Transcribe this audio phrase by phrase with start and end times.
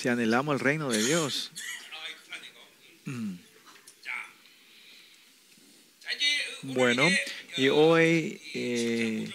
[0.00, 1.50] Si anhelamos el reino de Dios.
[3.04, 3.38] 음.
[6.62, 7.06] Bueno,
[7.58, 9.30] y hoy eh,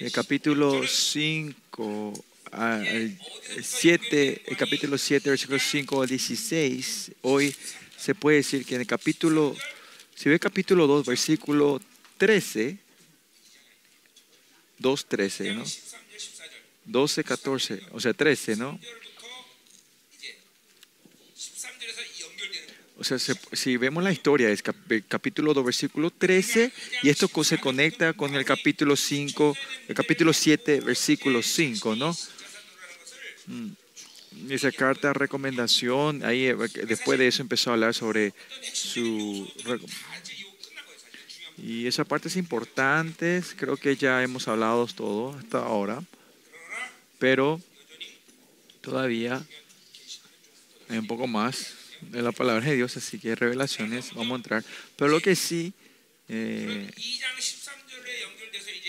[0.00, 3.16] el capítulo 5 al
[3.62, 7.54] 7, el capítulo 7, versículo 5 al 16, hoy
[7.96, 9.54] se puede decir que en el capítulo,
[10.16, 11.80] si ve el capítulo 2, versículo
[12.16, 12.76] 13,
[14.78, 15.64] 2, 13, ¿no?
[16.86, 18.80] 12, 14, o sea, 13, ¿no?
[23.00, 26.72] O sea, se- si vemos la historia, es el capítulo 2, versículo 13,
[27.04, 32.16] y esto se conecta con el capítulo 5, el capítulo 7, versículo 5, ¿no?
[33.46, 33.68] Mm.
[34.50, 38.34] Esa carta de recomendación, ahí eh, después de eso empezó a hablar sobre
[38.72, 39.48] su...
[41.56, 46.02] Y esa parte es importante, creo que ya hemos hablado todo hasta ahora,
[47.18, 47.60] pero
[48.80, 49.44] todavía
[50.88, 54.64] hay un poco más de la palabra de Dios, así que revelaciones, vamos a entrar.
[54.96, 55.72] Pero lo que sí,
[56.28, 56.90] eh,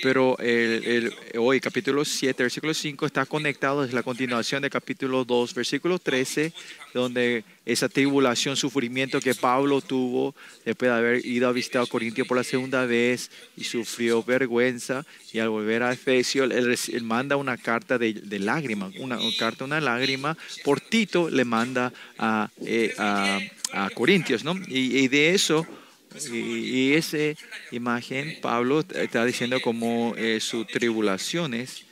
[0.02, 5.26] pero el, el- hoy capítulo 7, versículo 5 está conectado, es la continuación del capítulo
[5.26, 6.54] 2, versículo 13,
[6.94, 10.34] donde esa tribulación, sufrimiento que Pablo tuvo
[10.66, 15.06] después de haber ido a visitar a Corintio por la segunda vez y sufrió vergüenza
[15.32, 16.52] y al volver a Efesio, él,
[16.92, 21.46] él manda una carta de, de lágrima, una, una carta, una lágrima, por Tito le
[21.46, 23.40] manda a, eh, a,
[23.74, 24.56] a Corintios, ¿no?
[24.68, 25.66] Y, y de eso
[26.32, 27.18] y, y esa
[27.72, 31.86] imagen, Pablo está diciendo como eh, sus tribulaciones,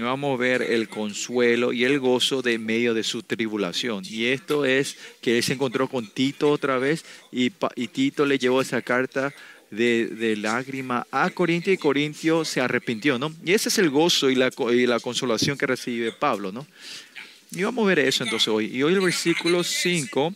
[0.00, 4.04] vamos a ver el consuelo y el gozo de medio de su tribulación.
[4.06, 8.38] Y esto es que él se encontró con Tito otra vez y, y Tito le
[8.38, 9.32] llevó esa carta
[9.70, 13.34] de, de lágrima a Corintio y Corintio se arrepintió, ¿no?
[13.44, 16.66] Y ese es el gozo y la, y la consolación que recibe Pablo, ¿no?
[17.52, 18.66] Y vamos a ver eso entonces hoy.
[18.66, 20.34] Y hoy el versículo 5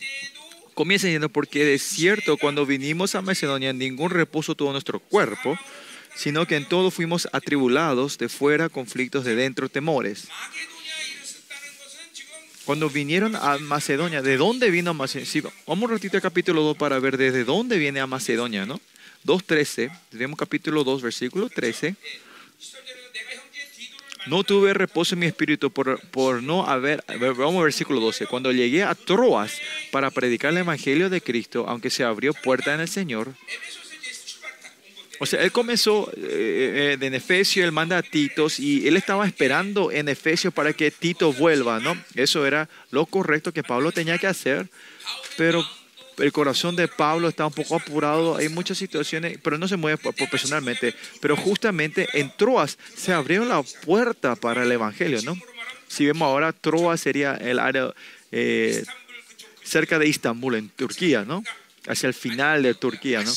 [0.73, 5.57] Comienza diciendo, porque de cierto, cuando vinimos a Macedonia, ningún reposo tuvo nuestro cuerpo,
[6.15, 10.27] sino que en todo fuimos atribulados de fuera, conflictos de dentro, temores.
[12.65, 15.51] Cuando vinieron a Macedonia, ¿de dónde vino Macedonia?
[15.67, 18.79] Vamos un ratito al capítulo 2 para ver desde dónde viene a Macedonia, ¿no?
[19.25, 21.95] 2.13, tenemos capítulo 2, versículo 13.
[24.27, 27.03] No tuve reposo en mi espíritu por, por no haber...
[27.19, 28.27] Vamos al versículo 12.
[28.27, 29.59] Cuando llegué a Troas
[29.91, 33.33] para predicar el Evangelio de Cristo, aunque se abrió puerta en el Señor,
[35.19, 39.27] o sea, él comenzó eh, eh en Efesios, él manda a Titos y él estaba
[39.27, 41.95] esperando en Efesios para que Tito vuelva, ¿no?
[42.15, 44.67] Eso era lo correcto que Pablo tenía que hacer,
[45.37, 45.63] pero
[46.21, 49.97] el corazón de Pablo está un poco apurado, hay muchas situaciones, pero no se mueve
[50.29, 55.37] personalmente, pero justamente en Troas se abrió la puerta para el Evangelio, ¿no?
[55.87, 57.93] Si vemos ahora, Troas sería el área
[58.31, 58.83] eh,
[59.63, 61.43] cerca de Istambul, en Turquía, ¿no?
[61.87, 63.33] Hacia el final de Turquía, ¿no?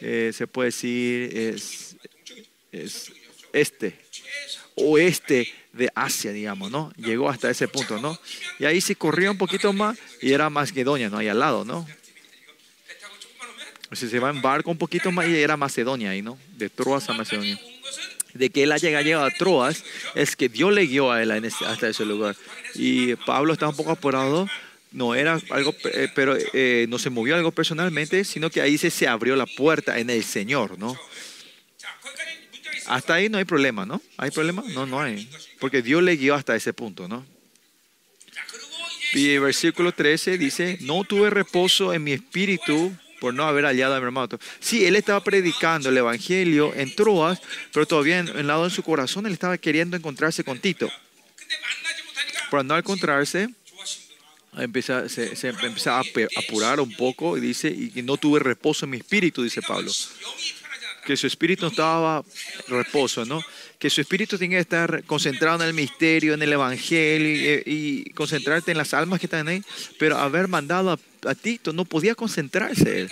[0.00, 1.96] eh, se puede decir es,
[2.72, 3.12] es
[3.52, 3.98] este,
[4.74, 6.92] oeste de Asia, digamos, ¿no?
[6.96, 8.18] Llegó hasta ese punto, ¿no?
[8.58, 11.18] Y ahí se corría un poquito más y era Macedonia, ¿no?
[11.18, 11.86] Ahí al lado, ¿no?
[13.92, 16.38] si se va en barco un poquito más, era Macedonia ahí, ¿no?
[16.56, 17.58] De Troas a Macedonia.
[18.34, 19.84] De que él haya llegado a Troas,
[20.14, 22.36] es que Dios le guió a él hasta ese lugar.
[22.74, 24.46] Y Pablo estaba un poco apurado,
[24.92, 28.90] no era algo, eh, pero eh, no se movió algo personalmente, sino que ahí se,
[28.90, 30.98] se abrió la puerta en el Señor, ¿no?
[32.86, 34.00] Hasta ahí no hay problema, ¿no?
[34.16, 34.62] ¿Hay problema?
[34.68, 35.28] No, no hay.
[35.58, 37.24] Porque Dios le guió hasta ese punto, ¿no?
[39.14, 44.00] Y versículo 13 dice, no tuve reposo en mi espíritu por no haber hallado a
[44.00, 44.28] mi hermano.
[44.60, 47.40] Sí, él estaba predicando el Evangelio en Troas,
[47.72, 50.90] pero todavía en, en lado de su corazón él estaba queriendo encontrarse con Tito.
[52.50, 53.48] Pero no encontrarse,
[54.56, 56.02] empieza, se, se empieza a
[56.36, 59.92] apurar un poco y dice, y no tuve reposo en mi espíritu, dice Pablo.
[61.04, 62.24] Que su espíritu no estaba
[62.68, 63.42] reposo, ¿no?
[63.78, 67.62] que su espíritu tiene que estar concentrado en el misterio, en el evangelio y, eh,
[67.64, 69.62] y concentrarte en las almas que están ahí.
[69.98, 70.98] Pero haber mandado a,
[71.28, 73.10] a Tito no podía concentrarse él.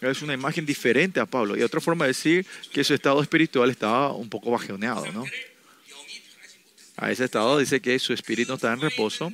[0.00, 1.56] Es una imagen diferente a Pablo.
[1.56, 5.24] Y otra forma de decir que su estado espiritual estaba un poco bajoneado, ¿no?
[6.96, 9.32] A ese estado dice que su espíritu está en reposo.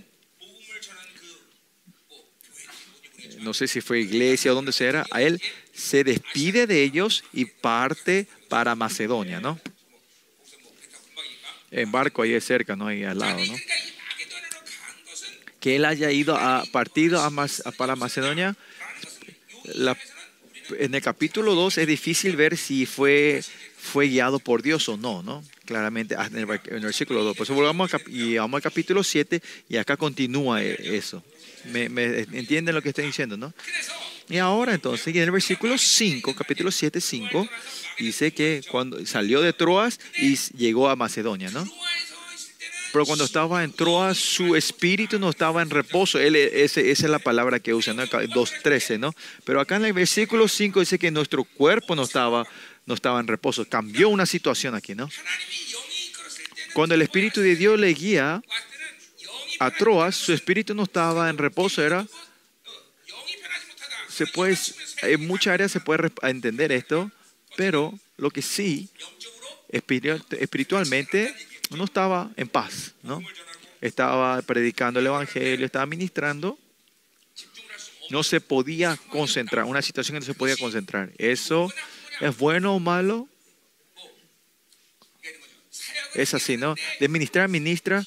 [3.38, 5.40] No sé si fue iglesia o donde sea, a él
[5.76, 9.60] se despide de ellos y parte para Macedonia, ¿no?
[11.70, 12.86] En barco ahí es cerca, ¿no?
[12.86, 13.54] Ahí al lado, ¿no?
[15.60, 18.56] Que él haya ido a partido a Mas, a, para Macedonia,
[19.64, 19.96] la,
[20.78, 23.42] en el capítulo 2 es difícil ver si fue,
[23.76, 25.44] fue guiado por Dios o no, ¿no?
[25.66, 27.36] Claramente ah, en el, en el versículo 2.
[27.36, 31.22] Por eso volvamos a, y vamos al capítulo 7 y acá continúa e, eso.
[31.64, 33.52] ¿Me, me entienden lo que estoy diciendo, no?
[34.28, 37.48] Y ahora entonces, en el versículo 5, capítulo 7, 5,
[37.98, 41.64] dice que cuando salió de Troas y llegó a Macedonia, ¿no?
[42.92, 46.18] Pero cuando estaba en Troas, su espíritu no estaba en reposo.
[46.18, 48.06] Él, esa es la palabra que usan, ¿no?
[48.06, 49.14] 2.13, ¿no?
[49.44, 52.46] Pero acá en el versículo 5 dice que nuestro cuerpo no estaba,
[52.86, 53.68] no estaba en reposo.
[53.68, 55.10] Cambió una situación aquí, ¿no?
[56.72, 58.42] Cuando el Espíritu de Dios le guía
[59.58, 62.06] a Troas, su espíritu no estaba en reposo, era
[64.16, 64.56] se puede,
[65.02, 67.10] en muchas áreas se puede entender esto,
[67.54, 68.88] pero lo que sí,
[69.68, 71.34] espiritualmente,
[71.68, 73.22] no estaba en paz, ¿no?
[73.82, 76.58] Estaba predicando el Evangelio, estaba ministrando,
[78.08, 81.12] no se podía concentrar, una situación que no se podía concentrar.
[81.18, 81.70] ¿Eso
[82.20, 83.28] es bueno o malo?
[86.14, 86.74] Es así, ¿no?
[87.00, 88.02] De ministrar, ministra,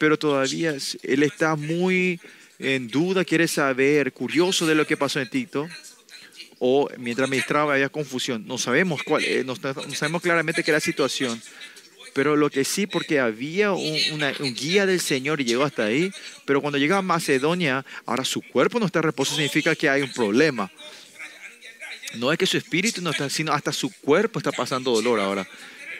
[0.00, 2.20] pero todavía él está muy
[2.60, 5.68] en duda, quiere saber, curioso de lo que pasó en Tito.
[6.58, 8.46] O mientras ministraba había confusión.
[8.46, 11.40] No sabemos cuál, eh, no, no sabemos claramente qué era la situación.
[12.12, 15.84] Pero lo que sí, porque había un, una- un guía del Señor y llegó hasta
[15.84, 16.10] ahí.
[16.44, 20.02] Pero cuando llega a Macedonia, ahora su cuerpo no está en reposo, significa que hay
[20.02, 20.70] un problema.
[22.16, 25.48] No es que su espíritu no está, sino hasta su cuerpo está pasando dolor ahora.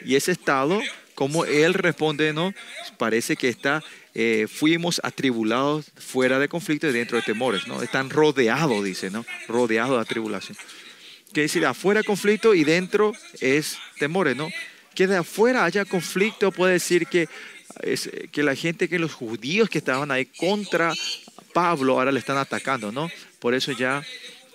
[0.05, 0.81] Y ese estado,
[1.21, 2.51] como él responde, ¿no?
[2.97, 3.83] Parece que está,
[4.15, 7.83] eh, fuimos atribulados fuera de conflicto y dentro de temores, ¿no?
[7.83, 9.23] Están rodeados, dice, ¿no?
[9.47, 10.57] Rodeados de atribulación.
[11.31, 14.49] Que decir, afuera conflicto y dentro es temores, ¿no?
[14.95, 17.29] Que de afuera haya conflicto puede decir que,
[17.83, 20.91] es, que la gente, que los judíos que estaban ahí contra
[21.53, 23.11] Pablo ahora le están atacando, ¿no?
[23.39, 24.03] Por eso ya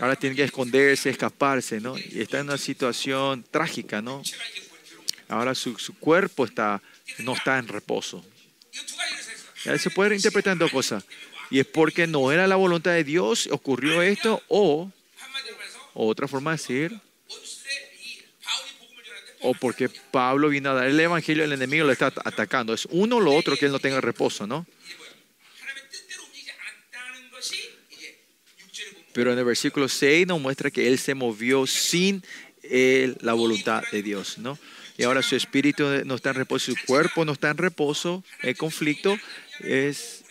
[0.00, 1.96] ahora tienen que esconderse, escaparse, ¿no?
[1.96, 4.20] Y está en una situación trágica, ¿no?
[5.28, 6.80] Ahora su, su cuerpo está,
[7.18, 8.24] no está en reposo.
[9.64, 11.04] Ya se puede interpretar en dos cosas.
[11.50, 14.90] Y es porque no era la voluntad de Dios, ocurrió esto, o,
[15.94, 17.00] o otra forma de decir,
[19.40, 22.74] o porque Pablo vino a dar el evangelio, el enemigo le está atacando.
[22.74, 24.66] Es uno o lo otro que él no tenga reposo, ¿no?
[29.12, 32.22] Pero en el versículo 6 nos muestra que él se movió sin
[32.62, 34.58] eh, la voluntad de Dios, ¿no?
[34.98, 38.56] Y ahora su espíritu no está en reposo, su cuerpo no está en reposo, el
[38.56, 39.18] conflicto
[39.60, 40.22] es...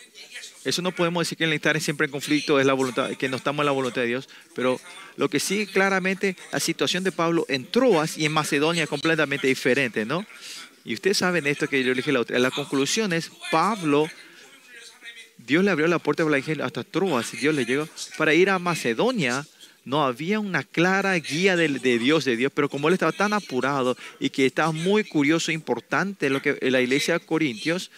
[0.64, 3.36] Eso no podemos decir que el estar siempre en conflicto es la voluntad, que no
[3.36, 4.80] estamos en la voluntad de Dios, pero
[5.16, 9.46] lo que sí claramente la situación de Pablo en Troas y en Macedonia es completamente
[9.46, 10.26] diferente, ¿no?
[10.84, 12.38] Y ustedes saben esto que yo dije la otra.
[12.40, 14.08] La conclusión es Pablo
[15.38, 16.24] Dios le abrió la puerta
[16.62, 17.88] hasta Troas y Dios le llegó.
[18.16, 19.46] Para ir a Macedonia
[19.86, 23.96] no había una clara guía de, Dios, de Dios, pero como él estaba tan apurado
[24.18, 27.92] y que estaba muy curioso, importante lo que la iglesia de Corintios,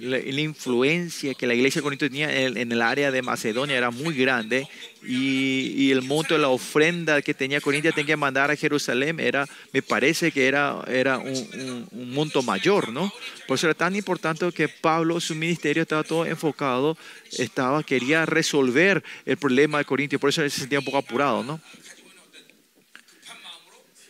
[0.00, 3.76] la, la influencia que la iglesia de Corinto tenía en, en el área de Macedonia
[3.76, 4.68] era muy grande
[5.02, 9.46] y, el monto de la ofrenda que tenía Corintia tenía que mandar a Jerusalén era,
[9.72, 13.12] me parece que era, era un, monto mayor, ¿no?
[13.46, 16.96] Por eso era tan importante que Pablo, su ministerio estaba todo enfocado,
[17.32, 21.42] estaba, quería resolver el problema de Corintios, por eso él se sentía un poco apurado,
[21.44, 21.60] ¿no?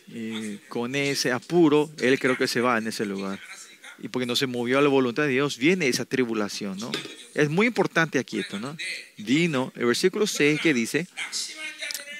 [0.07, 3.39] Y con ese apuro, él creo que se va en ese lugar
[4.01, 6.91] y porque no se movió a la voluntad de Dios, viene esa tribulación, ¿no?
[7.33, 8.75] Es muy importante aquí esto, ¿no?
[9.17, 11.07] Dino, el versículo 6 que dice,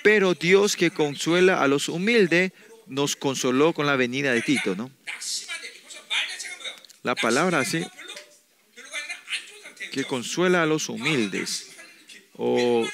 [0.03, 2.51] pero Dios que consuela a los humildes,
[2.87, 4.91] nos consoló con la venida de Tito, ¿no?
[7.03, 7.85] La palabra así,
[9.91, 11.69] que consuela a los humildes,
[12.35, 12.85] o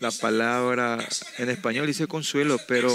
[0.00, 1.06] la palabra
[1.38, 2.94] en español dice consuelo, pero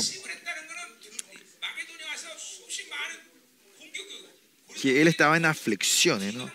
[4.79, 6.51] que él estaba en aflicciones, ¿no?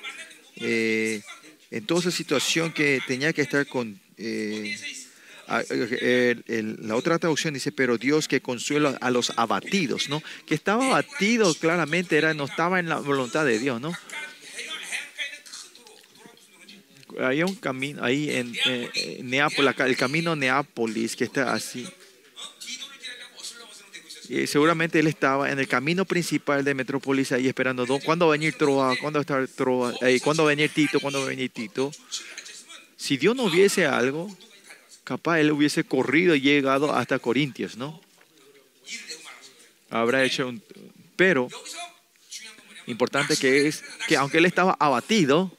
[0.56, 1.20] Eh,
[1.70, 3.98] en toda esa situación que tenía que estar con...
[4.18, 4.76] Eh,
[5.48, 10.08] eh, eh, el, el, la otra traducción dice, pero Dios que consuela a los abatidos,
[10.08, 10.22] ¿no?
[10.44, 13.92] Que estaba abatido claramente, era, no estaba en la voluntad de Dios, ¿no?
[17.20, 21.86] Hay un camino, ahí en, eh, eh Neápolis, el camino Neápolis, que está así,
[24.28, 28.34] y seguramente él estaba en el camino principal de Metrópolis ahí esperando, don, ¿cuándo va
[28.34, 28.96] a venir Troa?
[29.00, 29.94] ¿Cuándo va a estar Troa?
[30.00, 31.00] Eh, ¿Cuándo va a venir Tito?
[31.00, 31.92] ¿Cuándo va a venir Tito?
[32.96, 34.34] Si Dios no viese algo,
[35.04, 38.00] capaz él hubiese corrido y llegado hasta Corintios, ¿no?
[39.90, 40.62] Habrá hecho un...
[41.14, 41.48] Pero,
[42.86, 45.55] importante que es que aunque él estaba abatido,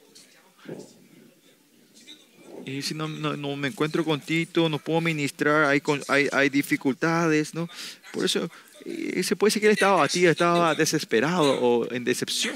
[2.68, 7.54] y si no, no, me encuentro con Tito, no puedo ministrar, hay, hay, hay dificultades,
[7.54, 7.68] ¿no?
[8.12, 8.50] Por eso
[8.84, 12.54] Y se puede decir que él estaba abatido, estaba desesperado o en decepción.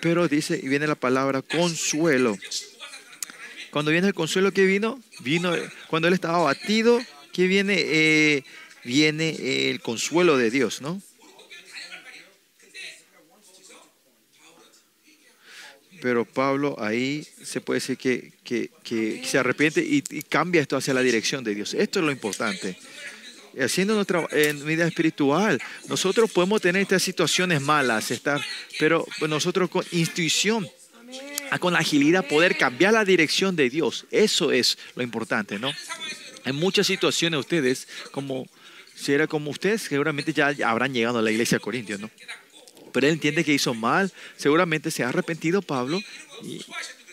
[0.00, 2.38] Pero dice, y viene la palabra consuelo.
[3.70, 5.52] Cuando viene el consuelo que vino, vino
[5.88, 7.00] cuando él estaba abatido,
[7.32, 8.44] que viene, eh,
[8.84, 11.00] viene el consuelo de Dios, ¿no?
[16.00, 21.02] Pero Pablo ahí se puede decir que, que- se arrepiente y, cambia esto hacia la
[21.02, 21.74] dirección de Dios.
[21.74, 22.76] Esto es lo importante.
[23.60, 24.26] Haciendo nuestra
[24.64, 28.40] vida espiritual, nosotros podemos tener estas situaciones malas, estar,
[28.78, 30.68] pero nosotros con intuición,
[31.58, 34.06] con agilidad, poder cambiar la dirección de Dios.
[34.12, 35.72] Eso es lo importante, ¿no?
[36.44, 38.48] En muchas situaciones ustedes, como
[38.94, 42.08] si era como ustedes, seguramente ya habrán llegado a la iglesia de Corintios, ¿no?
[42.92, 46.00] Pero él entiende que hizo mal, seguramente se ha arrepentido Pablo.
[46.42, 46.64] Y,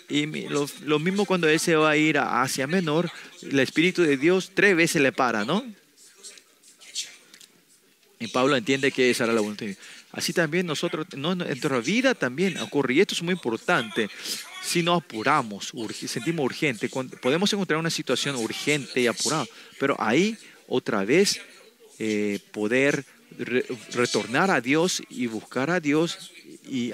[0.10, 4.04] y lo, lo mismo cuando él se va a ir a Asia Menor, el Espíritu
[4.04, 5.64] de Dios tres veces le para, ¿no?
[8.20, 9.68] Y Pablo entiende que esa era la voluntad.
[10.12, 14.10] Así también nosotros, no, no, en nuestra vida también ocurre, y esto es muy importante,
[14.64, 15.74] si nos apuramos,
[16.08, 16.90] sentimos urgente,
[17.22, 19.46] podemos encontrar una situación urgente y apurada,
[19.80, 21.40] pero ahí otra vez
[22.00, 23.06] eh, poder
[23.38, 26.32] re- retornar a Dios y buscar a Dios
[26.70, 26.92] y,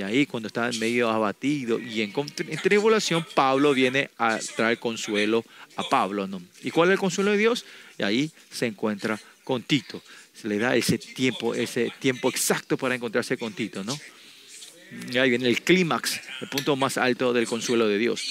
[0.00, 2.12] ahí cuando está medio abatido y en,
[2.48, 5.44] en tribulación, Pablo viene a traer consuelo
[5.76, 6.26] a Pablo.
[6.26, 6.42] ¿no?
[6.62, 7.64] ¿Y cuál es el consuelo de Dios?
[7.98, 10.02] Y ahí se encuentra con Tito.
[10.34, 13.98] Se le da ese tiempo, ese tiempo exacto para encontrarse con Tito, ¿no?
[15.12, 18.26] Y ahí viene el clímax, el punto más alto del consuelo de Dios.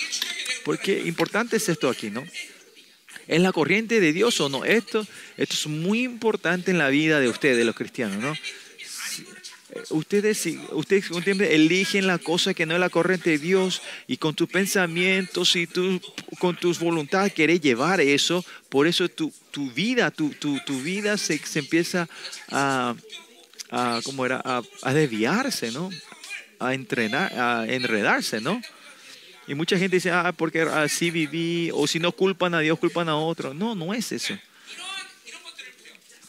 [0.63, 2.23] Porque importante es esto aquí, ¿no?
[3.27, 4.65] ¿Es la corriente de Dios o no?
[4.65, 5.05] Esto,
[5.37, 8.33] esto es muy importante en la vida de ustedes, los cristianos, ¿no?
[8.33, 11.09] Eh, Ustedes, ustedes
[11.41, 15.65] eligen la cosa que no es la corriente de Dios y con tus pensamientos y
[15.65, 15.99] tu,
[16.37, 21.17] con tus voluntades querés llevar eso, por eso tu, tu vida, tu, tu, tu vida
[21.17, 22.07] se, se empieza
[22.49, 22.95] a,
[23.71, 24.41] a, ¿cómo era?
[24.45, 25.89] A, a desviarse, ¿no?
[26.59, 28.61] A entrenar, a enredarse, ¿no?
[29.47, 33.09] Y mucha gente dice, ah, porque así viví, o si no culpan a Dios, culpan
[33.09, 33.53] a otro.
[33.53, 34.37] No, no es eso.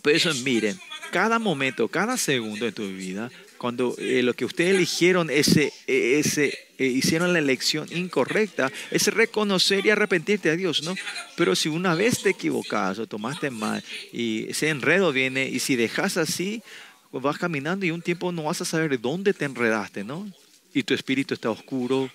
[0.02, 0.78] Pero eso, miren,
[1.10, 6.18] cada momento, cada segundo de tu vida, cuando eh, lo que ustedes eligieron, ese, eh,
[6.18, 10.94] ese, eh, hicieron la elección incorrecta, es reconocer y arrepentirte a Dios, ¿no?
[11.36, 15.76] Pero si una vez te equivocas o tomaste mal y ese enredo viene, y si
[15.76, 16.62] dejas así,
[17.10, 20.30] vas caminando y un tiempo no vas a saber dónde te enredaste, ¿no?
[20.74, 22.10] Y tu espíritu está oscuro,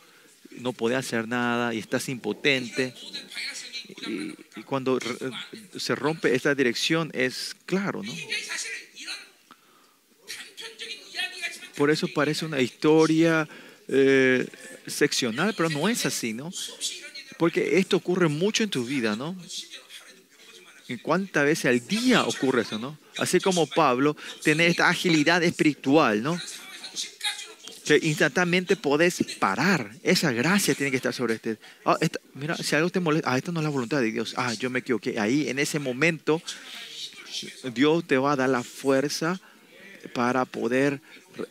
[0.51, 2.93] no puede hacer nada y estás impotente.
[4.07, 5.31] Y, cuando eh,
[5.79, 8.13] se rompe esta dirección es claro, ¿no?
[11.75, 13.47] Por eso parece una historia
[13.87, 14.45] eh,
[14.85, 16.51] seccional, pero no es así, ¿no?
[17.37, 19.35] Porque esto ocurre mucho en tu vida, ¿no?
[20.89, 22.97] ¿Y cuántas veces al día ocurre eso, no?
[23.17, 26.39] Así como Pablo, tener esta agilidad espiritual, ¿no?
[27.97, 29.91] Instantáneamente podés parar.
[30.03, 31.57] Esa gracia tiene que estar sobre este.
[31.85, 34.33] Ah, esta- mira, si algo te molesta, ah, esto no es la voluntad de Dios.
[34.37, 35.19] Ah, yo me equivoqué.
[35.19, 36.41] Ahí, en ese momento,
[37.73, 39.39] Dios te va a dar la fuerza
[40.13, 41.01] para poder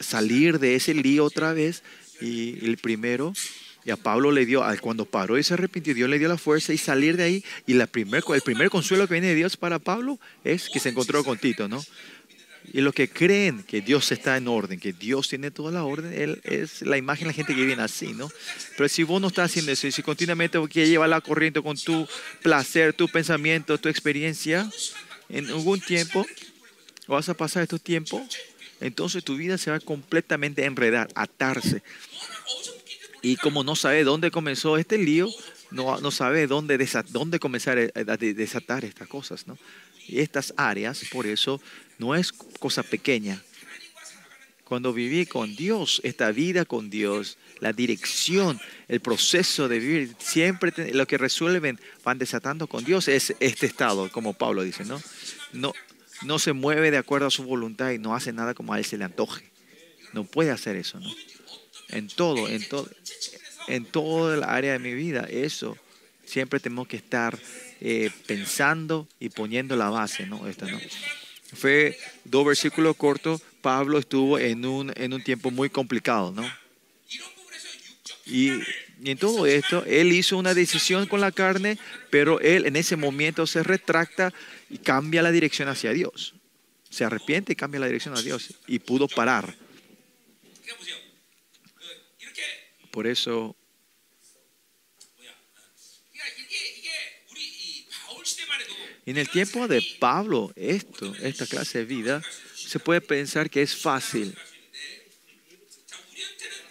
[0.01, 1.83] salir de ese lío otra vez.
[2.21, 3.33] Y el primero,
[3.85, 6.73] y a Pablo le dio, cuando paró y se arrepintió, Dios le dio la fuerza
[6.73, 7.45] y salir de ahí.
[7.67, 11.25] Y la el primer consuelo que viene de Dios para Pablo es que se encontró
[11.25, 11.85] con Tito, ¿no?
[12.73, 16.13] Y los que creen que Dios está en orden, que Dios tiene toda la orden,
[16.13, 18.31] Él es la imagen de la gente que viene así, ¿no?
[18.77, 21.77] Pero si vos no estás haciendo eso, y si continuamente quieres llevar la corriente con
[21.79, 22.07] tu
[22.43, 24.71] placer, tu pensamiento, tu experiencia,
[25.31, 26.27] en algún tiempo
[27.07, 28.23] vas a pasar estos tiempos,
[28.81, 31.83] entonces tu vida se va a completamente enredar, atarse.
[33.23, 35.29] Y como no sabe dónde comenzó este lío,
[35.71, 39.59] no, no sabe dónde, dónde comenzar a, a de- desatar estas cosas, ¿no?
[40.07, 41.61] Y estas áreas, por eso,
[41.99, 43.43] no es cosa pequeña.
[44.65, 50.73] Cuando viví con Dios, esta vida con Dios, la dirección, el proceso de vivir, siempre
[50.93, 55.01] lo que resuelven, van desatando con Dios, es este estado, como Pablo dice, ¿no?
[55.53, 55.73] No,
[56.23, 58.85] no se mueve de acuerdo a su voluntad y no hace nada como a él
[58.85, 59.51] se le antoje.
[60.13, 61.11] No puede hacer eso, ¿no?
[61.89, 62.91] En todo, en todo,
[63.69, 65.79] en toda la área de mi vida, eso
[66.27, 67.39] siempre tenemos que estar
[67.81, 70.47] eh, pensando y poniendo la base, ¿no?
[70.47, 70.79] Esta, ¿no?
[71.55, 73.43] Fue dos versículos cortos.
[73.61, 76.49] Pablo estuvo en un, en un tiempo muy complicado, ¿no?
[78.27, 78.53] Y,
[79.05, 81.79] en todo esto, él hizo una decisión con la carne,
[82.11, 84.35] pero él en ese momento se retracta
[84.69, 86.35] y cambia la dirección hacia Dios.
[86.91, 88.55] Se arrepiente y cambia la dirección a Dios.
[88.67, 89.55] Y pudo parar.
[92.91, 93.55] Por eso
[99.09, 102.23] En el tiempo de Pablo, esto, esta clase de vida,
[102.55, 104.37] se puede pensar que es fácil.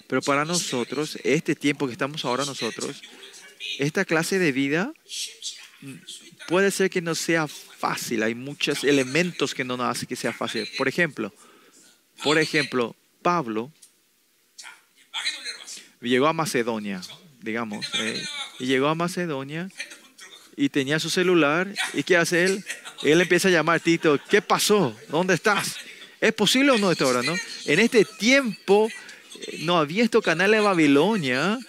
[0.05, 3.01] Pero para nosotros, este tiempo que estamos ahora nosotros,
[3.79, 4.93] esta clase de vida
[6.47, 8.21] puede ser que no sea fácil.
[8.21, 10.69] Hay muchos elementos que no nos hacen que sea fácil.
[10.77, 11.33] Por ejemplo,
[12.23, 13.73] por ejemplo, Pablo
[16.01, 17.01] llegó a Macedonia,
[17.41, 18.23] digamos, eh,
[18.59, 19.71] y llegó a Macedonia
[20.57, 21.67] y tenía su celular.
[21.93, 22.65] ¿Y qué hace él?
[23.03, 24.93] Él empieza a llamar, Tito, ¿qué pasó?
[25.07, 25.77] ¿Dónde estás?
[26.19, 27.35] ¿Es posible o no esto ahora, no?
[27.65, 28.89] En este tiempo
[29.47, 31.59] eh, no había estos canales de Babilonia,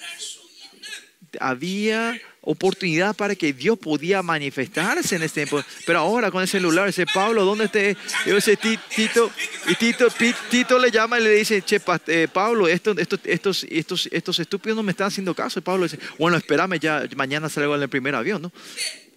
[1.39, 2.19] había
[2.51, 5.63] oportunidad para que Dios podía manifestarse en este tiempo.
[5.85, 7.95] Pero ahora con el celular, ese Pablo, ¿dónde esté?
[8.27, 9.31] Yo ese Ti- Tito,
[9.67, 10.09] y Tito,
[10.51, 14.83] Tito le llama y le dice, che, eh, Pablo, estos, estos, estos, estos, estúpidos no
[14.83, 15.59] me están haciendo caso.
[15.59, 18.51] Y Pablo dice, bueno, espérame, ya mañana salgo en el primer avión, ¿no?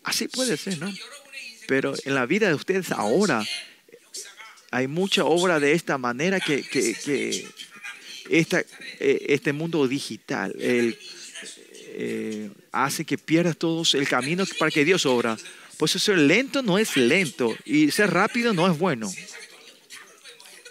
[0.04, 0.92] Así puede ser, ¿no?
[1.68, 3.46] Pero en la vida de ustedes ahora
[4.72, 7.48] hay mucha obra de esta manera que, que,
[8.30, 10.98] eh, este mundo digital el,
[11.94, 15.38] eh, hace que pierdas todos el camino para que Dios obra.
[15.78, 19.12] Pues ser lento no es lento y ser rápido no es bueno.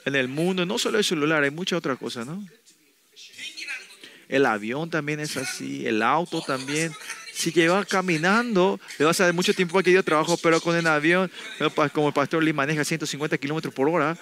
[0.05, 2.45] En el mundo, no solo el celular, hay muchas otras cosas, ¿no?
[4.29, 6.93] El avión también es así, el auto también.
[7.33, 10.77] Si llevas caminando, le vas a dar mucho tiempo para que yo trabajo, pero con
[10.77, 11.31] el avión,
[11.93, 14.17] como el pastor Lee maneja 150 kilómetros por hora,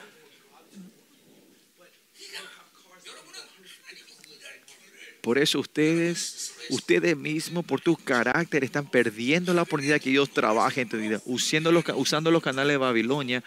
[5.28, 10.80] Por eso ustedes, ustedes mismos, por tu carácter, están perdiendo la oportunidad que Dios trabaje
[10.80, 11.20] en tu vida.
[11.26, 13.44] Usando los, usando los canales de Babilonia,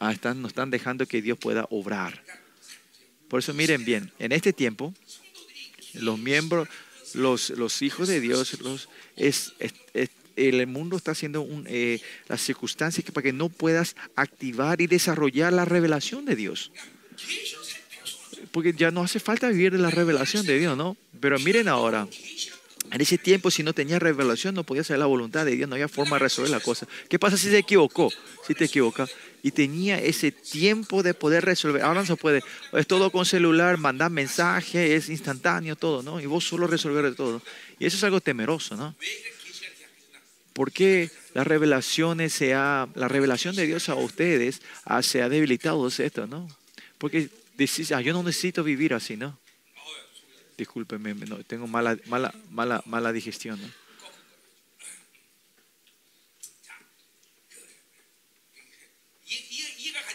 [0.00, 2.24] ah, están, no están dejando que Dios pueda obrar.
[3.28, 4.92] Por eso miren bien, en este tiempo,
[5.94, 6.68] los miembros,
[7.14, 8.58] los, los hijos de Dios,
[10.34, 14.88] el mundo está haciendo un, eh, las circunstancias que, para que no puedas activar y
[14.88, 16.72] desarrollar la revelación de Dios
[18.52, 20.96] porque ya no hace falta vivir de la revelación de Dios, ¿no?
[21.20, 22.08] Pero miren ahora,
[22.90, 25.76] en ese tiempo si no tenía revelación no podía saber la voluntad de Dios, no
[25.76, 26.86] había forma de resolver la cosa.
[27.08, 28.10] ¿Qué pasa si se equivocó?
[28.46, 29.10] Si te equivocas
[29.42, 31.82] y tenía ese tiempo de poder resolver.
[31.82, 36.20] Ahora no se puede, es todo con celular, mandar mensaje, es instantáneo todo, ¿no?
[36.20, 37.42] Y vos solo resolver todo.
[37.78, 38.94] Y eso es algo temeroso, ¿no?
[40.52, 45.28] ¿Por qué las revelaciones se ha, la revelación de Dios a ustedes ah, se ha
[45.28, 46.48] debilitado es esto, ¿no?
[46.98, 47.30] Porque
[47.66, 49.38] decís, ah, yo no necesito vivir así, ¿no?
[50.56, 53.60] Discúlpeme, no, tengo mala, mala, mala, mala digestión,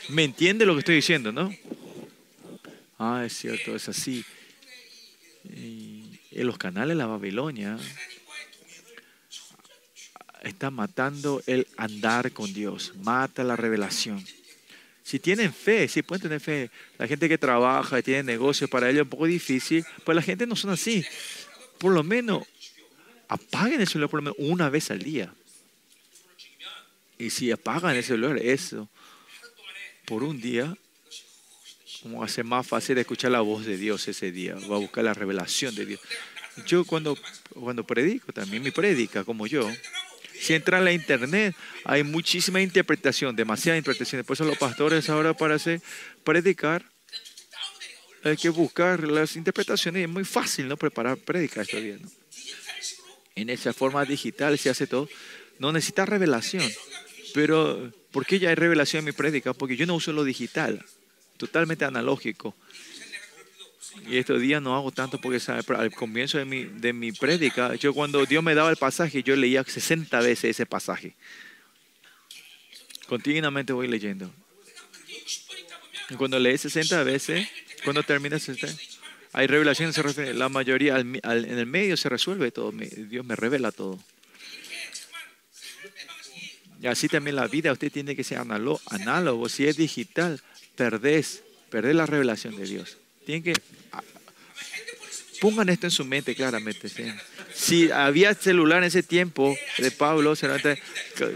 [0.09, 1.51] ¿Me entiende lo que estoy diciendo, no?
[2.99, 4.23] Ah, es cierto, es así.
[5.43, 7.75] En los canales la Babilonia
[10.43, 14.23] está matando el andar con Dios, mata la revelación.
[15.05, 18.89] Si tienen fe, si pueden tener fe, la gente que trabaja y tiene negocios, para
[18.89, 21.05] ellos es un poco difícil, pues la gente no son así.
[21.77, 22.43] Por lo menos
[23.27, 25.31] apaguen el celular por lo menos una vez al día.
[27.19, 28.89] Y si apagan el celular, eso,
[30.05, 30.75] por un día,
[32.01, 35.13] como ser más fácil escuchar la voz de Dios ese día, va a buscar la
[35.13, 36.01] revelación de Dios.
[36.65, 37.15] Yo cuando,
[37.53, 39.69] cuando predico, también mi predica, como yo,
[40.39, 44.23] si entra en la internet, hay muchísima interpretación, demasiada interpretación.
[44.23, 45.81] Por eso los pastores ahora para hacer
[46.23, 46.85] predicar,
[48.23, 50.03] hay que buscar las interpretaciones.
[50.03, 50.77] Es muy fácil, ¿no?
[50.77, 52.01] Preparar, predicar esto bien.
[53.35, 55.07] En esa forma digital se hace todo.
[55.59, 56.63] No necesita revelación.
[57.33, 59.53] Pero, ¿por qué ya hay revelación en mi prédica?
[59.53, 60.83] Porque yo no uso lo digital,
[61.37, 62.55] totalmente analógico.
[64.07, 65.63] Y estos días no hago tanto porque ¿sabe?
[65.63, 69.23] Pero al comienzo de mi, de mi prédica, yo cuando Dios me daba el pasaje,
[69.23, 71.15] yo leía 60 veces ese pasaje.
[73.07, 74.31] Continuamente voy leyendo.
[76.09, 77.47] Y cuando lees 60 veces,
[77.83, 78.67] cuando terminas 60,
[79.33, 79.47] hay
[80.03, 83.99] refiere- la mayoría, al al- en el medio se resuelve todo, Dios me revela todo.
[86.81, 89.49] Y así también la vida, usted tiene que ser análogo, análogo.
[89.49, 90.41] Si es digital,
[90.75, 92.97] perdés, perdés la revelación de Dios.
[93.25, 93.53] Tienen que
[95.41, 96.89] pongan esto en su mente claramente.
[97.53, 100.33] Si había celular en ese tiempo de Pablo,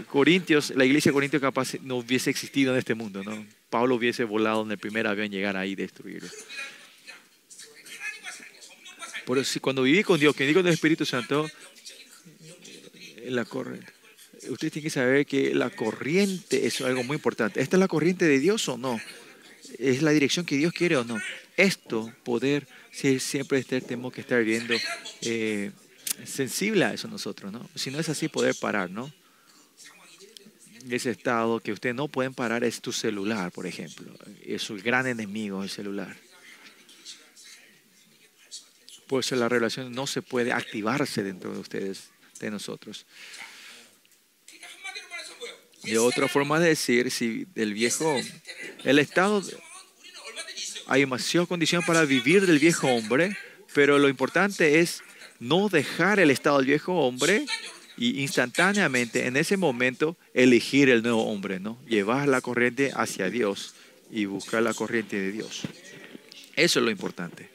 [0.08, 3.46] Corintios, la iglesia de Corintios capaz no hubiese existido en este mundo, ¿no?
[3.70, 6.28] Pablo hubiese volado en el primer avión, llegar ahí y destruirlo.
[9.24, 11.48] Por eso, cuando viví con Dios, que viví con el Espíritu Santo,
[13.26, 13.92] la corriente.
[14.48, 17.60] Usted tiene que saber que la corriente es algo muy importante.
[17.60, 19.00] ¿Esta es la corriente de Dios o no?
[19.78, 21.20] ¿Es la dirección que Dios quiere o no?
[21.56, 24.74] Esto, poder, sí, siempre este, tenemos que estar viendo
[25.22, 25.70] eh,
[26.24, 27.68] sensible a eso nosotros, ¿no?
[27.74, 29.12] Si no es así, poder parar, ¿no?
[30.88, 34.12] Ese estado que usted no pueden parar es tu celular, por ejemplo.
[34.42, 36.16] Es su gran enemigo, el celular.
[39.06, 43.06] Por eso la relación no se puede activarse dentro de ustedes, de nosotros.
[45.82, 48.20] De otra forma de decir, si del viejo,
[48.84, 49.42] el estado
[50.90, 53.36] hay demasiadas condiciones para vivir del viejo hombre,
[53.72, 55.04] pero lo importante es
[55.38, 57.46] no dejar el estado del viejo hombre
[57.96, 61.78] y instantáneamente en ese momento elegir el nuevo hombre, ¿no?
[61.86, 63.74] Llevar la corriente hacia Dios
[64.10, 65.62] y buscar la corriente de Dios.
[66.56, 67.50] Eso es lo importante.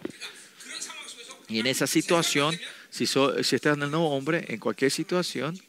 [1.49, 2.57] Y en esa situación,
[2.89, 5.59] si, estás en el nuevo hombre, en cualquier situación,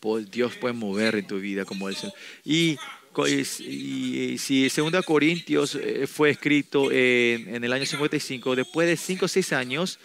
[0.00, 2.10] pues, Dios puede mover en tu vida, como dicen.
[2.46, 2.78] Y
[3.26, 9.28] y, si 2 Corintios eh, fue escrito en, el año 55, después de 5 o
[9.28, 9.98] 6 años,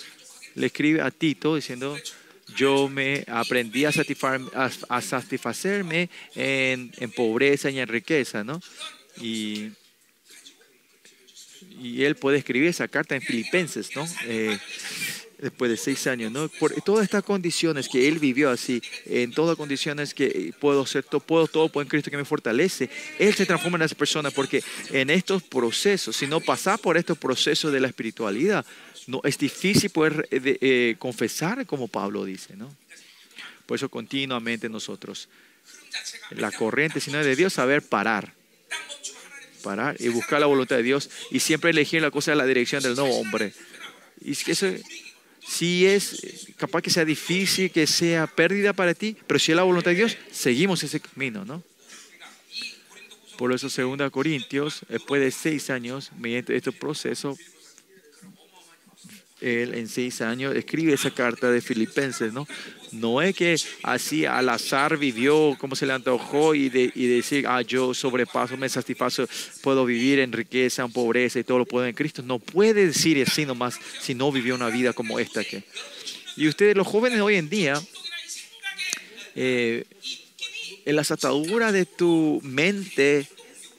[0.55, 1.97] le escribe a Tito diciendo,
[2.55, 3.91] yo me aprendí a,
[4.89, 8.61] a- satisfacerme en, pobreza y en riqueza, ¿no?
[9.19, 9.71] Y,
[11.81, 14.05] y él puede escribir esa carta en Filipenses, ¿no?
[14.25, 14.57] Eh,
[15.41, 16.47] después de seis años, ¿no?
[16.47, 21.19] Por todas estas condiciones que él vivió así, en todas condiciones que puedo ser todo,
[21.19, 25.43] puedo todo Cristo que me fortalece, él se transforma en esa persona porque en estos
[25.43, 28.65] procesos, si no pasas por estos procesos de la espiritualidad,
[29.07, 32.73] no es difícil poder eh, eh, confesar como Pablo dice, ¿no?
[33.65, 35.27] Por eso continuamente nosotros
[36.31, 38.33] la corriente, sino de Dios, saber parar.
[39.63, 42.81] Parar y buscar la voluntad de Dios y siempre elegir la cosa de la dirección
[42.81, 43.53] del nuevo hombre.
[44.23, 44.67] Y es que eso
[45.51, 49.55] sí es eh, capaz que sea difícil, que sea pérdida para ti, pero si es
[49.55, 51.61] la voluntad de Dios, seguimos ese camino, ¿no?
[53.37, 57.37] Por eso, 2 Corintios, después de seis años, mediante este proceso,
[59.41, 62.47] él en seis años escribe esa carta de Filipenses, ¿no?
[62.91, 67.45] No es que así al azar vivió como se le antojó y, de, y decir,
[67.47, 69.27] ah, yo sobrepaso, me satisfazo,
[69.61, 72.21] puedo vivir en riqueza, en pobreza y todo lo puedo en Cristo.
[72.21, 75.43] No puede decir así nomás si no vivió una vida como esta.
[75.43, 75.63] Que...
[76.35, 77.81] Y ustedes, los jóvenes hoy en día,
[79.35, 79.85] eh,
[80.85, 83.27] en las ataduras de tu mente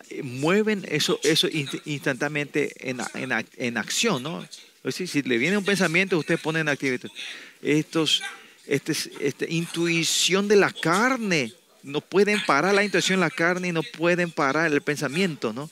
[0.09, 1.49] eh, mueven eso, eso
[1.85, 4.47] instantáneamente en, en, en acción, ¿no?
[4.91, 7.11] Si, si le viene un pensamiento, usted pone en actividad.
[7.63, 8.23] Estos
[8.67, 11.53] este, este, intuición de la carne.
[11.83, 15.71] No pueden parar la intuición de la carne y no pueden parar el pensamiento, ¿no?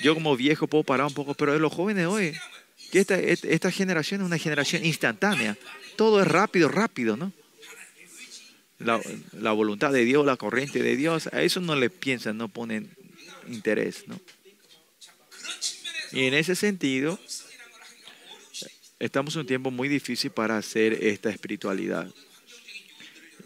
[0.00, 2.34] Yo como viejo puedo parar un poco, pero los jóvenes hoy,
[2.90, 5.56] que esta, esta generación es una generación instantánea.
[5.96, 7.32] Todo es rápido, rápido, ¿no?
[8.78, 9.00] La,
[9.32, 12.90] la, voluntad de Dios, la corriente de Dios, a eso no le piensan, no ponen
[13.46, 14.18] interés, ¿no?
[16.12, 17.18] Y en ese sentido,
[19.00, 22.06] Estamos en un tiempo muy difícil para hacer esta espiritualidad.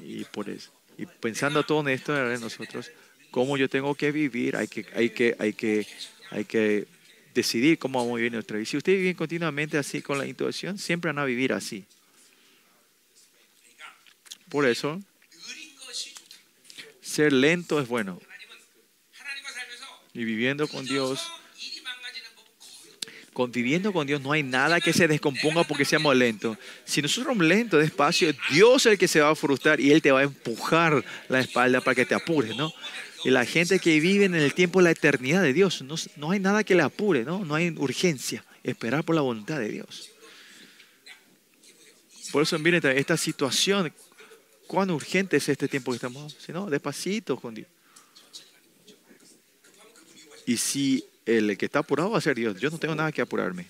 [0.05, 2.91] Y, por eso, y pensando todo en esto, nosotros,
[3.31, 5.87] cómo yo tengo que vivir, hay que, hay que, hay que,
[6.31, 6.89] hay que
[7.33, 8.67] decidir cómo vamos a vivir nuestra vida.
[8.67, 11.85] Si ustedes viven continuamente así con la intuición, siempre van a vivir así.
[14.49, 15.01] Por eso,
[17.01, 18.21] ser lento es bueno.
[20.13, 21.21] Y viviendo con Dios,
[23.35, 26.57] conviviendo con Dios, no hay nada que se descomponga porque seamos lentos.
[26.87, 30.01] Si nosotros somos lentos, despacio, Dios es el que se va a frustrar y Él
[30.01, 32.73] te va a empujar la espalda para que te apures, ¿no?
[33.25, 36.31] Y la gente que vive en el tiempo de la eternidad de Dios, no, no
[36.31, 37.45] hay nada que le apure, ¿no?
[37.45, 38.45] No hay urgencia.
[38.63, 40.11] Esperar por la voluntad de Dios.
[42.33, 43.93] Por eso, miren, esta situación,
[44.67, 47.69] cuán urgente es este tiempo que estamos, si despacito con Dios.
[50.47, 52.61] Y si el que está apurado va a ser Dios.
[52.61, 53.67] Yo no tengo nada que apurarme.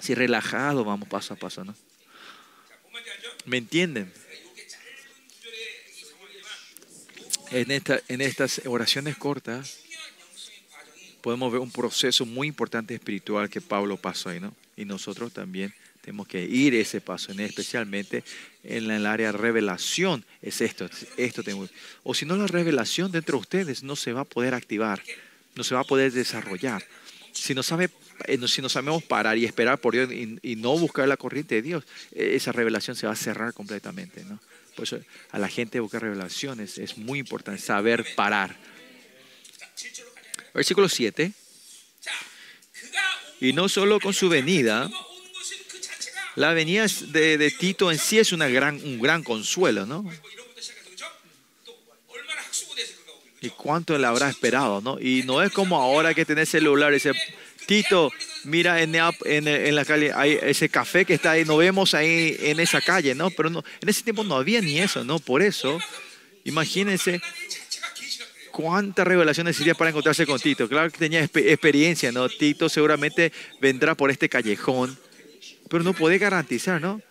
[0.00, 1.74] Si relajado vamos paso a paso, ¿no?
[3.44, 4.12] ¿Me entienden?
[7.50, 9.78] En, esta, en estas oraciones cortas
[11.22, 14.54] podemos ver un proceso muy importante espiritual que Pablo pasó ahí, ¿no?
[14.76, 18.22] Y nosotros también tenemos que ir ese paso, especialmente
[18.62, 20.24] en el área de revelación.
[20.40, 21.68] Es esto, esto tengo.
[22.02, 25.02] O si no, la revelación dentro de ustedes no se va a poder activar
[25.58, 26.82] no se va a poder desarrollar.
[27.32, 27.90] Si no, sabe,
[28.26, 31.62] eh, si no sabemos parar y esperar por Dios y, no buscar la corriente de
[31.62, 34.24] Dios, e, esa revelación se va a cerrar completamente.
[34.24, 34.38] ¿no?
[34.76, 35.00] Por eso
[35.32, 38.56] a la gente buscar revelaciones es muy importante saber parar.
[40.54, 41.32] Versículo 7.
[43.40, 44.88] Y no solo con su venida,
[46.36, 50.04] la venida de, de Tito en sí es una gran, un gran consuelo, ¿no?
[53.40, 54.80] ¿Y cuánto él habrá esperado?
[54.80, 54.98] ¿no?
[55.00, 57.12] Y no es como ahora que tenés celular y dice,
[57.66, 58.10] Tito,
[58.44, 62.80] mira en, la calle, hay ese café que está ahí, no vemos ahí en esa
[62.80, 63.30] calle, ¿no?
[63.30, 65.18] Pero no, en ese tiempo no había ni eso, ¿no?
[65.18, 65.78] Por eso,
[66.44, 67.20] imagínense
[68.52, 70.66] cuántas revelaciones sería para encontrarse con Tito.
[70.66, 72.28] Claro que tenía experiencia, ¿no?
[72.28, 74.98] Tito seguramente vendrá por este callejón,
[75.68, 77.02] pero no puede garantizar, ¿no?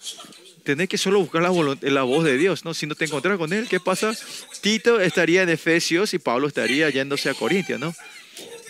[0.67, 2.73] Tenés que solo buscar la, la voz de Dios, ¿no?
[2.73, 4.13] Si no te encontrás con él, ¿qué pasa?
[4.59, 7.95] Tito estaría en Efesios y Pablo estaría yéndose a Corintios, ¿no?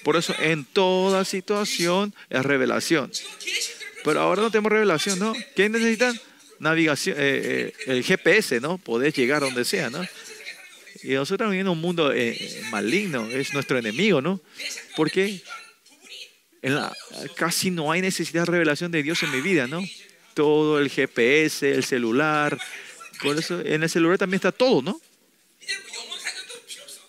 [0.04, 3.12] Por eso en toda situación es revelación.
[4.04, 5.34] Pero ahora no tenemos revelación, ¿no?
[5.56, 6.22] ¿Qué necesitan?
[6.60, 8.78] Navegación, eh, eh, el GPS, ¿no?
[8.78, 10.06] Poder llegar donde sea, ¿no?
[11.02, 14.40] Y nosotros viviendo un mundo eh, maligno, es nuestro enemigo, ¿no?
[14.96, 15.42] Porque
[16.62, 16.78] en
[17.36, 19.82] casi no hay necesidad de revelación de Dios en mi vida, ¿no?
[20.38, 22.60] todo, el GPS, el celular.
[23.24, 25.02] Por eso en el celular también está todo, ¿no?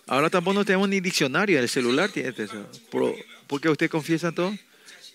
[0.06, 2.66] Ahora tampoco no tenemos ni diccionario, el celular tiene eso.
[2.90, 3.14] ¿Por,
[3.46, 4.56] ¿Por, qué usted confiesa todo?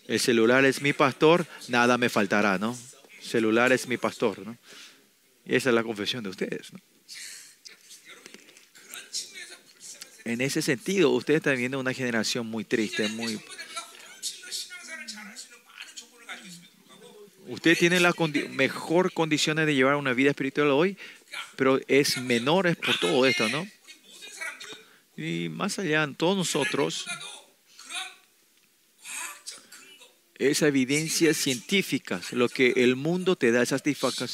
[0.08, 2.78] El celular es mi pastor, nada me faltará, ¿no?
[3.20, 4.56] El celular es mi pastor, ¿no?
[5.44, 6.72] Y esa es la confesión de ustedes.
[10.24, 13.42] En ese sentido, ustedes están viendo una generación muy triste, muy
[17.48, 18.16] Usted tiene las
[18.52, 20.98] mejor condiciones de llevar una vida espiritual hoy,
[21.56, 23.68] pero es menores por todo esto, ¿no?
[25.18, 27.06] Y más allá, en todos nosotros,
[30.36, 34.30] esa evidencia científica, lo que el mundo te da satisfacción,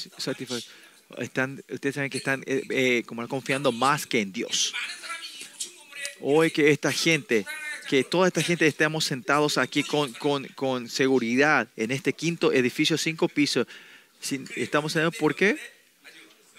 [1.17, 4.74] están, ustedes saben que están eh, eh, como confiando más que en Dios.
[6.22, 7.45] Hoy que esta gente
[7.89, 10.13] que toda esta gente estamos sentados aquí con,
[10.54, 13.65] con, seguridad en este quinto edificio, cinco pisos,
[14.56, 15.58] estamos ¿por qué?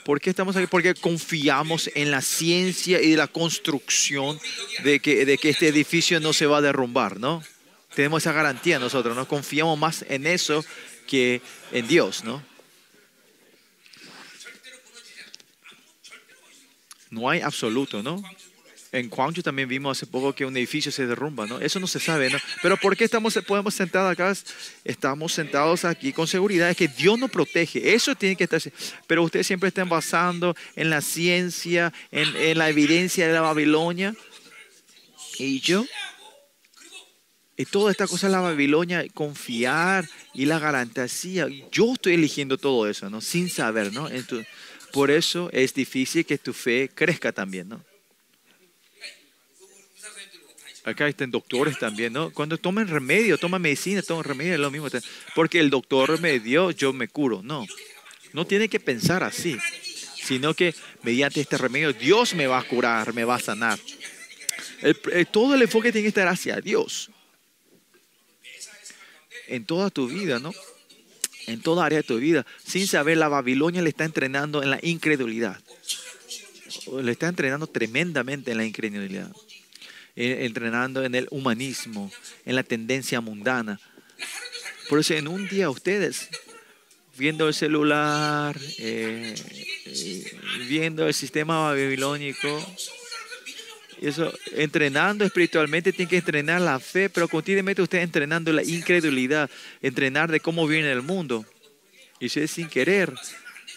[0.04, 0.66] ¿Por qué estamos aquí?
[0.66, 4.40] Porque confiamos en la ciencia y la construcción
[4.82, 7.44] de que, de que este edificio no se va a derrumbar, ¿no?
[7.94, 9.28] Tenemos esa garantía nosotros, ¿no?
[9.28, 10.64] Confiamos más en eso
[11.06, 12.42] que en Dios, ¿no?
[17.08, 18.20] No hay absoluto, ¿no?
[18.92, 21.60] En Gwangju también vimos hace poco que un edificio se derrumba, ¿no?
[21.60, 22.38] Eso no se sabe, ¿no?
[22.60, 24.34] Pero ¿por qué estamos, podemos sentados acá?
[24.84, 28.60] Estamos sentados aquí con seguridad, es que Dios nos protege, eso tiene que estar.
[29.06, 34.12] Pero ustedes siempre están basando en la ciencia, en, la evidencia de la Babilonia.
[35.38, 35.86] Y yo,
[37.56, 42.88] y toda esta cosa de la Babilonia, confiar y la garantía, yo estoy eligiendo todo
[42.88, 43.20] eso, ¿no?
[43.20, 44.08] Sin saber, ¿no?
[44.92, 47.89] Por eso es difícil que tu fe crezca también, ¿no?
[50.84, 52.30] Acá están doctores también, ¿no?
[52.30, 54.88] Cuando toman remedio, toman medicina, toman remedio, es lo mismo.
[55.34, 57.42] Porque el doctor me dio, yo me curo.
[57.42, 57.66] No,
[58.32, 59.58] no tiene que pensar así,
[60.22, 63.78] sino que mediante este remedio Dios me va a curar, me va a sanar.
[64.80, 67.10] El- todo el enfoque tiene que estar hacia Dios.
[69.48, 70.52] En toda tu vida, ¿no?
[71.46, 72.46] En toda área de tu vida.
[72.64, 75.60] Sin saber, la Babilonia le está entrenando en la incredulidad.
[77.02, 79.30] Le está entrenando tremendamente en la incredulidad
[80.16, 82.10] eh, entrenando en el humanismo,
[82.44, 83.80] en la tendencia mundana.
[84.88, 86.28] Por eso en un día ustedes,
[87.16, 89.34] viendo el celular, eh,
[90.68, 92.48] viendo el sistema babilónico,
[94.00, 99.50] eso, entrenando espiritualmente, tienen que entrenar la fe, pero continuamente ustedes entrenando la incredulidad,
[99.82, 101.44] entrenar de cómo vive en el mundo.
[102.18, 103.12] Y ustedes sin querer,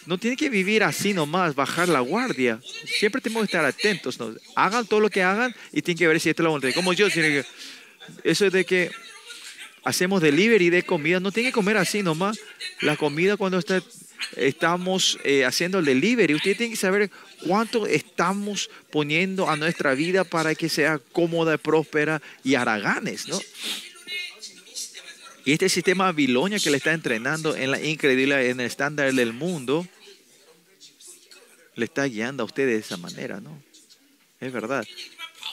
[0.06, 2.60] no tienen que vivir así nomás, bajar la guardia.
[2.98, 4.18] Siempre tenemos que estar atentos.
[4.18, 4.34] ¿no?
[4.54, 6.74] Hagan todo lo que hagan y tienen que ver si esto es la voluntad.
[6.74, 7.44] Como yo, tiene que-
[8.22, 8.90] eso de que
[9.82, 12.38] hacemos delivery de comida, no tiene que comer así nomás.
[12.80, 13.82] La comida cuando está,
[14.36, 17.10] estamos eh, haciendo el delivery, ustedes tienen que saber
[17.46, 23.40] cuánto estamos poniendo a nuestra vida para que sea cómoda, próspera y haraganes, ¿no?
[25.46, 29.34] Y este sistema Babilonia que le está entrenando en la increíble, en el estándar del
[29.34, 29.86] mundo,
[31.74, 33.62] le está guiando a ustedes de esa manera, ¿no?
[34.40, 34.86] Es verdad.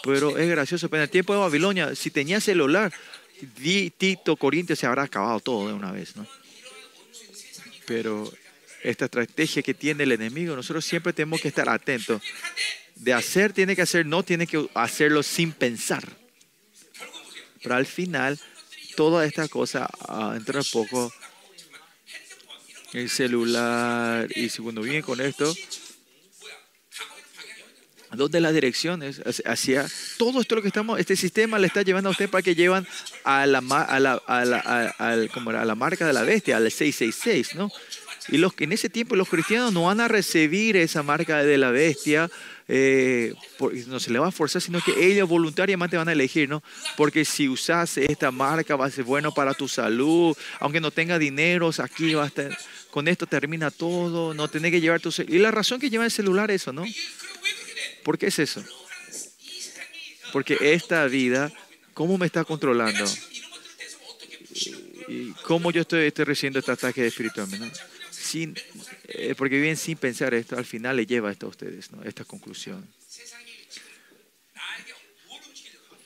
[0.03, 2.91] Pero es gracioso, pero en el tiempo de Babilonia, si tenía celular,
[3.97, 6.27] Tito, Corintios se habrá acabado todo de una vez, ¿no?
[7.85, 8.31] Pero
[8.83, 12.21] esta estrategia que tiene el enemigo, nosotros siempre tenemos que estar atentos.
[12.95, 16.07] De hacer tiene que hacer, no tiene que hacerlo sin pensar.
[17.61, 18.39] Pero al final,
[18.95, 19.89] toda esta cosa,
[20.33, 21.13] dentro de poco,
[22.93, 25.53] el celular, y si cuando viene con esto,
[28.13, 29.21] ¿dónde las direcciones?
[29.45, 29.85] Hacia
[30.17, 32.87] todo esto lo que estamos, este sistema le está llevando a usted para que llevan
[33.23, 35.61] a la, a la, a la, a- al- ¿cómo era?
[35.61, 37.71] a la marca de la bestia, al 666, ¿no?
[38.29, 41.71] Y los en ese tiempo los cristianos no van a recibir esa marca de la
[41.71, 42.29] bestia,
[42.67, 43.33] eh,
[43.87, 46.61] no se le va a forzar, sino que ellos voluntariamente van a elegir, ¿no?
[46.97, 51.17] Porque si usas esta marca va a ser bueno para tu salud, aunque no tenga
[51.17, 52.55] dinero, aquí va a estar,
[52.91, 55.35] con esto termina todo, no tenés que llevar tu celular.
[55.35, 56.85] Y la razón que lleva el celular es eso, ¿no?
[58.03, 58.63] ¿Por qué es eso?
[60.31, 61.51] Porque esta vida,
[61.93, 63.05] ¿cómo me está controlando?
[65.07, 67.65] ¿Y cómo yo estoy, estoy recibiendo este ataque espiritualmente?
[67.67, 67.73] ¿no?
[68.11, 68.55] Sin,
[69.07, 72.03] eh, porque viven sin pensar esto, al final le lleva esto a ustedes, ¿no?
[72.03, 72.87] esta conclusión.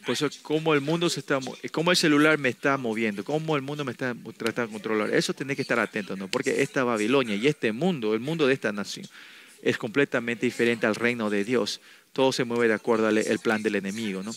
[0.05, 3.55] Por eso, cómo el mundo se está, mo- cómo el celular me está moviendo, cómo
[3.55, 5.13] el mundo me está tratando de controlar.
[5.13, 6.27] Eso tiene que estar atento, ¿no?
[6.27, 9.08] Porque esta Babilonia y este mundo, el mundo de esta nación,
[9.61, 11.81] es completamente diferente al reino de Dios.
[12.13, 14.33] Todo se mueve de acuerdo al el plan del enemigo, ¿no?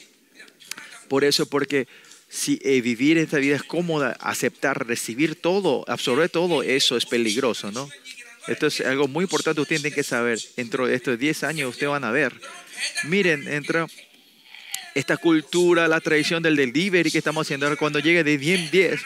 [1.09, 1.87] Por eso, porque
[2.29, 7.73] si eh, vivir esta vida es cómoda, aceptar, recibir todo, absorber todo, eso es peligroso,
[7.73, 7.89] ¿no?
[8.47, 10.39] Esto es algo muy importante, ustedes tienen que saber.
[10.57, 12.33] Dentro de estos 10 años ustedes van a ver.
[13.05, 13.87] Miren, entra
[14.95, 19.01] esta cultura, la tradición del delivery que estamos haciendo ahora, cuando llegue de 10, 10,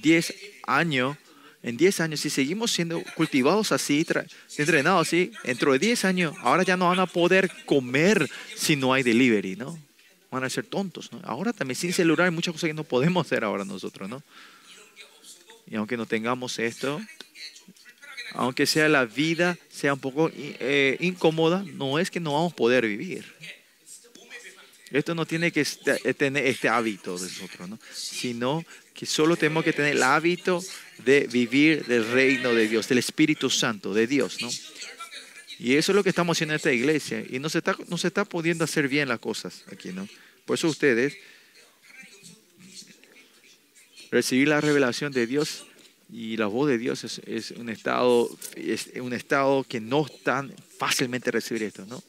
[0.00, 0.34] 10
[0.66, 1.16] años,
[1.64, 4.06] en 10 años, si seguimos siendo cultivados así,
[4.58, 8.92] entrenados así, dentro de 10 años, ahora ya no van a poder comer si no
[8.92, 9.78] hay delivery, ¿no?
[10.30, 11.20] Van a ser tontos, ¿no?
[11.24, 14.22] Ahora también sin celular hay muchas cosas que no podemos hacer ahora nosotros, ¿no?
[15.66, 17.00] Y aunque no tengamos esto,
[18.34, 22.56] aunque sea la vida sea un poco eh, incómoda, no es que no vamos a
[22.56, 23.24] poder vivir.
[24.90, 27.78] Esto no tiene que esta- eh, tener este hábito de nosotros, ¿no?
[27.92, 30.62] sino que solo tenemos que tener el hábito
[31.04, 34.40] de vivir del reino de Dios, del Espíritu Santo de Dios.
[34.40, 34.50] ¿no?
[35.58, 37.24] Y eso es lo que estamos haciendo en esta iglesia.
[37.28, 39.90] Y no se está, no se está pudiendo hacer bien las cosas aquí.
[39.90, 40.08] ¿no?
[40.44, 41.16] Por eso ustedes
[44.10, 45.66] recibir la revelación de Dios
[46.12, 51.32] y la voz de Dios es, un estado es un estado que no tan fácilmente
[51.32, 52.02] recibir esto, ¿no?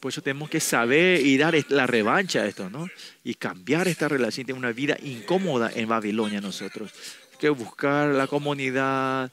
[0.00, 2.88] Por eso tenemos que saber y dar la revancha a esto, ¿no?
[3.22, 6.90] Y cambiar esta relación de una vida incómoda en Babilonia nosotros.
[7.32, 9.30] Hay que buscar la comunidad,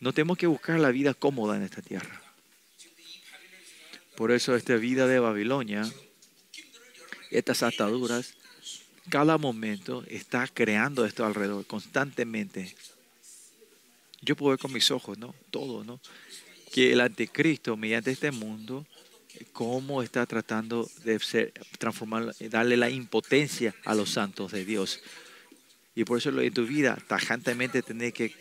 [0.00, 2.20] no tenemos que buscar la vida cómoda en esta tierra.
[4.16, 5.88] Por eso esta vida de Babilonia,
[7.30, 8.34] estas ataduras,
[9.08, 12.74] cada momento está creando esto alrededor, constantemente.
[14.20, 15.34] Yo puedo ver con mis ojos, ¿no?
[15.50, 16.00] Todo, ¿no?
[16.72, 18.84] Que el anticristo, mediante este mundo,
[19.52, 25.00] cómo está tratando de ser, transformar, darle la impotencia a los santos de Dios.
[25.94, 28.32] Y por eso en tu vida, tajantemente tenés que,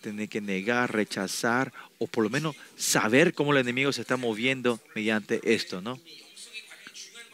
[0.00, 4.80] tenés que negar, rechazar, o por lo menos saber cómo el enemigo se está moviendo
[4.94, 6.00] mediante esto, ¿no?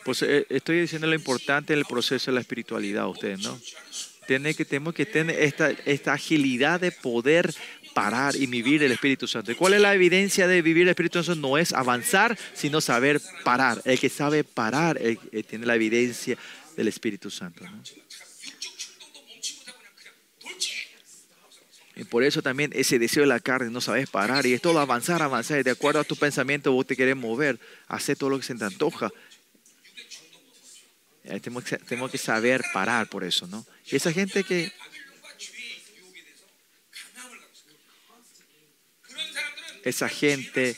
[0.05, 3.59] Pues eh, estoy diciendo lo importante del proceso de la espiritualidad a ustedes, ¿no?
[4.27, 7.55] Tiene que, tenemos que tener esta, esta agilidad de poder
[7.95, 9.53] parar y vivir el Espíritu Santo.
[9.53, 11.41] ¿Y cuál es la evidencia de vivir el Espíritu Santo?
[11.41, 13.81] No es avanzar, sino saber parar.
[13.85, 16.37] El que sabe parar el tiene la evidencia
[16.77, 17.65] del Espíritu Santo.
[21.97, 24.45] Y por eso también ese deseo de la carne no sabes parar.
[24.47, 25.61] Y es todo avanzar, avanzar.
[25.61, 27.61] Y de acuerdo a tu pensamiento vos te querés mover.
[27.87, 29.13] Hacer todo lo que se te antoja.
[31.25, 33.65] Eh, tenemos que saber parar por eso, ¿no?
[33.87, 34.73] Y esa gente que
[39.85, 40.77] esa gente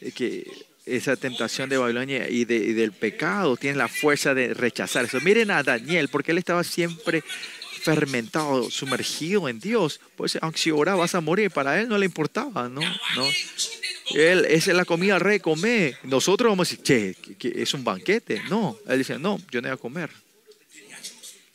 [0.00, 0.50] eh, que
[0.86, 5.20] esa tentación de Babilonia y, de- y del pecado tiene la fuerza de rechazar eso.
[5.20, 7.22] Miren a Daniel, porque él estaba siempre
[7.82, 10.00] fermentado, sumergido en Dios.
[10.16, 12.80] Pues aunque si oraba vas a morir, para él no le importaba, ¿no?
[12.80, 13.26] no.
[14.14, 15.96] Él, es la comida al rey, come.
[16.02, 18.42] Nosotros vamos a decir, che, que es un banquete.
[18.48, 20.10] No, él dice, no, yo no voy a comer.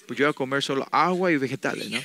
[0.08, 1.99] Pues yo voy a comer solo agua y vegetales, ¿no?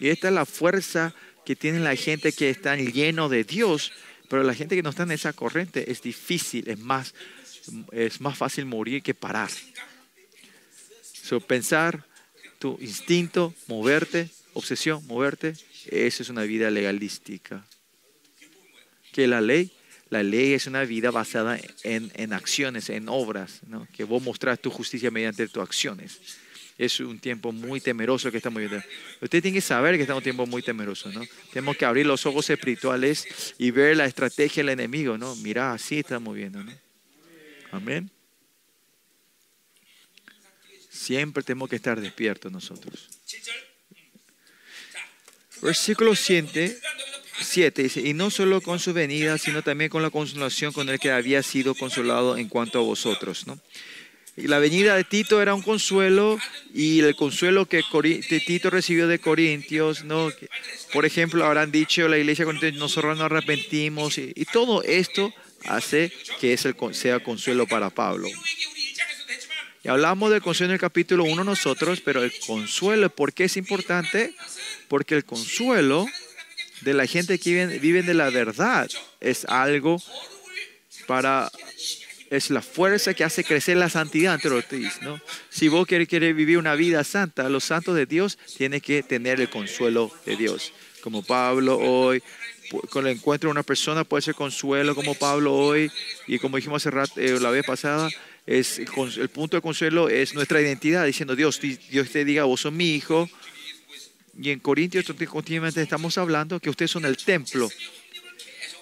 [0.00, 3.92] Y esta es la fuerza que tiene la gente que está lleno de Dios,
[4.28, 7.14] pero la gente que no está en esa corriente es difícil, es más,
[7.92, 9.50] es más fácil morir que parar.
[11.22, 12.06] So, pensar,
[12.58, 15.54] tu instinto, moverte, obsesión, moverte,
[15.86, 17.66] eso es una vida legalística.
[19.12, 19.72] Que la ley,
[20.10, 23.86] la ley es una vida basada en, en acciones, en obras, ¿no?
[23.92, 26.20] que vos mostrás tu justicia mediante tus acciones
[26.78, 28.84] es un tiempo muy temeroso que estamos viviendo.
[29.20, 31.22] Usted tiene que saber que estamos en un tiempo muy temeroso, ¿no?
[31.52, 35.36] Tenemos que abrir los ojos espirituales y ver la estrategia del enemigo, ¿no?
[35.36, 36.72] Mira, así estamos viendo, ¿no?
[37.70, 38.10] Amén.
[40.90, 43.08] Siempre tenemos que estar despiertos nosotros.
[45.62, 46.80] Versículo 7,
[47.40, 50.98] 7 dice, y no solo con su venida, sino también con la consolación con el
[50.98, 53.60] que había sido consolado en cuanto a vosotros, ¿no?
[54.36, 56.38] Y la venida de Tito era un consuelo
[56.72, 57.82] y el consuelo que
[58.46, 60.30] Tito recibió de Corintios, ¿no?
[60.92, 65.32] por ejemplo, habrán dicho la iglesia, nosotros nos arrepentimos y, todo esto
[65.66, 68.28] hace que es el, sea consuelo para Pablo.
[69.84, 73.56] Y hablamos del consuelo en el capítulo 1 nosotros, pero el consuelo, ¿por qué es
[73.56, 74.34] importante?
[74.88, 76.06] Porque el consuelo
[76.82, 78.88] de la gente que vive, de la verdad
[79.20, 80.02] es algo
[81.06, 81.50] para
[82.32, 84.64] es la fuerza que hace crecer la santidad entre los
[85.02, 85.20] ¿no?
[85.50, 89.50] Si vos querés, vivir una vida santa, los santos de Dios tienen que tener el
[89.50, 90.72] consuelo de Dios.
[91.02, 92.22] Como Pablo hoy,
[92.88, 95.90] con el encuentro de una persona puede ser consuelo, como Pablo hoy,
[96.26, 98.08] y como dijimos eh, la vez pasada,
[98.46, 102.72] es el punto de consuelo es nuestra identidad, diciendo Dios, Dios te diga, vos sos
[102.72, 103.28] mi hijo.
[104.40, 107.68] Y en Corintios continuamente estamos hablando que ustedes son el templo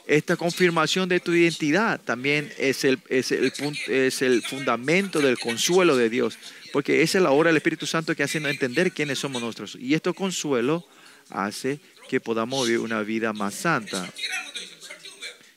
[0.06, 3.52] esta confirmación de tu identidad también es el, es el,
[3.88, 6.38] es el fundamento del consuelo de Dios,
[6.72, 9.76] porque esa es la obra del Espíritu Santo que hace entender quiénes somos nosotros.
[9.80, 10.86] Y este consuelo
[11.30, 14.12] hace que podamos vivir una vida más santa.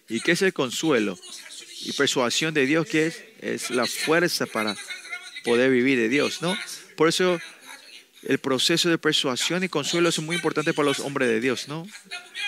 [0.08, 1.18] ¿Y qué es el consuelo?
[1.82, 3.24] Y persuasión de Dios, que es?
[3.42, 4.76] Es la fuerza para
[5.44, 6.58] poder vivir de Dios, ¿no?
[6.96, 7.40] Por eso
[8.26, 11.88] el proceso de persuasión y consuelo es muy importante para los hombres de Dios, ¿no?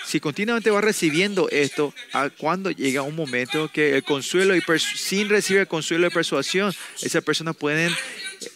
[0.06, 5.30] Si continuamente va recibiendo esto, a cuando llega un momento que el consuelo y sin
[5.30, 7.92] recibir el consuelo y persuasión, esas personas pueden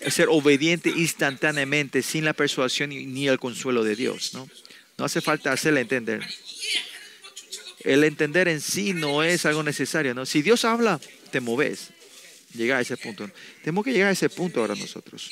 [0.07, 4.47] ser obedientes instantáneamente sin la persuasión ni el consuelo de Dios, ¿no?
[4.97, 6.21] No hace falta hacerle entender.
[7.79, 10.25] El entender en sí no es algo necesario, ¿no?
[10.25, 10.99] Si Dios habla,
[11.31, 11.89] te moves.
[12.53, 13.29] Llega a ese punto.
[13.63, 15.29] Tenemos que llegar a ese punto ahora nosotros.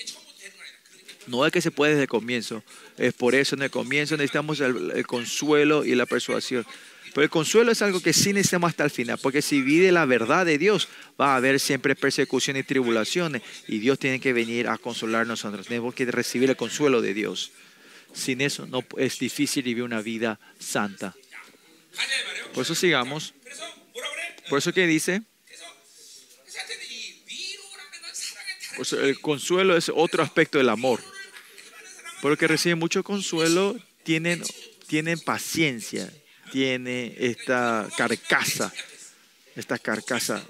[1.27, 2.63] No es que se puede desde el comienzo.
[2.97, 6.65] Es por eso en el comienzo necesitamos el, consuelo y la persuasión.
[7.13, 10.05] Pero el consuelo es algo que sí necesitamos hasta el final, porque si vive la
[10.05, 10.87] verdad de Dios,
[11.19, 15.67] va a haber siempre persecución y tribulaciones, y Dios tiene que venir a consolarnos nosotros.
[15.67, 17.51] Tenemos que recibir el consuelo de Dios.
[18.13, 21.15] Sin eso no es difícil vivir una vida santa.
[22.53, 23.33] Por eso sigamos.
[24.49, 25.23] Por eso que dice,
[28.91, 31.01] el consuelo es otro aspecto del amor.
[32.21, 34.41] Porque reciben mucho consuelo, tienen,
[34.87, 36.11] tienen paciencia,
[36.51, 38.73] tiene esta carcasa,
[39.55, 40.43] esta carcasa.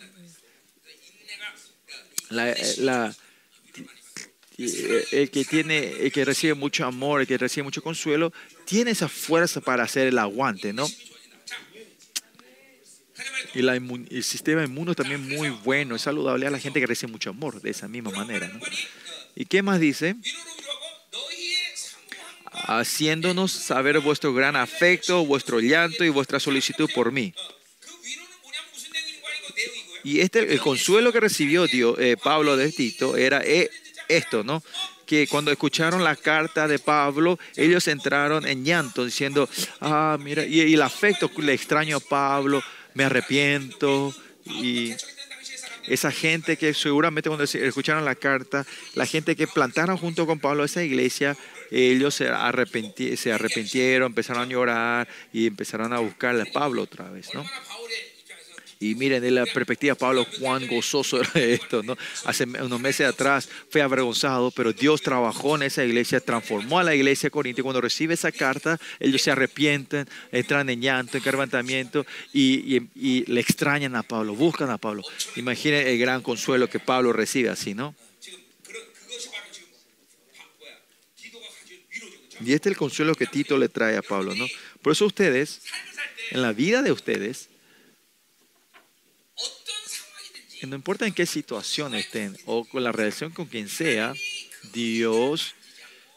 [4.57, 8.33] el que tiene, el que recibe mucho amor, el que recibe mucho consuelo,
[8.65, 10.87] tiene esa fuerza para hacer el aguante, ¿no?
[13.53, 17.31] Y el sistema inmuno también muy bueno, es saludable a la gente que recibe mucho
[17.31, 18.47] amor de esa misma manera.
[18.47, 18.59] ¿no?
[19.35, 20.15] ¿Y qué más dice?
[22.65, 27.33] Haciéndonos saber vuestro gran afecto, vuestro llanto y vuestra solicitud por mí.
[30.03, 33.69] Y este, el consuelo que recibió Dios, eh, Pablo de Tito era eh,
[34.07, 34.63] esto, ¿no?
[35.05, 39.49] Que cuando escucharon la carta de Pablo, ellos entraron en llanto, diciendo,
[39.81, 44.13] ah, mira, y, y el afecto, le extraño a Pablo, me arrepiento.
[44.45, 44.93] Y
[45.87, 50.63] esa gente que seguramente cuando escucharon la carta, la gente que plantaron junto con Pablo
[50.63, 51.37] esa iglesia,
[51.71, 52.27] ellos se,
[53.17, 57.45] se arrepintieron, empezaron a llorar y empezaron a buscarle a Pablo otra vez, ¿no?
[58.79, 61.97] Y miren, de la perspectiva de Pablo, cuán gozoso era esto, ¿no?
[62.25, 66.93] Hace unos meses atrás fue avergonzado, pero Dios trabajó en esa iglesia, transformó a la
[66.93, 67.61] iglesia de Corinto.
[67.61, 73.41] Y cuando recibe esa carta, ellos se arrepienten, entran en llanto, en quebrantamiento y le
[73.41, 75.01] extrañan a Pablo, buscan a Pablo.
[75.35, 77.95] Imaginen el gran consuelo que Pablo recibe así, ¿no?
[82.39, 84.45] Y este es el consuelo que Tito le trae a Pablo, ¿no?
[84.81, 85.61] Por eso ustedes,
[86.31, 87.49] en la vida de ustedes,
[90.65, 94.13] no importa en qué situación estén o con la relación con quien sea,
[94.73, 95.55] Dios,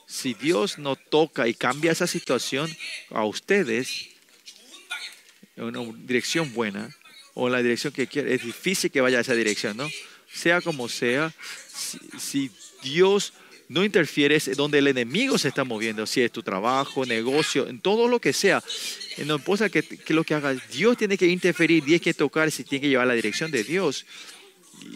[0.07, 2.75] si Dios no toca y cambia esa situación
[3.11, 4.09] a ustedes
[5.57, 6.95] en una dirección buena
[7.35, 9.89] o en la dirección que quiere, es difícil que vaya a esa dirección, ¿no?
[10.33, 11.35] Sea como sea,
[11.75, 12.51] si, si
[12.83, 13.33] Dios
[13.71, 18.09] no interfieres donde el enemigo se está moviendo, si es tu trabajo, negocio, en todo
[18.09, 18.61] lo que sea.
[19.25, 22.83] No importa que, lo que hagas, Dios tiene que interferir, tiene que tocar, si tiene
[22.83, 24.07] que llevar la dirección de Dios.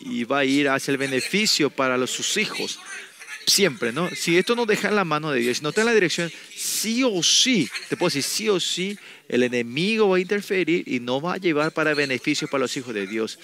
[0.05, 2.81] Y va a ir hacia el beneficio para los, sus hijos.
[3.47, 4.11] Siempre, ¿no?
[4.11, 6.33] Si esto no deja en la mano de Dios, si no está en la dirección,
[6.57, 8.99] sí o sí, te puedo decir, sí o sí,
[9.29, 12.93] el enemigo va a interferir y no va a llevar para beneficio para los hijos
[12.93, 13.39] de Dios.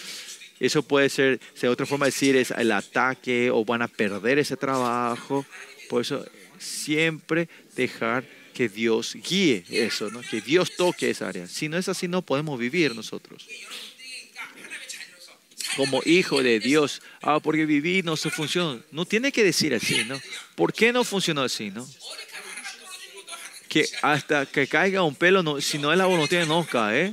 [0.61, 4.39] Eso puede ser, sea otra forma de decir, es el ataque o van a perder
[4.39, 5.47] ese trabajo.
[5.89, 6.25] Por eso,
[6.59, 10.21] siempre dejar que Dios guíe eso, ¿no?
[10.21, 11.49] que Dios toque esa área.
[11.49, 13.47] Si no es así, no podemos vivir nosotros.
[15.77, 18.83] Como hijo de Dios, ah, porque viví no se funcionó.
[18.91, 20.21] No tiene que decir así, ¿no?
[20.57, 21.89] ¿Por qué no funcionó así, no?
[23.69, 27.13] Que hasta que caiga un pelo, no, si no es la voluntad, no cae.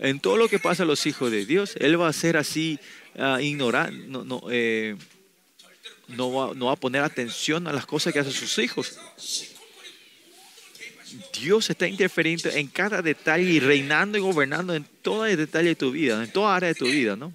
[0.00, 2.78] En todo lo que pasa a los hijos de Dios, Él va a ser así
[3.18, 3.94] ah, ignorante,
[4.50, 4.96] eh,
[6.08, 8.98] no, va, no va a poner atención a las cosas que hacen sus hijos.
[11.38, 15.74] Dios está interferiendo en cada detalle y reinando y gobernando en todo el detalle de
[15.74, 17.34] tu vida, en toda área de tu vida, ¿no?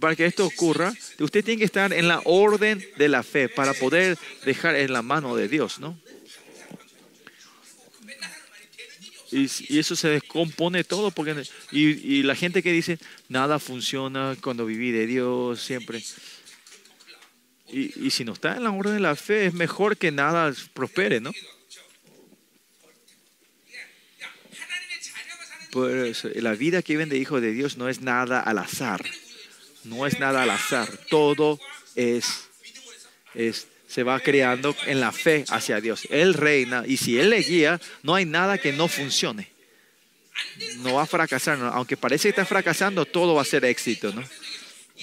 [0.00, 3.74] Para que esto ocurra, usted tiene que estar en la orden de la fe para
[3.74, 5.98] poder dejar en la mano de Dios, ¿no?
[9.30, 11.10] Y, eso se descompone todo.
[11.10, 12.98] porque y, la gente que dice,
[13.28, 16.02] nada funciona cuando viví de Dios siempre.
[17.70, 20.52] Y, y, si no está en la orden de la fe, es mejor que nada
[20.72, 21.32] prospere, ¿no?
[25.70, 29.04] Por eso, la vida que viven de hijo de Dios no es nada al azar.
[29.84, 30.88] No es nada al azar.
[31.10, 31.60] Todo
[31.94, 32.48] es,
[33.34, 36.06] es se va creando en la fe hacia Dios.
[36.10, 39.48] Él reina y si Él le guía, no hay nada que no funcione.
[40.78, 44.22] No va a fracasar, aunque parece que está fracasando, todo va a ser éxito, ¿no?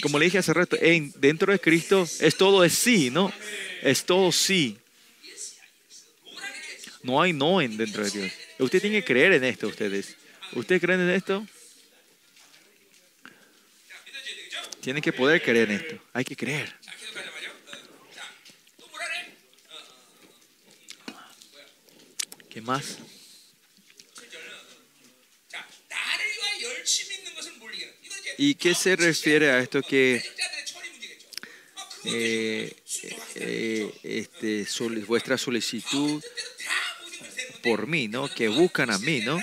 [0.01, 3.33] Como le dije hace rato, en, dentro de Cristo es todo es sí, ¿no?
[3.81, 4.77] Es todo sí.
[7.03, 8.31] No hay no en dentro de Dios.
[8.59, 10.15] Usted tiene que creer en esto, ustedes.
[10.53, 11.45] ¿Ustedes creen en esto?
[14.81, 15.99] Tienen que poder creer en esto.
[16.13, 16.84] Hay que creer.
[22.55, 22.99] ¿Qué más?
[28.37, 30.23] ¿Y qué se refiere a esto que
[32.05, 34.65] eh, eh, eh, este,
[35.05, 36.23] vuestra solicitud
[37.61, 38.33] por mí, ¿no?
[38.33, 39.37] Que buscan a mí, ¿no?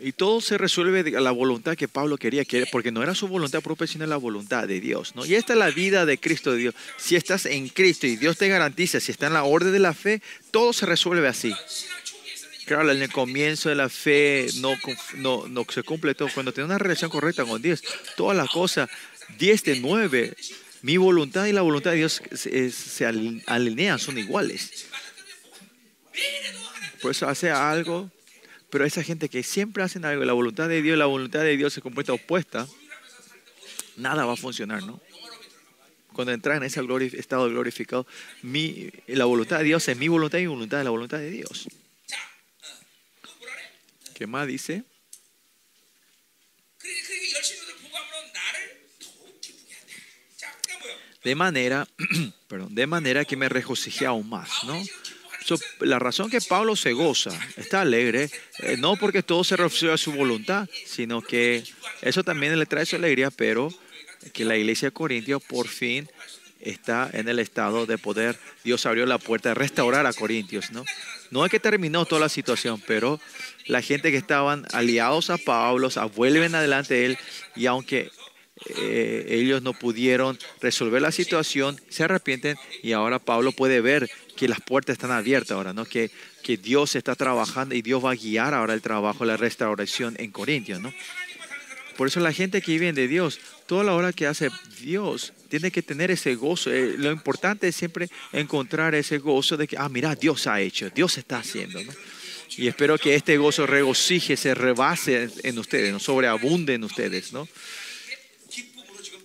[0.00, 3.62] Y todo se resuelve a la voluntad que Pablo quería, porque no era su voluntad
[3.62, 5.14] propia, sino la voluntad de Dios.
[5.16, 5.26] ¿no?
[5.26, 6.74] Y esta es la vida de Cristo de Dios.
[6.96, 9.94] Si estás en Cristo y Dios te garantiza, si está en la orden de la
[9.94, 11.54] fe, todo se resuelve así.
[12.66, 14.74] Claro, en el comienzo de la fe no,
[15.16, 16.28] no, no se cumple todo.
[16.32, 17.82] Cuando tienes una relación correcta con Dios,
[18.16, 18.90] todas las cosas,
[19.38, 20.36] 10 de 9,
[20.82, 24.86] mi voluntad y la voluntad de Dios se, se alinean, son iguales.
[27.00, 28.10] Por eso hace algo
[28.70, 31.72] pero esa gente que siempre hacen algo, la voluntad de Dios, la voluntad de Dios
[31.72, 32.68] se completa opuesta,
[33.96, 35.00] nada va a funcionar, ¿no?
[36.12, 36.80] Cuando entras en ese
[37.18, 38.06] estado glorificado,
[38.42, 41.30] mi, la voluntad de Dios es mi voluntad y mi voluntad es la voluntad de
[41.30, 41.68] Dios.
[44.14, 44.82] ¿Qué más dice?
[51.22, 51.86] De manera,
[52.48, 54.82] perdón, de manera que me regocijé aún más, ¿no?
[55.80, 59.98] La razón que Pablo se goza, está alegre, eh, no porque todo se refiere a
[59.98, 61.64] su voluntad, sino que
[62.02, 63.72] eso también le trae su alegría, pero
[64.32, 66.08] que la iglesia de Corintios por fin
[66.60, 68.38] está en el estado de poder.
[68.64, 70.84] Dios abrió la puerta de restaurar a Corintios, ¿no?
[71.30, 73.20] No es que terminó toda la situación, pero
[73.66, 77.18] la gente que estaban aliados a Pablo, o vuelven adelante de él
[77.54, 78.10] y aunque
[78.66, 84.48] eh, ellos no pudieron resolver la situación, se arrepienten y ahora Pablo puede ver que
[84.48, 85.84] las puertas están abiertas ahora, ¿no?
[85.84, 86.10] Que,
[86.42, 90.30] que Dios está trabajando y Dios va a guiar ahora el trabajo, la restauración en
[90.30, 90.92] Corintios, ¿no?
[91.96, 94.50] Por eso la gente que vive de Dios, toda la hora que hace
[94.80, 96.70] Dios, tiene que tener ese gozo.
[96.72, 100.90] Eh, lo importante es siempre encontrar ese gozo de que, ah, mira, Dios ha hecho,
[100.90, 101.92] Dios está haciendo, ¿no?
[102.56, 105.98] Y espero que este gozo regocije, se rebase en, ustedes, ¿no?
[105.98, 107.48] sobreabunde en ustedes, ¿no?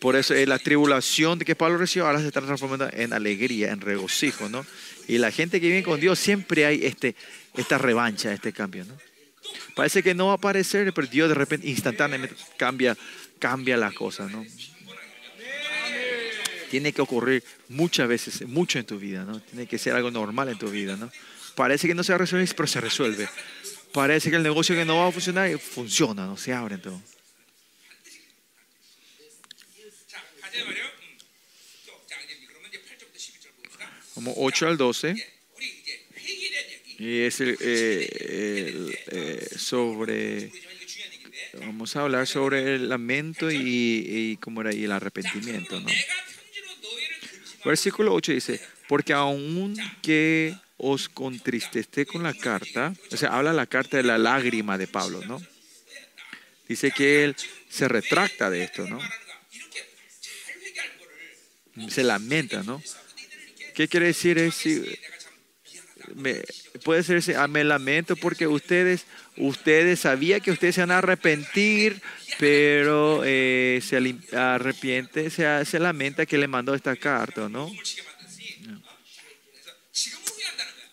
[0.03, 3.79] Por eso eh, la tribulación que Pablo recibió ahora se está transformando en alegría, en
[3.79, 4.65] regocijo, ¿no?
[5.07, 7.15] Y la gente que viene con Dios siempre hay este,
[7.55, 8.97] esta revancha, este cambio, ¿no?
[9.75, 12.97] Parece que no va a aparecer, pero Dios de repente instantáneamente cambia,
[13.39, 14.45] cambia las cosas, ¿no?
[16.69, 19.39] Tiene que ocurrir muchas veces, mucho en tu vida, ¿no?
[19.39, 21.09] Tiene que ser algo normal en tu vida, ¿no?
[21.55, 23.29] Parece que no se va a resolver, pero se resuelve.
[23.93, 26.35] Parece que el negocio que no va a funcionar, funciona, ¿no?
[26.35, 27.12] Se abre entonces.
[34.13, 35.15] como 8 al 12.
[36.99, 40.51] Y es el, eh, eh, sobre,
[41.59, 45.79] vamos a hablar sobre el lamento y, y como era, y el arrepentimiento.
[45.79, 45.89] ¿no?
[47.65, 53.65] Versículo 8 dice, porque aun que os contristesté con la carta, o sea, habla la
[53.65, 55.41] carta de la lágrima de Pablo, ¿no?
[56.67, 57.35] Dice que él
[57.69, 58.99] se retracta de esto, ¿no?
[61.89, 62.81] Se lamenta, ¿no?
[63.73, 64.83] ¿Qué quiere decir es si
[66.15, 66.41] me,
[66.83, 69.05] puede ser ah, me lamento porque ustedes
[69.37, 72.01] ustedes sabía que ustedes se van a arrepentir,
[72.39, 73.97] pero eh, se
[74.35, 77.71] arrepiente, se, se lamenta que le mandó esta carta, ¿no?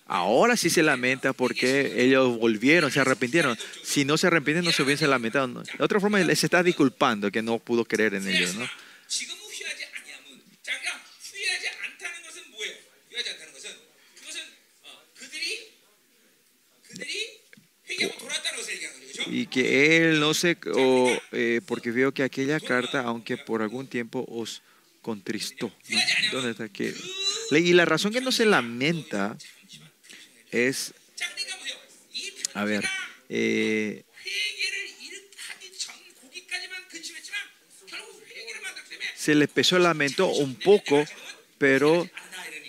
[0.06, 3.56] Ahora sí se lamenta porque ellos volvieron, se arrepintieron.
[3.84, 5.62] Si no se arrepienten, no se hubiesen lamentado.
[5.62, 8.56] De otra forma, se está disculpando que no pudo creer en ellos.
[8.56, 8.68] ¿no?
[19.26, 23.86] y que Él no se, o, eh, porque veo que aquella carta, aunque por algún
[23.86, 24.62] tiempo os
[25.02, 25.72] contristó.
[26.32, 26.94] ¿Dónde está que?
[27.50, 29.36] Y la razón que no se lamenta
[30.50, 30.94] es,
[32.54, 32.84] a ver,
[33.28, 34.04] eh,
[39.14, 41.04] se le pesó el lamento un poco,
[41.58, 42.08] pero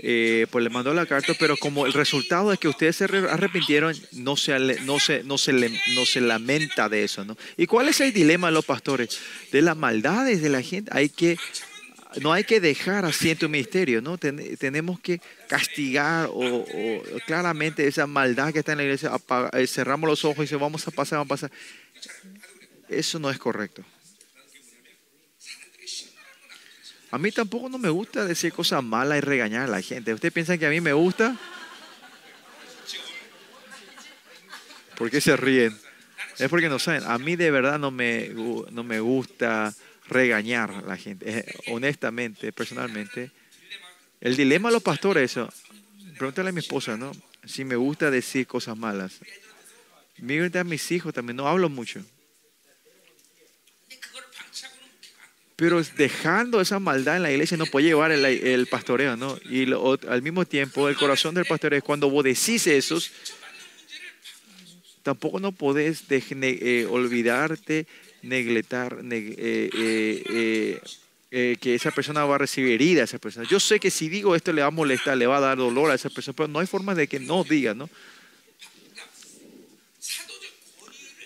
[0.04, 3.30] eh, pues le mandó la carta, pero como el resultado es que ustedes se re-
[3.30, 7.38] arrepintieron, no se, no se, no se, no se lamenta de eso, ¿no?
[7.56, 9.20] ¿Y cuál es el dilema de los pastores?
[9.52, 10.92] De las maldades de la gente,
[12.22, 14.18] no hay que dejar así en tu ministerio, ¿no?
[14.18, 16.66] Ten- tenemos que castigar o,
[17.26, 20.56] claramente esa maldad que está en la iglesia, apaga- eh, cerramos los ojos y dice,
[20.56, 21.52] vamos a pasar, vamos a pasar.
[22.90, 23.84] Eso no es correcto.
[27.12, 30.14] A mí tampoco no me gusta decir cosas malas y regañar a la gente.
[30.14, 31.36] ¿Ustedes piensan que a mí me gusta?
[34.98, 35.78] ¿Por qué se ríen?
[36.38, 37.04] Es porque no saben.
[37.06, 39.74] A mí de verdad no me, no me gusta
[40.08, 41.40] regañar a la gente.
[41.40, 43.32] Eh, honestamente, personalmente.
[44.22, 45.52] El dilema de los pastores, eso.
[46.18, 47.12] Pregúntale a mi esposa, ¿no?
[47.44, 49.20] Si me gusta decir cosas malas.
[50.20, 51.36] Mírate a mis hijos también.
[51.36, 52.02] No hablo mucho.
[55.62, 59.38] Pero dejando esa maldad en la iglesia no puede llevar el, pastoreo, ¿no?
[59.48, 63.12] Y lo- al mismo tiempo, el corazón del pastoreo es cuando vos decís esos,
[65.04, 67.86] tampoco no podés eh, olvidarte,
[68.24, 69.70] negletar, neg- eh,
[70.32, 70.82] eh,
[71.30, 73.46] eh, que esa persona va a recibir herida a esa persona.
[73.48, 75.92] Yo sé que si digo esto le va a molestar, le va a dar dolor
[75.92, 77.88] a esa persona, pero no hay forma de que no diga, ¿no?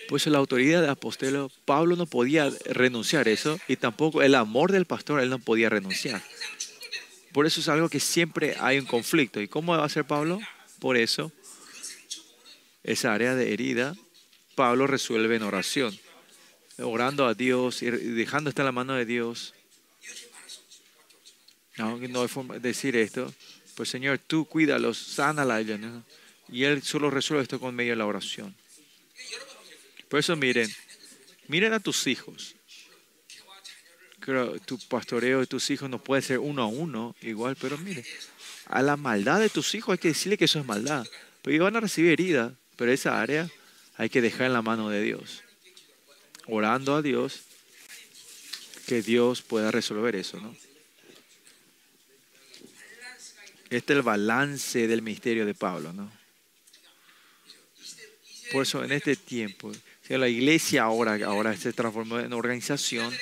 [0.08, 4.70] Pues la autoridad de apostelo, Pablo no podía renunciar a eso y tampoco el amor
[4.70, 6.22] del pastor, él no podía renunciar.
[7.32, 9.40] Por eso es algo que siempre hay un conflicto.
[9.40, 10.40] ¿Y cómo va a ser Pablo?
[10.78, 11.32] Por eso,
[12.82, 13.94] esa área de herida,
[14.54, 15.98] Pablo resuelve en oración,
[16.78, 19.54] orando a Dios y dejando estar la mano de Dios.
[21.76, 23.32] No, no hay forma de decir esto.
[23.74, 25.60] Pues Señor, tú cuídalos, sánala.
[25.62, 26.04] ¿no?
[26.48, 28.54] Y Él solo resuelve esto con medio de la oración.
[30.08, 30.70] Por eso miren,
[31.48, 32.54] miren a tus hijos.
[34.20, 38.04] Creo tu pastoreo de tus hijos no puede ser uno a uno igual, pero miren,
[38.66, 41.06] a la maldad de tus hijos hay que decirle que eso es maldad.
[41.42, 43.48] Pero ellos van a recibir herida, pero esa área
[43.96, 45.42] hay que dejar en la mano de Dios.
[46.46, 47.42] Orando a Dios
[48.86, 50.56] que Dios pueda resolver eso, ¿no?
[53.68, 56.10] Este es el balance del ministerio de Pablo, ¿no?
[58.52, 59.72] Por eso en este tiempo,
[60.06, 63.12] si la iglesia ahora, ahora se transformó en organización.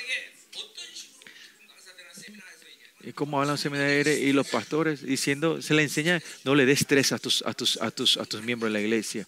[3.01, 6.81] Y como hablan los seminarios y los pastores, diciendo, se le enseña, no le des
[6.81, 9.27] estrés a tus, a tus, a tus, a tus miembros de la iglesia.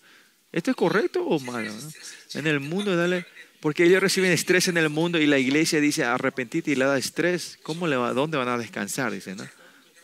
[0.51, 1.71] ¿Esto es correcto o malo?
[1.73, 1.91] ¿no?
[2.33, 3.25] En el mundo, dale.
[3.59, 6.97] Porque ellos reciben estrés en el mundo y la iglesia dice arrepentite y le da
[6.97, 7.57] estrés.
[7.63, 9.11] ¿Cómo le va, ¿Dónde van a descansar?
[9.11, 9.47] Dice, ¿no?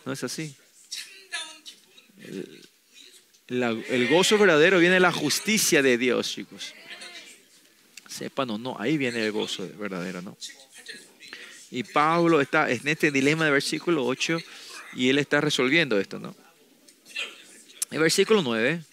[0.06, 0.56] No es así.
[2.20, 2.62] El,
[3.48, 6.74] la, el gozo verdadero viene de la justicia de Dios, chicos
[8.14, 10.38] sepan o no, ahí viene el gozo verdadero, ¿no?
[11.72, 14.40] Y Pablo está en este dilema del versículo 8
[14.96, 16.36] y él está resolviendo esto, ¿no?
[17.90, 18.84] El versículo 9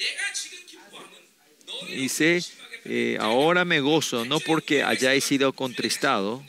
[1.88, 2.42] dice,
[2.84, 6.44] eh, ahora me gozo, no porque hayáis sido contristado.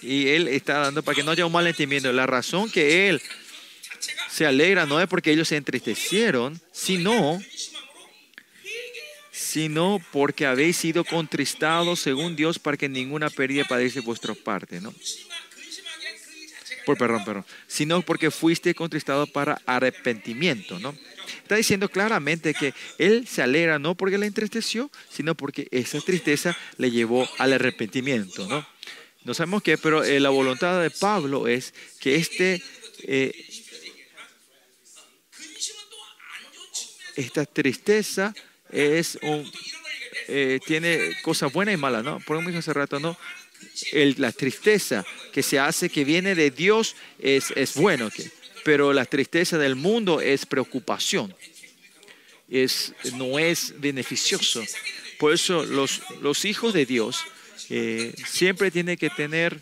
[0.00, 1.72] Y él está dando para que no haya un mal.
[2.14, 3.22] La razón que él
[4.30, 7.40] se alegra no es porque ellos se entristecieron, sino
[9.52, 14.94] sino porque habéis sido contristados según Dios para que ninguna pérdida padece vuestra parte, ¿no?
[16.86, 20.96] Por, perdón, perdón, sino porque fuiste contristado para arrepentimiento, ¿no?
[21.42, 26.56] Está diciendo claramente que él se alegra no porque le entristeció, sino porque esa tristeza
[26.78, 28.66] le llevó al arrepentimiento, ¿no?
[29.22, 32.62] No sabemos qué, pero eh, la voluntad de Pablo es que este,
[33.02, 33.34] eh,
[37.16, 38.34] esta tristeza
[38.72, 39.50] es un,
[40.28, 42.18] eh, tiene cosas buenas y malas, ¿no?
[42.20, 43.16] Por ejemplo, hace rato, ¿no?
[43.92, 48.10] El, la tristeza que se hace, que viene de Dios, es, es bueno,
[48.64, 51.34] pero la tristeza del mundo es preocupación,
[52.48, 54.62] es, no es beneficioso.
[55.18, 57.20] Por eso los, los hijos de Dios
[57.70, 59.60] eh, siempre tienen que tener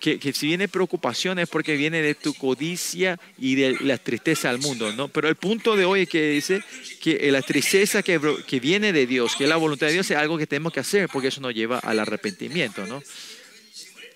[0.00, 4.58] que, si viene preocupación es porque viene de tu codicia y de la tristeza al
[4.58, 5.08] mundo, ¿no?
[5.08, 6.62] Pero el punto de hoy es que dice
[7.00, 10.16] que la tristeza que, que viene de Dios, que es la voluntad de Dios, es
[10.16, 13.02] algo que tenemos que hacer porque eso nos lleva al arrepentimiento, ¿no?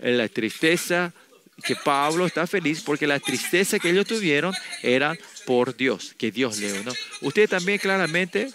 [0.00, 1.12] Eh, La tristeza
[1.64, 6.58] que Pablo está feliz porque la tristeza que ellos tuvieron era por Dios, que Dios
[6.58, 6.92] le ¿no?
[7.22, 8.50] Ustedes también claramente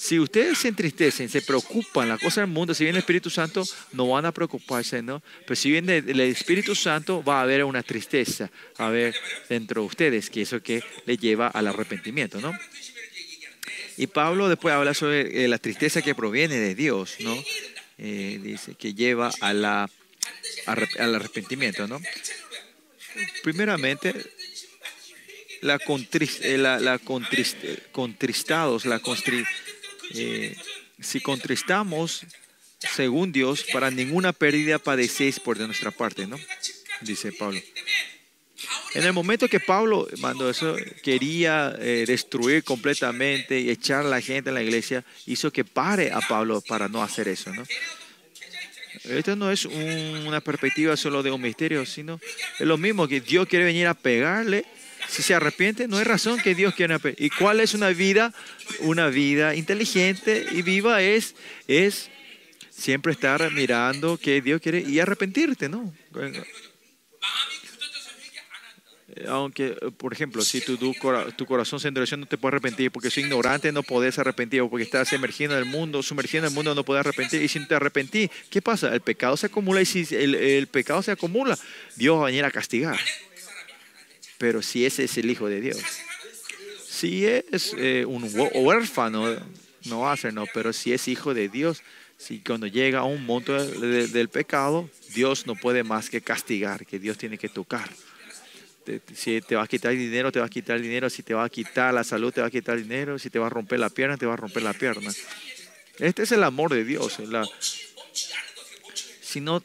[0.00, 3.62] Si ustedes se entristecen, se preocupan, la cosa del mundo, si viene el Espíritu Santo,
[3.92, 5.22] no van a preocuparse, ¿no?
[5.44, 9.14] Pero si viene el Espíritu Santo, va a haber una tristeza, a haber
[9.50, 12.58] dentro de ustedes, que eso que le lleva al arrepentimiento, ¿no?
[13.98, 17.36] Y Pablo después habla sobre eh, la tristeza que proviene de Dios, ¿no?
[17.98, 19.90] Eh, dice que lleva a la,
[20.64, 22.00] al arrepentimiento, ¿no?
[23.42, 24.14] Primeramente,
[25.60, 26.98] la, eh, la,
[27.92, 28.98] contristados, la
[30.14, 30.56] eh,
[31.00, 32.24] si contristamos,
[32.78, 36.38] según Dios, para ninguna pérdida padecéis por de nuestra parte, ¿no?
[37.00, 37.60] Dice Pablo.
[38.94, 44.20] En el momento que Pablo mandó eso, quería eh, destruir completamente y echar a la
[44.20, 47.64] gente en la iglesia, hizo que pare a Pablo para no hacer eso, ¿no?
[49.04, 52.20] Esto no es una perspectiva solo de un misterio, sino
[52.58, 54.66] es lo mismo que Dios quiere venir a pegarle
[55.10, 57.00] si se arrepiente, no hay razón que Dios quiera.
[57.18, 58.32] ¿Y cuál es una vida?
[58.80, 61.34] Una vida inteligente y viva es,
[61.66, 62.10] es
[62.70, 65.92] siempre estar mirando que Dios quiere y arrepentirte, ¿no?
[69.28, 73.24] Aunque, por ejemplo, si tu, tu, corazón se endurece, no te puedes arrepentir porque soy
[73.24, 76.74] ignorante, no puedes arrepentir o porque estás emergiendo en el mundo, sumergiendo en el mundo,
[76.74, 77.42] no puedes arrepentir.
[77.42, 78.94] Y si no te arrepentís, ¿qué pasa?
[78.94, 81.58] El pecado se acumula y si el, el pecado se acumula,
[81.96, 82.98] Dios va a venir a castigar.
[84.40, 85.82] Pero si ese es el Hijo de Dios,
[86.88, 88.26] si es eh, un
[88.64, 89.36] huérfano,
[89.84, 91.82] no ser, no, pero si es Hijo de Dios,
[92.16, 96.98] si cuando llega a un monto del pecado, Dios no puede más que castigar, que
[96.98, 97.90] Dios tiene que tocar.
[99.14, 101.10] Si te va a quitar dinero, te va a quitar dinero.
[101.10, 103.18] Si te va a quitar la salud, te va a quitar dinero.
[103.18, 105.12] Si te va a romper la pierna, te va a romper la pierna.
[105.98, 107.18] Este es el amor de Dios.
[109.20, 109.62] si, no,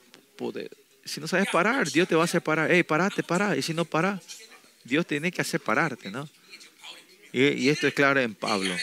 [1.05, 2.69] si no sabes parar, Dios te va a hacer parar.
[2.69, 3.55] Hey, parate, para.
[3.55, 4.21] Y si no para,
[4.85, 6.29] Dios tiene que hacer pararte, ¿no?
[7.33, 8.73] Y, esto es claro en Pablo.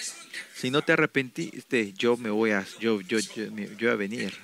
[0.55, 4.35] Si no te arrepentiste, yo me voy a, yo, yo, yo, voy a venir.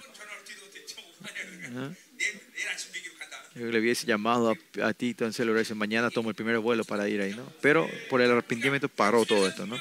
[3.55, 7.09] Yo le hubiese llamado a, ti, entonces le hubiese mañana tomo el primer vuelo para
[7.09, 7.53] ir ahí, ¿no?
[7.61, 9.77] Pero por el arrepentimiento paró todo esto, ¿no?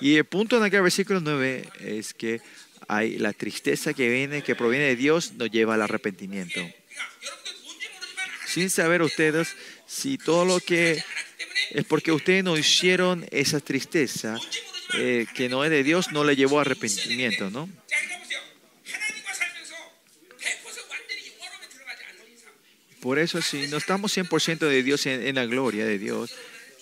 [0.00, 2.42] Y el punto en aquel versículo 9 es que
[2.88, 6.60] hay la tristeza que viene, que proviene de Dios, nos lleva al arrepentimiento.
[8.46, 9.56] Sin saber ustedes
[9.86, 11.02] si todo lo que
[11.70, 14.38] es porque ustedes no hicieron esa tristeza
[14.94, 17.68] eh, que no es de Dios, no le llevó a arrepentimiento, ¿no?
[23.00, 26.34] Por eso, si no estamos 100% de Dios en, la gloria de Dios,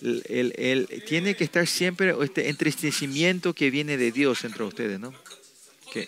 [0.03, 5.13] el, tiene que estar siempre este entristecimiento que viene de Dios entre ustedes, ¿no?
[5.93, 6.07] Que,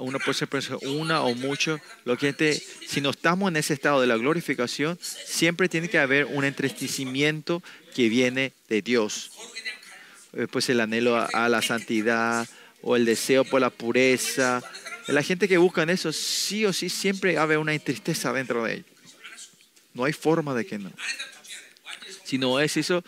[0.00, 0.48] uno puede ser
[0.82, 1.78] una o mucho.
[2.04, 6.26] Lo que si no estamos en ese estado de la glorificación, siempre tiene que haber
[6.26, 7.62] un entristecimiento
[7.94, 9.30] que viene de Dios.
[10.32, 12.48] Eh, pues el anhelo a, la santidad
[12.82, 14.62] o el deseo por la pureza.
[15.08, 18.74] La gente que busca en eso, sí o sí, siempre haber una tristeza dentro de
[18.74, 18.86] ellos.
[19.92, 20.92] No hay forma de que no.
[22.30, 23.02] Si no es eso,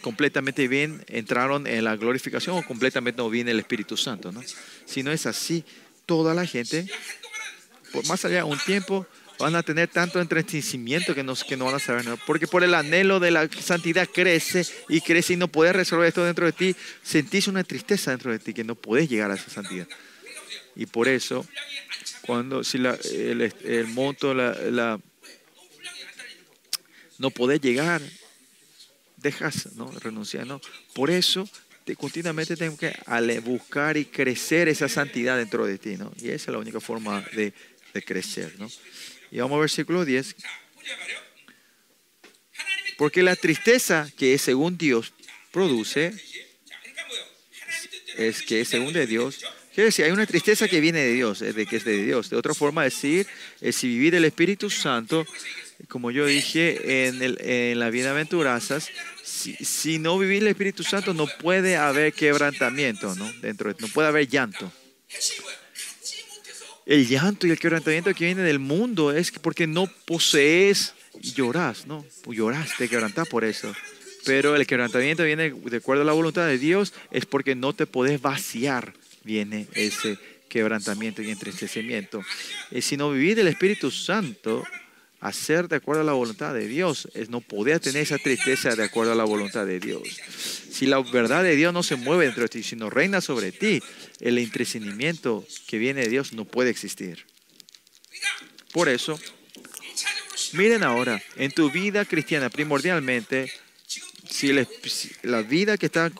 [0.00, 4.32] completamente bien entraron en la glorificación o completamente no viene el Espíritu Santo.
[4.32, 4.42] ¿no?
[4.86, 5.66] Si no es así,
[6.08, 6.86] toda la gente,
[7.92, 9.06] por más allá de un tiempo,
[9.38, 12.16] van a tener tanto entretenimiento que no, que no van a saber nada.
[12.26, 16.24] Porque por el anhelo de la santidad crece y crece y no puedes resolver esto
[16.24, 16.74] dentro de ti.
[17.02, 19.86] Sentís una tristeza dentro de ti que no puedes llegar a esa santidad.
[20.74, 21.46] Y por eso,
[22.22, 24.98] cuando si la, el, monto, la, la,
[27.18, 28.00] no podés llegar,
[29.18, 29.90] dejas, ¿no?
[29.90, 30.58] Renunciar, ¿no?
[30.94, 31.46] Por eso
[31.96, 32.92] continuamente tengo que
[33.40, 36.12] buscar y crecer esa santidad dentro de ti, ¿no?
[36.16, 37.52] Y esa es la única forma de,
[38.04, 38.70] crecer, ¿no?
[39.32, 40.36] Y vamos al versículo 10.
[42.96, 45.12] Porque la tristeza que según Dios
[45.50, 46.14] produce
[48.16, 49.38] es que según de Dios,
[49.74, 52.30] quiere decir, hay una tristeza que viene de Dios, es de que es de Dios.
[52.30, 53.26] De otra forma de decir,
[53.60, 55.26] es si vivir el Espíritu Santo,
[55.86, 58.90] como yo dije en, el, en las bienaventuranzas,
[59.22, 63.30] si, no vivir el Espíritu Santo, no puede haber quebrantamiento, ¿no?
[63.40, 64.72] Dentro no puede haber llanto.
[66.84, 71.86] El llanto y el quebrantamiento que viene del mundo es porque no posees y lloras,
[71.86, 72.04] ¿no?
[72.26, 73.72] Lloras, te quebrantas por eso.
[74.24, 77.86] Pero el quebrantamiento viene de acuerdo a la voluntad de Dios, es porque no te
[77.86, 80.18] podés vaciar, viene ese
[80.48, 82.22] quebrantamiento y entristecimiento.
[82.70, 84.64] Y si no vivir el Espíritu Santo,
[85.20, 88.84] hacer de acuerdo a la voluntad de Dios, es no poder tener esa tristeza de
[88.84, 90.02] acuerdo a la voluntad de Dios.
[90.70, 93.82] Si la verdad de Dios no se mueve dentro de ti, sino reina sobre ti,
[94.20, 97.26] el entretenimiento que viene de Dios no puede existir.
[98.72, 99.18] Por eso,
[100.52, 103.50] miren ahora, en tu vida cristiana primordialmente,
[104.28, 104.52] si,
[105.22, 106.10] la vida que está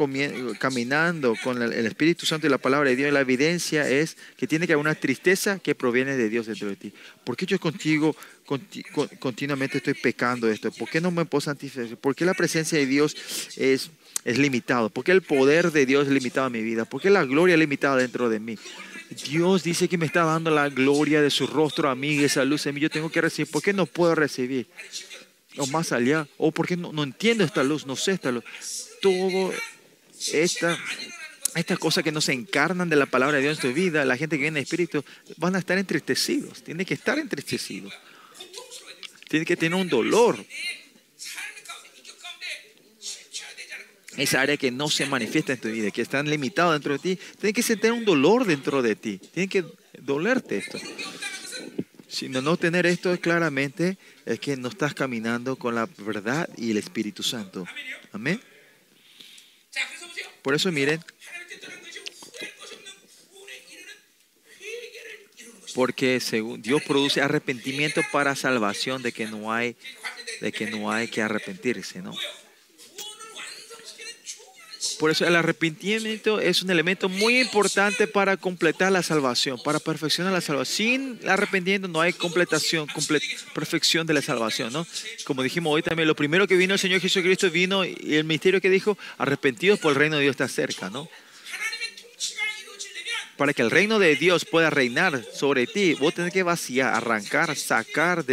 [0.59, 4.67] caminando con el, Espíritu Santo y la palabra de Dios, la evidencia es que tiene
[4.67, 6.93] que haber una tristeza que proviene de Dios dentro de ti.
[7.25, 10.71] ¿Por qué yo contigo conti- con- continuamente estoy pecando esto?
[10.73, 11.97] ¿Por qué no me puedo santificar?
[11.99, 13.17] ¿Por qué la presencia de Dios
[13.57, 13.91] es,
[14.25, 14.91] es limitado?
[14.91, 16.85] ¿Por qué el poder de Dios es limitado en mi vida?
[16.85, 18.59] ¿Por qué la gloria es limitada dentro de mí?
[19.31, 22.67] Dios dice que me está dando la gloria de su rostro a mí, esa luz
[22.67, 22.81] en mí.
[22.81, 23.51] Yo tengo que recibir.
[23.51, 24.67] ¿Por qué no puedo recibir?
[25.59, 28.45] o más allá, o porque no, no entiendo esta luz, no sé esta luz.
[29.01, 29.53] Todo
[30.33, 30.79] esta,
[31.55, 34.17] estas cosas que no se encarnan de la palabra de Dios en tu vida, la
[34.17, 35.05] gente que viene en espíritu,
[35.37, 37.93] van a estar entristecidos, tienen que estar entristecidos,
[39.29, 40.45] tienen que tener un dolor.
[44.17, 47.23] Esa área que no se manifiesta en tu vida, que están limitados dentro de ti,
[47.41, 49.65] tiene que sentir un dolor dentro de ti, tiene que
[50.01, 50.79] dolerte esto.
[52.09, 56.79] Sino no tener esto claramente es que no estás caminando con la verdad y el
[56.79, 57.67] Espíritu Santo.
[58.13, 58.41] Amén.
[60.43, 61.05] Por eso miren,
[65.75, 69.77] porque según Dios produce arrepentimiento para salvación de que no hay
[70.41, 72.15] de que no hay que arrepentirse, ¿no?
[74.99, 80.33] Por eso el arrepentimiento es un elemento muy importante para completar la salvación, para perfeccionar
[80.33, 81.19] la salvación.
[81.19, 83.21] Sin arrepentimiento no hay completación, comple
[83.55, 84.73] perfección de la salvación.
[85.25, 88.61] Como dijimos hoy también, lo primero que vino el Señor Jesucristo vino y el misterio
[88.61, 91.09] que dijo, arrepentidos por el reino de Dios está cerca, ¿no?
[93.37, 97.57] Para que el reino de Dios pueda reinar sobre ti, vos tenés que vaciar, arrancar,
[97.57, 98.25] sacar,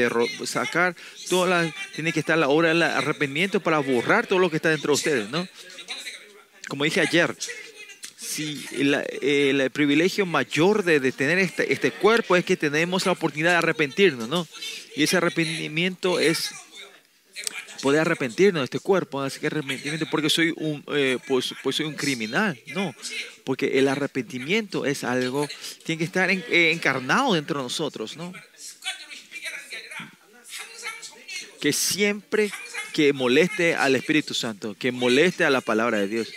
[0.45, 0.95] sacar,
[1.29, 4.69] toda la, tiene que estar la obra del arrepentimiento para borrar todo lo que está
[4.69, 5.47] dentro de ustedes, ¿no?
[6.67, 7.35] como dije ayer,
[8.17, 13.51] si el, privilegio mayor de, de tener este, este, cuerpo es que tenemos la oportunidad
[13.51, 14.47] de arrepentirnos, ¿no?
[14.95, 16.51] Y ese arrepentimiento es
[17.81, 21.85] poder arrepentirnos de este cuerpo, así que arrepentimiento porque soy un, eh, pues, pues, soy
[21.85, 22.95] un criminal, no,
[23.43, 25.47] porque el arrepentimiento es algo,
[25.83, 28.33] tiene que estar eh, encarnado dentro de nosotros, ¿no?
[31.61, 32.51] Que siempre
[32.93, 36.29] que moleste al Espíritu Santo, que moleste a la palabra de Dios.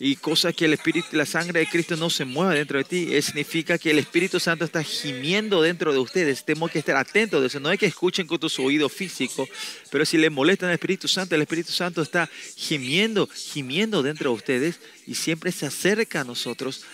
[0.00, 3.08] Y cosa que el Espíritu, la sangre de Cristo no se mueva dentro de ti,
[3.10, 6.44] eh, significa que el Espíritu Santo está gimiendo dentro de ustedes.
[6.44, 7.58] Tenemos que estar atentos de eso.
[7.58, 9.48] No es que escuchen con tus oídos físicos,
[9.90, 14.36] pero si le molestan al Espíritu Santo, el Espíritu Santo está gimiendo, gimiendo dentro de
[14.36, 16.84] ustedes y siempre se acerca a nosotros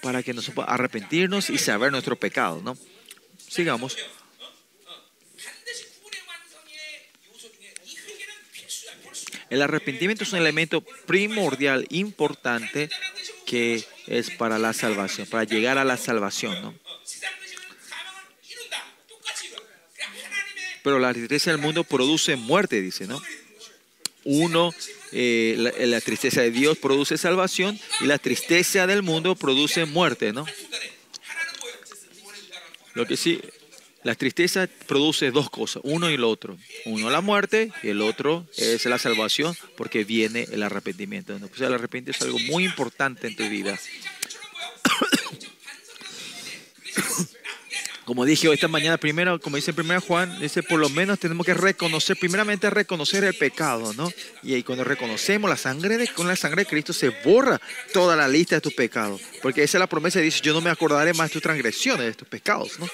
[0.00, 2.78] para que nosotros arrepentirnos y saber nuestro pecado, ¿no?
[3.48, 3.96] Sigamos.
[9.50, 12.88] El arrepentimiento es un elemento primordial, importante,
[13.46, 16.60] que es para la salvación, para llegar a la salvación.
[16.62, 16.74] ¿no?
[20.82, 23.20] Pero la tristeza del mundo produce muerte, dice, ¿no?
[24.24, 24.74] Uno,
[25.12, 30.32] eh, la, la tristeza de Dios produce salvación y la tristeza del mundo produce muerte,
[30.32, 30.46] ¿no?
[32.94, 33.40] Lo que sí,
[34.04, 36.56] la tristeza produce dos cosas, uno y el otro.
[36.84, 41.36] Uno la muerte y el otro es la salvación porque viene el arrepentimiento.
[41.38, 43.78] Pues el arrepentimiento es algo muy importante en tu vida.
[48.04, 51.54] Como dije esta mañana, primero, como dice primero Juan, dice por lo menos tenemos que
[51.54, 54.12] reconocer, primeramente reconocer el pecado, ¿no?
[54.42, 57.58] Y ahí cuando reconocemos la sangre de, con la sangre de Cristo se borra
[57.94, 60.68] toda la lista de tus pecados, porque esa es la promesa, dice, yo no me
[60.68, 62.86] acordaré más de tus transgresiones, de tus pecados, ¿no?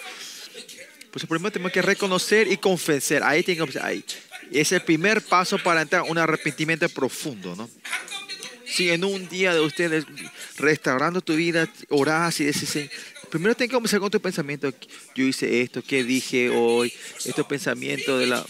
[1.11, 4.05] Pues primero tenemos que reconocer y confesar, ahí tengo, ahí.
[4.53, 7.69] Es el primer paso para entrar un arrepentimiento profundo, ¿no?
[8.67, 10.05] Si en un día de ustedes
[10.57, 12.79] restaurando tu vida, orás y decís,
[13.29, 14.73] primero tengo que comenzar con tu pensamiento.
[15.15, 16.93] Yo hice esto, ¿qué dije hoy?
[17.25, 18.45] Estos pensamientos de la...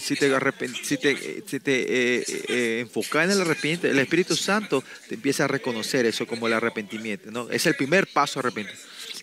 [0.00, 5.48] Si te, te eh, eh, enfocas en el arrepentimiento, el Espíritu Santo te empieza a
[5.48, 7.30] reconocer eso como el arrepentimiento.
[7.30, 7.48] ¿no?
[7.50, 8.74] Es el primer paso a arrepentir.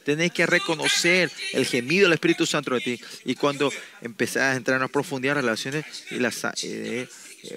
[0.03, 3.01] Tenés que reconocer el gemido del Espíritu Santo de ti.
[3.25, 3.71] Y cuando
[4.01, 7.07] empezás a entrar en una profundidad de relaciones, las, eh,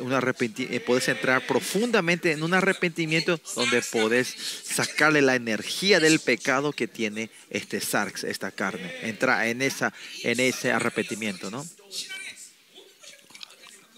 [0.01, 4.29] un arrepenti- eh, puedes entrar profundamente en un arrepentimiento donde puedes
[4.65, 8.95] sacarle la energía del pecado que tiene este sarx, esta carne.
[9.03, 11.67] Entra en, esa, en ese arrepentimiento, ¿no?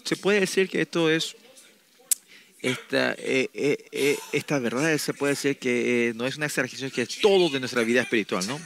[0.03, 1.35] Se puede decir que esto es
[2.71, 6.91] esta, eh, eh, eh, esta verdad se puede decir que eh, no es una exageración,
[6.91, 8.59] que es todo de nuestra vida espiritual, ¿no?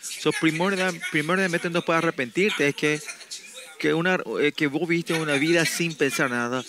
[0.00, 3.00] So, primordial- primordialmente no puedes arrepentirte, es que,
[3.78, 6.64] que, una, eh, que vos viste una vida sin pensar nada,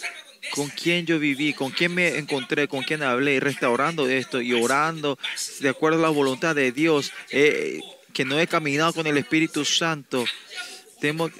[0.51, 5.17] con quién yo viví, con quién me encontré, con quién hablé, restaurando esto y orando
[5.59, 10.25] de acuerdo a la voluntad de Dios, que no he caminado con el Espíritu Santo.
[11.01, 11.31] Tenemos,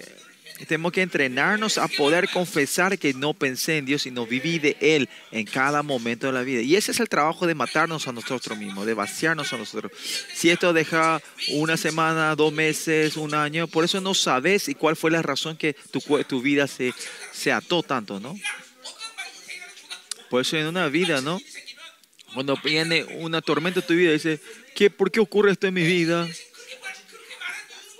[0.67, 5.09] Tenemos que entrenarnos a poder confesar que no pensé en Dios, sino viví de Él
[5.31, 6.61] en cada momento de la vida.
[6.61, 9.91] Y ese es el trabajo de matarnos a nosotros mismos, de vaciarnos a nosotros.
[10.33, 11.21] Si esto deja
[11.53, 15.55] una semana, dos meses, un año, por eso no sabes y cuál fue la razón
[15.55, 16.93] que tu, tu vida se,
[17.31, 18.35] se ató tanto, ¿no?
[20.29, 21.39] Por eso en una vida, ¿no?
[22.33, 24.39] Cuando viene una tormenta en tu vida, dice,
[24.75, 26.27] ¿qué, ¿por qué ocurre esto en mi vida?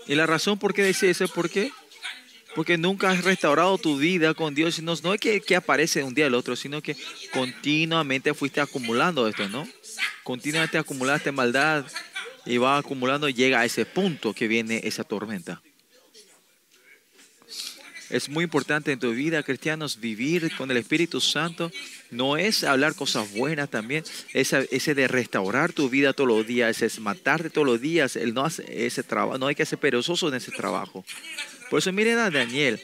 [0.07, 1.71] Y la razón por qué dice eso es porque,
[2.55, 4.81] porque nunca has restaurado tu vida con Dios.
[4.81, 6.95] No, es que, que aparece un día al otro, sino que
[7.33, 9.67] continuamente fuiste acumulando esto, ¿no?
[10.23, 11.85] Continuamente acumulaste maldad
[12.45, 15.61] y vas acumulando y llega a ese punto que viene esa tormenta.
[18.09, 21.71] Es muy importante en tu vida, cristianos, vivir con el Espíritu Santo.
[22.09, 26.81] No es hablar cosas buenas también, es ese de restaurar tu vida todos los días,
[26.81, 28.15] es matarte todos los días.
[28.15, 31.05] El no hace ese trabajo, no hay que ser perezoso en ese trabajo.
[31.69, 32.81] Por eso miren a Daniel.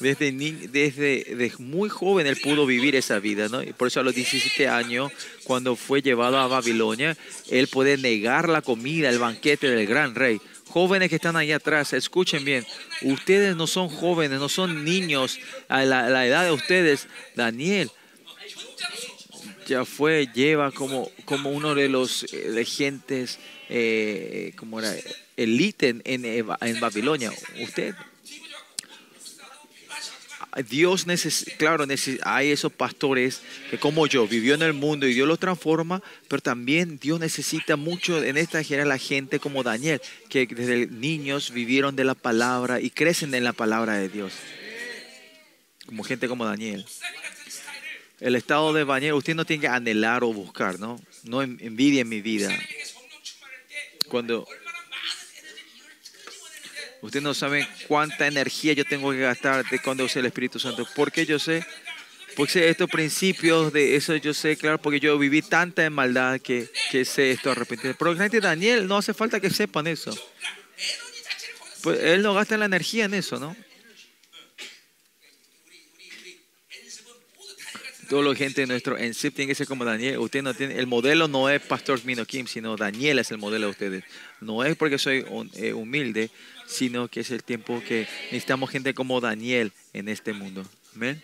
[0.00, 3.62] Desde, desde, desde muy joven él pudo vivir esa vida, ¿no?
[3.62, 5.12] Y por eso a los 17 años,
[5.44, 7.18] cuando fue llevado a Babilonia,
[7.50, 10.40] él puede negar la comida, el banquete del gran rey.
[10.70, 12.64] Jóvenes que están ahí atrás, escuchen bien,
[13.02, 17.06] ustedes no son jóvenes, no son niños a la, edad de ustedes.
[17.34, 17.90] Daniel
[19.66, 24.94] ya fue, lleva como, como uno de los eh, de gentes, eh, como era,
[25.36, 27.30] elite en, en, en Babilonia.
[27.62, 27.94] Usted,
[30.68, 33.40] Dios, neces claro, neces hay esos pastores
[33.70, 37.76] que como yo, vivió en el mundo y Dios los transforma, pero también Dios necesita
[37.76, 42.80] mucho en esta generación la gente como Daniel, que desde niños vivieron de la palabra
[42.80, 44.32] y crecen en la palabra de Dios.
[45.86, 46.84] Como gente como Daniel.
[48.20, 51.00] El estado de Daniel, usted no tiene que anhelar o buscar, ¿no?
[51.24, 52.50] No envidia en mi vida.
[54.08, 54.46] Cuando
[57.02, 60.86] Ustedes no saben cuánta energía yo tengo que gastar de cuando usé el Espíritu Santo.
[60.94, 61.64] Porque yo sé,
[62.36, 67.04] porque estos principios de eso yo sé, claro, porque yo viví tanta maldad que, que
[67.04, 67.94] sé esto arrepentido.
[67.98, 70.14] Pero gente, Daniel, no hace falta que sepan eso.
[71.82, 73.56] Pues él no gasta la energía en eso, ¿no?
[78.10, 80.18] Toda la gente de nuestro en tiene que ser como Daniel.
[80.18, 83.66] Usted no tiene, el modelo no es Pastor Mino Kim, sino Daniel es el modelo
[83.66, 84.04] de ustedes.
[84.40, 85.24] No es porque soy
[85.54, 86.28] eh, humilde,
[86.70, 90.64] sino que es el tiempo que necesitamos gente como Daniel en este mundo.
[90.94, 91.22] Amén.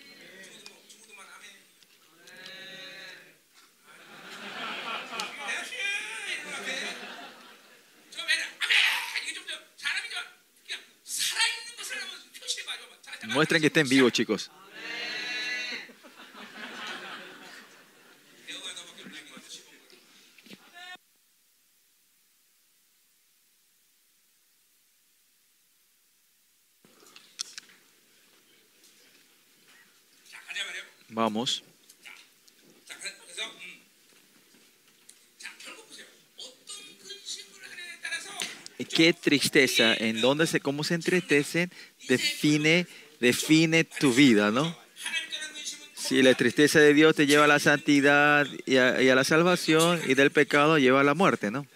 [13.29, 14.51] Muestren que estén vivos, chicos.
[31.17, 31.63] Vamos.
[38.95, 41.73] Qué tristeza, en dónde se, cómo se entristecen,
[42.07, 42.87] define,
[43.19, 44.79] define tu vida, ¿no?
[45.95, 50.13] Si la tristeza de Dios te lleva a la santidad y a, la salvación y
[50.13, 51.67] del pecado lleva a la muerte, ¿no?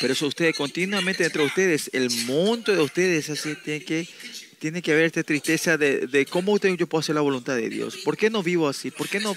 [0.00, 4.08] Pero eso ustedes continuamente entre ustedes, el monto de ustedes así tiene que
[4.62, 7.96] tiene que haber esta tristeza de, de cómo yo puedo hacer la voluntad de Dios.
[7.96, 8.92] ¿Por qué no vivo así?
[8.92, 9.36] ¿Por qué no?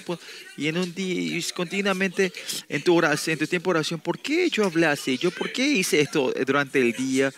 [0.56, 2.32] Y en un día, y continuamente
[2.68, 5.18] en tu oración, en tu tiempo de oración, ¿por qué yo hablé así?
[5.18, 7.34] ¿Yo por qué hice esto durante el día?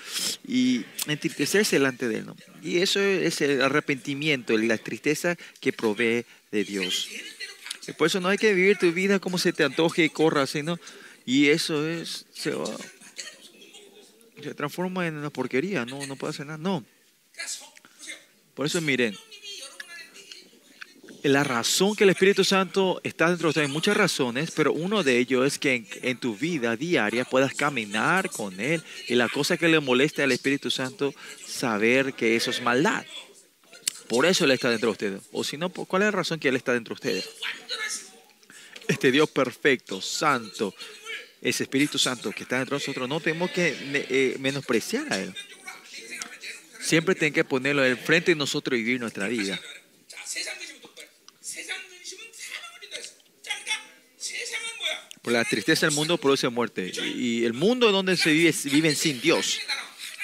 [0.46, 2.26] Y entristecerse delante de Él.
[2.62, 7.08] Y eso es el arrepentimiento, la tristeza que provee de Dios.
[7.86, 10.42] Y por eso no hay que vivir tu vida como se te antoje y corra
[10.42, 10.78] así, ¿no?
[11.24, 12.52] Y eso es, se
[14.42, 16.84] se transforma en una porquería, no, no puede hacer nada, no.
[18.58, 19.16] Por eso miren,
[21.22, 25.18] la razón que el Espíritu Santo está dentro de ustedes, muchas razones, pero uno de
[25.18, 29.68] ellos es que en, tu vida diaria puedas caminar con Él y la cosa que
[29.68, 31.14] le molesta al Espíritu Santo,
[31.46, 33.06] saber que eso es maldad.
[34.08, 35.22] Por eso Él está dentro de ustedes.
[35.30, 37.30] O si no, ¿cuál es la razón que Él está dentro de ustedes?
[38.88, 40.74] Este Dios perfecto, santo,
[41.40, 45.20] ese Espíritu Santo que está dentro de nosotros, no tenemos que eh, eh, menospreciar a
[45.20, 45.32] Él.
[46.80, 49.60] Siempre tienen que ponerlo enfrente de nosotros y vivir nuestra vida.
[55.22, 56.92] Por la tristeza del mundo produce muerte.
[57.14, 59.58] Y el mundo donde se vive, viven sin Dios.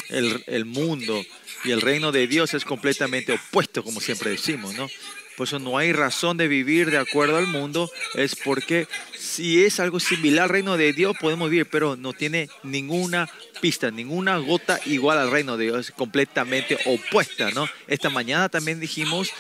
[0.08, 1.24] El, el mundo
[1.64, 4.88] y el reino de Dios es completamente opuesto, como siempre decimos, ¿no?
[5.36, 7.90] Por eso no hay razón de vivir de acuerdo al mundo.
[8.14, 8.86] Es porque
[9.18, 13.28] si es algo similar al reino de Dios, podemos vivir, pero no tiene ninguna
[13.60, 15.88] pista, ninguna gota igual al reino de Dios.
[15.88, 17.68] Es completamente opuesta, ¿no?
[17.88, 19.30] Esta mañana también dijimos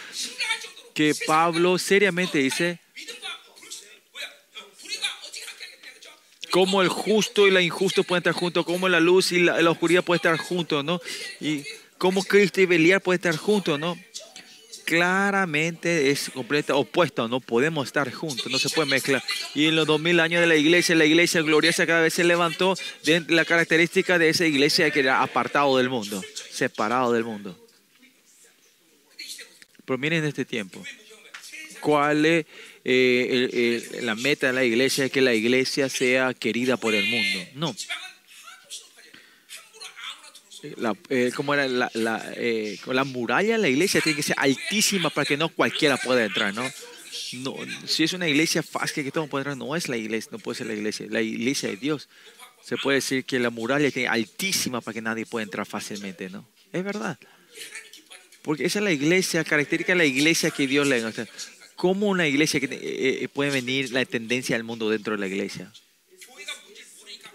[0.94, 2.80] que Pablo seriamente dice
[6.50, 9.70] cómo el justo y la injusto pueden estar juntos, cómo la luz y la, la
[9.70, 11.00] oscuridad pueden estar juntos, ¿no?
[11.40, 11.64] Y
[11.98, 13.96] cómo Cristo y Beliar pueden estar juntos, ¿no?
[14.84, 19.22] Claramente es completamente opuesto, no podemos estar juntos, no se puede mezclar.
[19.54, 22.24] Y en los dos mil años de la iglesia, la iglesia gloriosa cada vez se
[22.24, 22.74] levantó
[23.04, 27.58] de la característica de esa iglesia que era apartado del mundo, separado del mundo.
[29.84, 30.82] Pero miren este tiempo,
[31.80, 32.46] ¿cuál es
[32.86, 35.06] eh, el- el- la meta de la iglesia?
[35.06, 37.46] Es que la iglesia sea querida por el mundo.
[37.54, 37.76] No,
[40.76, 41.68] la, eh, era?
[41.68, 45.50] La, la, eh, la muralla de la iglesia tiene que ser altísima para que no
[45.50, 46.62] cualquiera pueda entrar, ¿no?
[47.34, 47.56] no
[47.86, 50.58] si es una iglesia fácil que todos pueden entrar, no es la iglesia, no puede
[50.58, 52.08] ser la iglesia, la iglesia de Dios.
[52.62, 56.46] Se puede decir que la muralla tiene altísima para que nadie pueda entrar fácilmente, ¿no?
[56.72, 57.18] Es verdad.
[58.42, 61.12] Porque esa es la iglesia, característica de la iglesia que Dios le da.
[61.76, 65.26] ¿Cómo una iglesia que, eh, eh, puede venir la tendencia del mundo dentro de la
[65.26, 65.70] iglesia?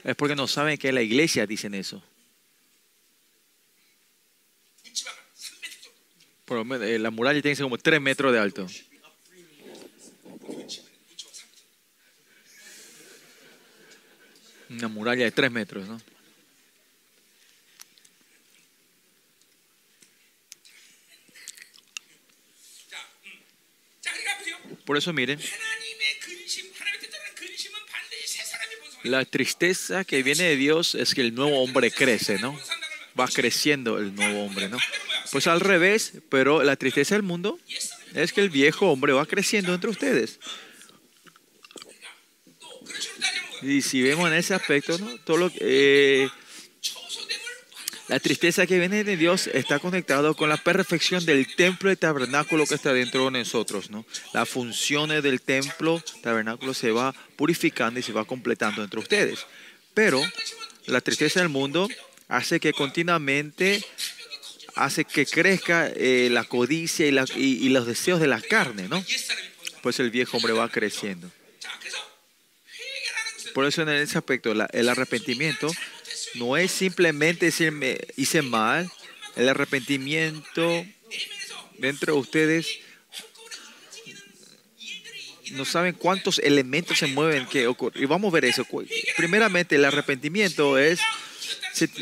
[0.03, 2.01] Es porque no saben que es la iglesia, dicen eso.
[6.51, 8.65] Eh, la muralla tiene que ser como 3 metros de alto.
[14.69, 16.01] Una muralla de 3 metros, ¿no?
[24.85, 25.39] Por eso miren,
[29.03, 32.59] la tristeza que viene de Dios es que el nuevo hombre crece, ¿no?
[33.19, 34.77] va creciendo el nuevo hombre, ¿no?
[35.31, 37.59] Pues al revés, pero la tristeza del mundo
[38.13, 40.39] es que el viejo hombre va creciendo entre ustedes.
[43.61, 45.17] Y si vemos en ese aspecto, ¿no?
[45.19, 46.29] Todo lo, eh,
[48.09, 52.65] la tristeza que viene de Dios está conectado con la perfección del templo y tabernáculo
[52.65, 54.03] que está dentro de nosotros, ¿no?
[54.33, 59.45] Las funciones del templo, tabernáculo se va purificando y se va completando entre ustedes.
[59.93, 60.19] Pero
[60.87, 61.87] la tristeza del mundo
[62.29, 63.83] hace que continuamente
[64.75, 69.03] hace que crezca eh, la codicia y, la, y, los deseos de la carne, ¿no?
[69.81, 71.29] Pues el viejo hombre va creciendo.
[73.53, 75.69] Por eso en ese aspecto el arrepentimiento
[76.35, 78.89] no es simplemente decirme hice mal,
[79.35, 80.85] el arrepentimiento
[81.77, 82.79] dentro de ustedes
[85.51, 87.99] no saben cuántos elementos se mueven que ocurre.
[88.01, 88.65] Y vamos a ver eso.
[89.17, 90.99] Primeramente, el arrepentimiento es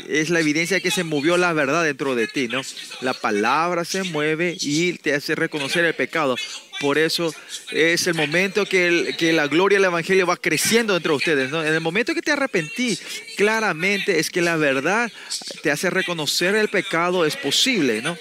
[0.08, 2.62] es la evidencia de que se movió la verdad dentro de ti, ¿no?
[3.00, 6.36] La palabra se mueve y te hace reconocer el pecado.
[6.80, 7.34] Por eso
[7.72, 11.50] es el momento que, el- que la gloria del Evangelio va creciendo dentro de ustedes,
[11.50, 11.62] ¿no?
[11.64, 12.96] En el momento que te arrepentí,
[13.36, 15.10] claramente es que la verdad
[15.62, 18.16] te hace reconocer el pecado, es posible, ¿no?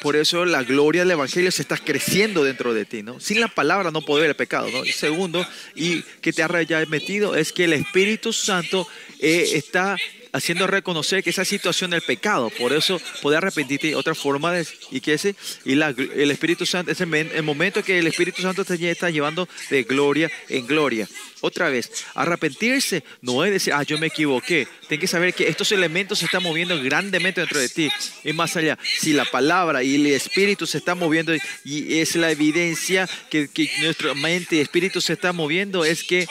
[0.00, 3.20] Por eso la gloria del Evangelio se está creciendo dentro de ti, ¿no?
[3.20, 4.84] Sin la palabra no puede ver el pecado, ¿no?
[4.84, 6.48] Segundo, y que te ha
[6.88, 8.88] metido es que el Espíritu Santo
[9.20, 9.96] eh, está
[10.32, 15.00] haciendo reconocer que esa situación del pecado, por eso poder arrepentirte, otra forma de, y
[15.00, 19.10] que ese, y el Espíritu Santo, es el momento que el Espíritu Santo te está
[19.10, 21.08] llevando de gloria en gloria.
[21.40, 24.68] Otra vez, arrepentirse no es decir, ah, yo me equivoqué.
[24.88, 27.90] Tienes que saber que estos elementos se están moviendo grandemente dentro de ti.
[28.22, 31.32] Y más allá, si la palabra y el espíritu se están moviendo
[31.64, 36.28] y es la evidencia que, que nuestra mente y espíritu se está moviendo, es que,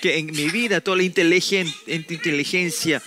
[0.00, 3.02] que en mi vida toda la inteligen, inteligencia,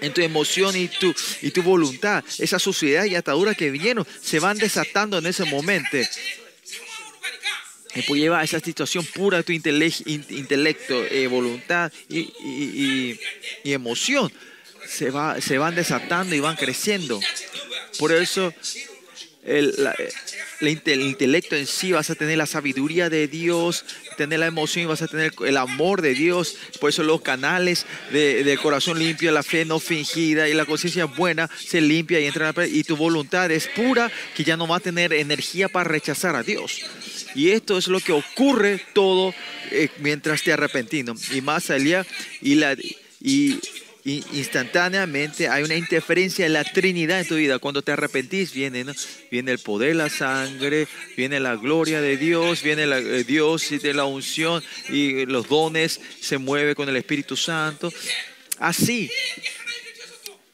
[0.00, 4.38] en tu emoción y tu, y tu voluntad, esa suciedad y atadura que vinieron, se
[4.38, 5.96] van desatando en ese momento.
[7.94, 13.20] Y pues lleva a esa situación pura de tu intele intelecto, eh, voluntad y, y,
[13.64, 14.32] y, emoción.
[14.86, 17.20] Se, va, se van desatando y van creciendo.
[17.98, 18.54] Por eso
[19.48, 19.74] el,
[20.60, 23.84] el intelecto en sí vas a tener la sabiduría de Dios,
[24.16, 26.56] tener la emoción y vas a tener el amor de Dios.
[26.80, 31.06] Por eso los canales de, de corazón limpio, la fe no fingida y la conciencia
[31.06, 34.66] buena se limpia y entra en la- y tu voluntad es pura que ya no
[34.68, 36.80] va a tener energía para rechazar a Dios.
[37.34, 39.34] Y esto es lo que ocurre todo
[39.70, 41.14] eh, mientras te arrepentindo.
[41.32, 42.04] Y más allá,
[42.40, 42.76] y, la,
[43.20, 43.58] y,
[44.04, 47.58] instantáneamente hay una interferencia en la Trinidad en tu vida.
[47.58, 48.84] Cuando te arrepentís, viene,
[49.30, 53.78] viene el poder, la sangre, viene la gloria de Dios, viene la, eh, Dios y
[53.78, 57.92] de la unción y los dones se mueve con el Espíritu Santo.
[58.58, 59.10] Así,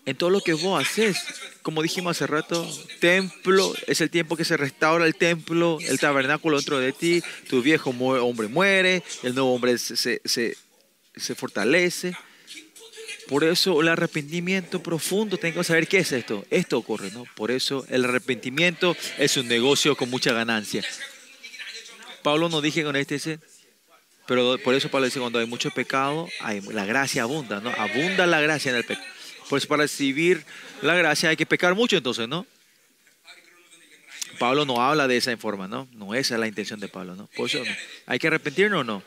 [0.04, 1.18] en todo lo que vos haces.
[1.62, 2.68] Como dijimos hace rato,
[3.00, 7.62] templo es el tiempo que se restaura el templo, el tabernáculo dentro de ti, tu
[7.62, 12.14] viejo hombre muere, el nuevo hombre se fortalece.
[13.28, 16.44] Por eso el arrepentimiento profundo, tengo que saber qué es esto.
[16.50, 17.24] Esto ocurre, ¿no?
[17.34, 20.84] Por eso el arrepentimiento es un negocio con mucha ganancia.
[22.22, 23.38] Pablo no dije con este,
[24.26, 27.70] pero por eso Pablo dice, cuando hay mucho pecado, hay, la gracia abunda, ¿no?
[27.70, 29.06] Abunda la gracia en el pecado.
[29.48, 30.44] Por eso para recibir
[30.80, 32.46] la gracia hay que pecar mucho entonces, ¿no?
[34.38, 35.88] Pablo no habla de esa forma, ¿no?
[35.92, 37.28] No esa es la intención de Pablo, ¿no?
[37.36, 37.62] Por eso
[38.06, 39.02] hay que arrepentirnos o no.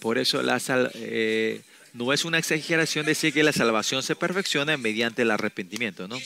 [0.00, 1.60] Por eso la sal, eh,
[1.92, 6.18] no es una exageración decir que la salvación se perfecciona mediante el arrepentimiento, ¿no?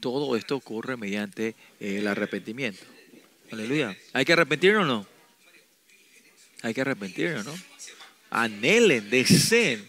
[0.00, 1.48] Todo esto ocurre mediante
[1.80, 2.84] eh, el arrepentimiento.
[3.50, 3.96] Aleluya.
[4.12, 5.06] ¿Hay que arrepentirnos o no?
[6.62, 7.54] Hay que arrepentirnos, ¿no?
[8.30, 9.88] Anhelen, deseen.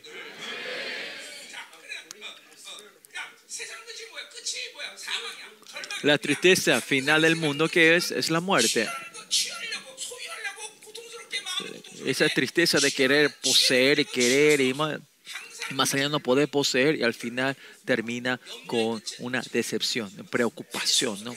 [6.03, 8.87] La tristeza final del mundo que es, es la muerte.
[12.05, 17.13] Esa tristeza de querer poseer y querer y más, allá no poder poseer y al
[17.13, 17.55] final
[17.85, 21.35] termina con una decepción, preocupación, ¿no?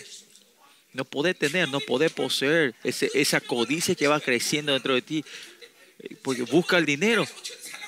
[0.92, 5.24] No poder tener, no poder poseer ese, esa codicia que va creciendo dentro de ti,
[6.00, 7.26] eh, porque busca el dinero,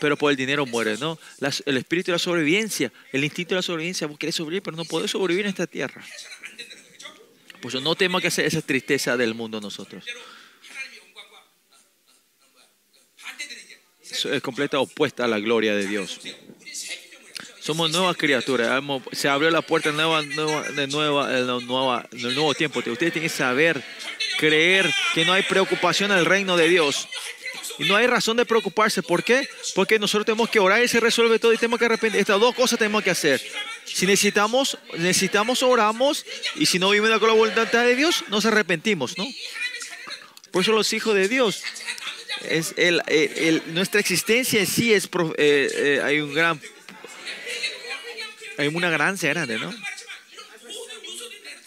[0.01, 1.19] pero por el dinero muere, ¿no?
[1.67, 4.85] El espíritu de la sobrevivencia, el instinto de la sobrevivencia, vos querés sobrevivir, pero no
[4.85, 6.05] podés sobrevivir en esta tierra.
[7.61, 10.05] Por eso no tenemos que hacer esa tristeza del mundo nosotros.
[14.25, 16.21] es completa opuesta a la gloria de Dios.
[17.61, 18.83] Somos nuevas criaturas.
[19.13, 22.81] se abrió la puerta nueva, nueva, de nueva, de nueva, nuevo tiempo.
[22.81, 23.83] Ustedes tienen que saber,
[24.39, 27.09] creer que no hay preocupación en el reino de Dios.
[27.79, 29.03] Y no hay razón de preocuparse.
[29.03, 29.49] ¿Por qué?
[29.75, 32.21] Porque nosotros tenemos que orar y se resuelve todo y tenemos que arrepentir.
[32.21, 33.41] Estas dos cosas tenemos que hacer.
[33.85, 36.25] Si necesitamos, necesitamos oramos
[36.57, 39.27] y si no vivimos con la voluntad de Dios, nos arrepentimos, ¿no?
[40.51, 41.63] Por eso los hijos de Dios
[42.43, 45.07] es el, el- nuestra existencia en sí es,
[45.39, 46.61] eh, eh, hay un gran
[48.57, 49.73] hay una ganancia grande, ¿no?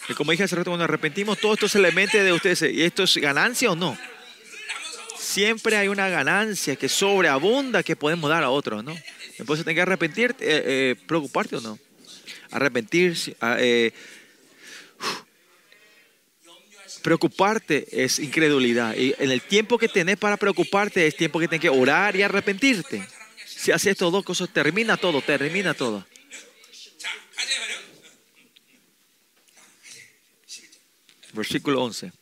[0.08, 3.14] Y como dije hace rato, cuando arrepentimos todos estos elementos de ustedes, ¿y esto es
[3.18, 3.98] ganancia o no?
[5.18, 8.96] Siempre hay una ganancia que sobreabunda que podemos dar a otros, ¿no?
[9.36, 11.78] Entonces tenés que arrepentirte, eh, eh, preocuparte o no.
[12.50, 13.92] Arrepentirse, ah, eh,
[17.08, 18.94] Preocuparte es incredulidad.
[18.94, 22.20] Y en el tiempo que tenés para preocuparte es tiempo que tenés que orar y
[22.20, 23.02] arrepentirte.
[23.46, 26.06] Si haces estos dos cosas, termina todo, termina todo.
[31.32, 32.12] Versículo 11.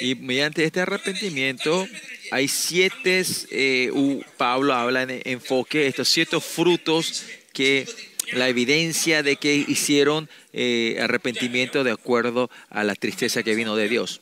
[0.00, 1.88] Y mediante este arrepentimiento
[2.30, 3.90] hay siete, eh,
[4.36, 7.24] Pablo habla en enfoque, estos siete frutos
[7.54, 7.86] que
[8.32, 13.88] la evidencia de que hicieron eh, arrepentimiento de acuerdo a la tristeza que vino de
[13.88, 14.20] Dios.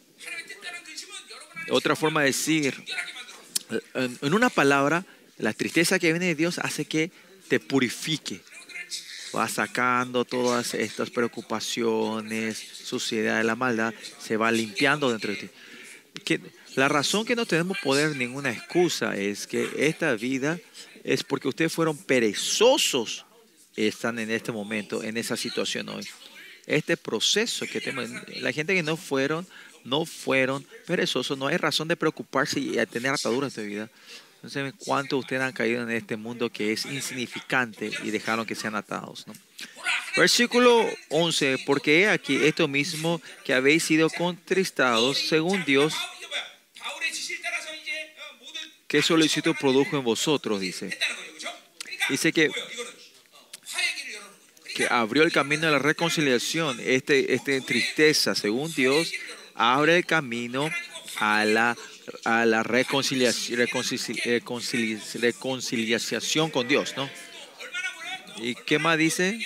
[1.70, 2.84] Otra forma de decir,
[3.94, 5.06] en una palabra,
[5.38, 7.10] la tristeza que viene de Dios hace que
[7.48, 8.40] te purifique.
[9.34, 15.48] Va sacando todas estas preocupaciones, suciedad de la maldad, se va limpiando dentro de ti.
[16.24, 16.40] Que
[16.76, 20.59] la razón que no tenemos poder, ninguna excusa, es que esta vida
[21.05, 23.26] es porque ustedes fueron perezosos
[23.86, 26.06] están en este momento, en esa situación hoy.
[26.66, 28.10] Este proceso que tenemos,
[28.40, 29.46] la gente que no fueron,
[29.84, 33.90] no fueron perezosos, no hay razón de preocuparse y tener ataduras de vida.
[34.42, 38.55] No sé cuántos ustedes han caído en este mundo que es insignificante y dejaron que
[38.55, 39.24] sean atados.
[40.16, 45.94] Versículo 11, porque he aquí esto mismo que habéis sido contristados según Dios,
[48.86, 50.96] que solicitud produjo en vosotros, dice.
[52.09, 52.50] Dice que
[54.78, 59.12] que abrió el camino a la reconciliación, este, este tristeza, según Dios,
[59.56, 60.70] abre el camino
[61.16, 61.76] a la,
[62.24, 67.10] a la reconciliación, reconciliación con Dios, ¿no?
[68.36, 69.40] ¿Y qué más dice?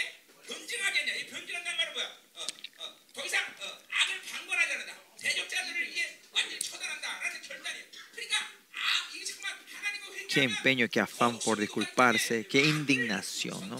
[10.29, 13.79] Qué empeño, qué afán por disculparse, qué indignación, ¿no?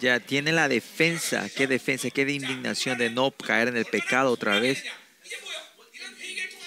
[0.00, 4.30] ya tiene la defensa, qué defensa, qué de indignación de no caer en el pecado
[4.30, 4.84] otra vez.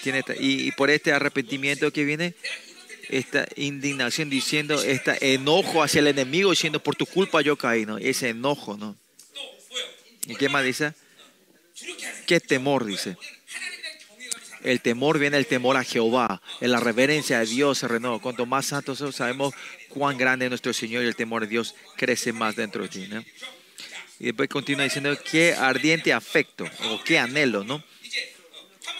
[0.02, 2.34] Tiene, y, y, por este arrepentimiento que viene,
[3.10, 7.98] esta indignación diciendo, este enojo hacia el enemigo diciendo, por tu culpa yo caí, ¿no?
[7.98, 8.96] Ese enojo, ¿no?
[10.26, 10.94] ¿Y qué más dice?
[12.26, 13.16] Qué temor, dice.
[14.62, 16.42] El temor viene el temor a Jehová.
[16.60, 18.18] En la reverencia de Dios se renueva.
[18.20, 19.54] Cuanto más santos sabemos
[19.88, 23.06] cuán grande es nuestro Señor y el temor de Dios crece más dentro de ti.
[23.08, 23.24] ¿no?
[24.18, 27.82] Y después continúa diciendo qué ardiente afecto o qué anhelo, ¿no?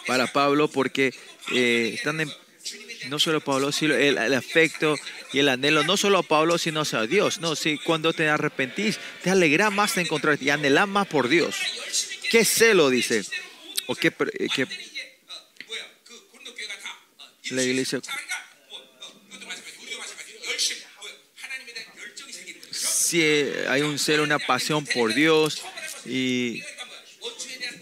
[0.06, 1.14] Para Pablo, porque
[1.52, 2.32] eh, están en,
[3.08, 4.96] no solo Pablo, sino el, afecto
[5.32, 7.38] y el anhelo, no solo a Pablo, sino a Dios.
[7.38, 11.54] No, si cuando te arrepentís, te alegra más de encontrarte y anhelás más por Dios.
[12.30, 13.24] ¿Qué celo dice?
[13.86, 14.48] ¿O qué eh,
[17.50, 18.00] la iglesia?
[22.70, 23.22] Si
[23.68, 25.62] hay un celo, una pasión por Dios
[26.06, 26.62] y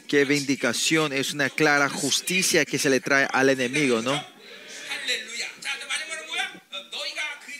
[0.08, 4.24] qué vindicación, es una clara justicia que se le trae al enemigo, ¿no?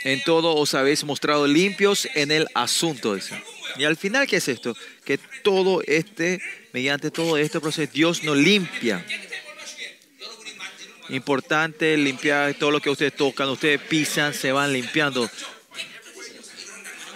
[0.04, 3.14] En todo os habéis mostrado limpios en el asunto.
[3.14, 3.42] Dice.
[3.76, 4.74] Y al final, ¿qué es esto?
[5.04, 6.40] Que todo este,
[6.72, 9.04] mediante todo este proceso, Dios nos limpia.
[11.10, 15.28] Importante limpiar todo lo que ustedes tocan, ustedes pisan, se van limpiando.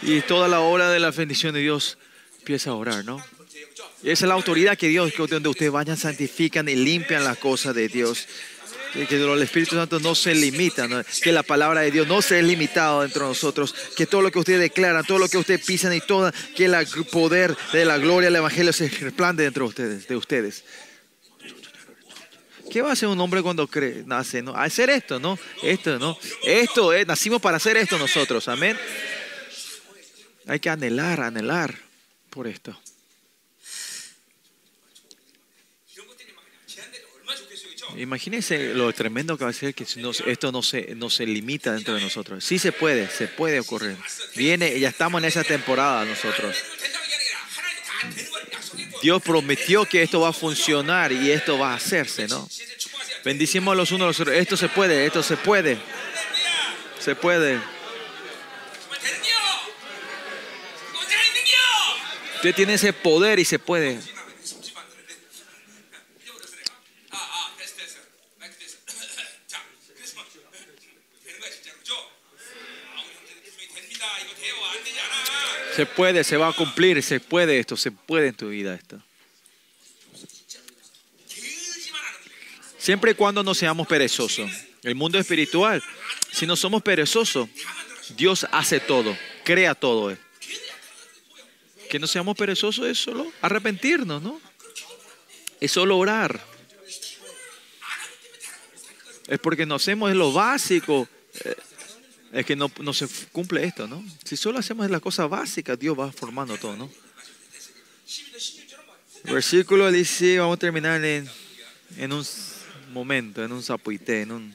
[0.02, 1.98] Y toda la obra de la bendición de Dios
[2.38, 3.22] empieza a orar, ¿no?
[4.02, 7.74] Y esa es la autoridad que Dios, donde ustedes vayan, santifican y limpian las cosas
[7.74, 8.26] de Dios.
[8.92, 10.86] Que, que el Espíritu Santo no se limita,
[11.22, 14.30] que la palabra de Dios no se es limitado dentro de nosotros, que todo lo
[14.30, 17.96] que ustedes declaran, todo lo que ustedes pisan y todo, que el poder de la
[17.96, 20.08] gloria del Evangelio se resplande dentro de ustedes.
[20.08, 20.64] De ustedes.
[22.72, 24.40] ¿Qué va a hacer un hombre cuando cree, nace?
[24.40, 24.56] ¿no?
[24.56, 25.38] Hacer esto, ¿no?
[25.62, 26.16] Esto, ¿no?
[26.42, 28.78] Esto es, nacimos para hacer esto nosotros, amén.
[30.46, 31.76] Hay que anhelar, anhelar
[32.30, 32.74] por esto.
[37.98, 41.92] Imagínense lo tremendo que va a ser que esto no se, no se limita dentro
[41.92, 42.42] de nosotros.
[42.42, 43.98] Sí se puede, se puede ocurrir.
[44.34, 46.56] Viene, ya estamos en esa temporada nosotros.
[49.02, 52.48] Dios prometió que esto va a funcionar y esto va a hacerse, ¿no?
[53.24, 54.36] Bendicimos los unos a los otros.
[54.36, 55.76] Esto se puede, esto se puede.
[57.00, 57.60] Se puede.
[62.36, 63.98] Usted tiene ese poder y se puede.
[75.74, 79.02] Se puede, se va a cumplir, se puede esto, se puede en tu vida esto.
[82.78, 84.50] Siempre y cuando no seamos perezosos.
[84.82, 85.82] El mundo espiritual,
[86.32, 87.48] si no somos perezosos,
[88.16, 90.16] Dios hace todo, crea todo.
[91.88, 94.40] Que no seamos perezosos es solo arrepentirnos, ¿no?
[95.60, 96.44] Es solo orar.
[99.28, 101.08] Es porque no hacemos lo básico
[102.32, 104.02] es que no, no, se cumple esto, ¿no?
[104.24, 106.90] Si solo hacemos la cosa básica, Dios va formando todo, ¿no?
[109.24, 111.28] Versículo dice, vamos a terminar en,
[111.98, 112.24] en un
[112.92, 114.54] momento, en un zapuité, en un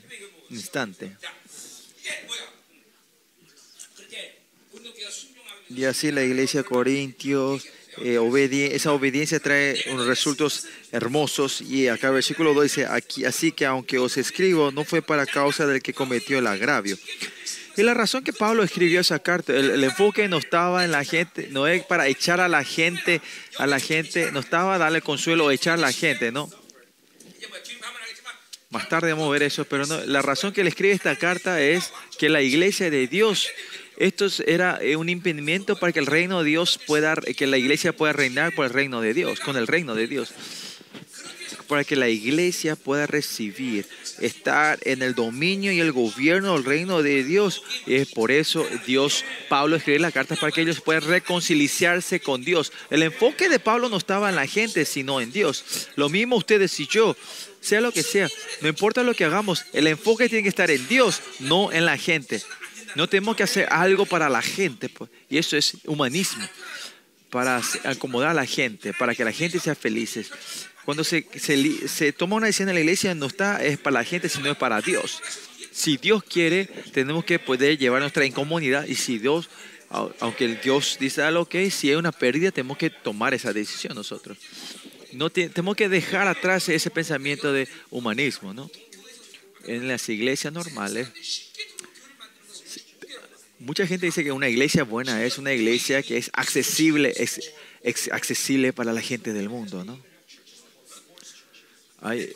[0.50, 1.16] instante.
[5.70, 7.68] Y así la iglesia de Corintios,
[7.98, 11.62] eh, esa obediencia trae unos resultados hermosos.
[11.62, 15.26] Y acá el versículo 2 dice, aquí, así que aunque os escribo, no fue para
[15.26, 16.98] causa del que cometió el agravio,
[17.78, 21.48] y la razón que Pablo escribió esa carta, el, enfoque no estaba en la gente,
[21.52, 23.22] no es para echar a la gente,
[23.60, 26.50] a la gente, no estaba darle consuelo o echar a la gente, ¿no?
[28.72, 31.62] Más tarde vamos a ver eso, pero no, la razón que él escribe esta carta
[31.62, 33.48] es que la iglesia de Dios,
[33.98, 37.94] esto era eh, un impedimento para que el reino de Dios pueda, que la iglesia
[37.94, 40.34] pueda reinar por el reino de Dios, con el reino de Dios
[41.68, 43.86] para que la iglesia pueda recibir,
[44.20, 47.64] estar en el dominio y el gobierno del reino de Dios.
[47.86, 52.44] Y es por eso Dios, Pablo escribe la carta para que ellos puedan reconciliarse con
[52.44, 52.72] Dios.
[52.90, 55.90] El enfoque de Pablo no estaba en la gente, sino en Dios.
[55.96, 57.16] Lo mismo ustedes y yo,
[57.62, 58.30] sea lo que sea,
[58.62, 61.98] no importa lo que hagamos, el enfoque tiene que estar en Dios, no en la
[61.98, 62.42] gente.
[62.96, 66.48] No tenemos que hacer algo para la gente, pues, y eso es humanismo
[67.30, 70.32] para acomodar a la gente, para que la gente sea feliz.
[70.88, 74.30] Cuando se, se, toma una decisión en la iglesia, no está es para la gente,
[74.30, 75.22] sino es para Dios.
[75.70, 78.86] Si Dios quiere, tenemos que poder llevar nuestra incomodidad.
[78.88, 79.50] Y si Dios,
[79.90, 83.96] aunque el Dios dice algo, ok, si hay una pérdida, tenemos que tomar esa decisión
[83.96, 84.38] nosotros.
[85.12, 88.72] No tenemos que dejar atrás ese pensamiento de humanismo, ¿no?
[89.66, 91.10] En las iglesias normales,
[93.60, 97.42] mucha gente dice que una iglesia buena es una iglesia que es accesible, es,
[97.84, 100.08] es accesible para la gente del mundo, ¿no?
[102.02, 102.32] Hay,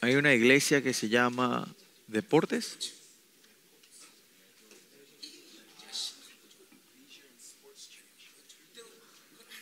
[0.00, 1.74] hay una iglesia que se llama
[2.06, 2.78] Deportes.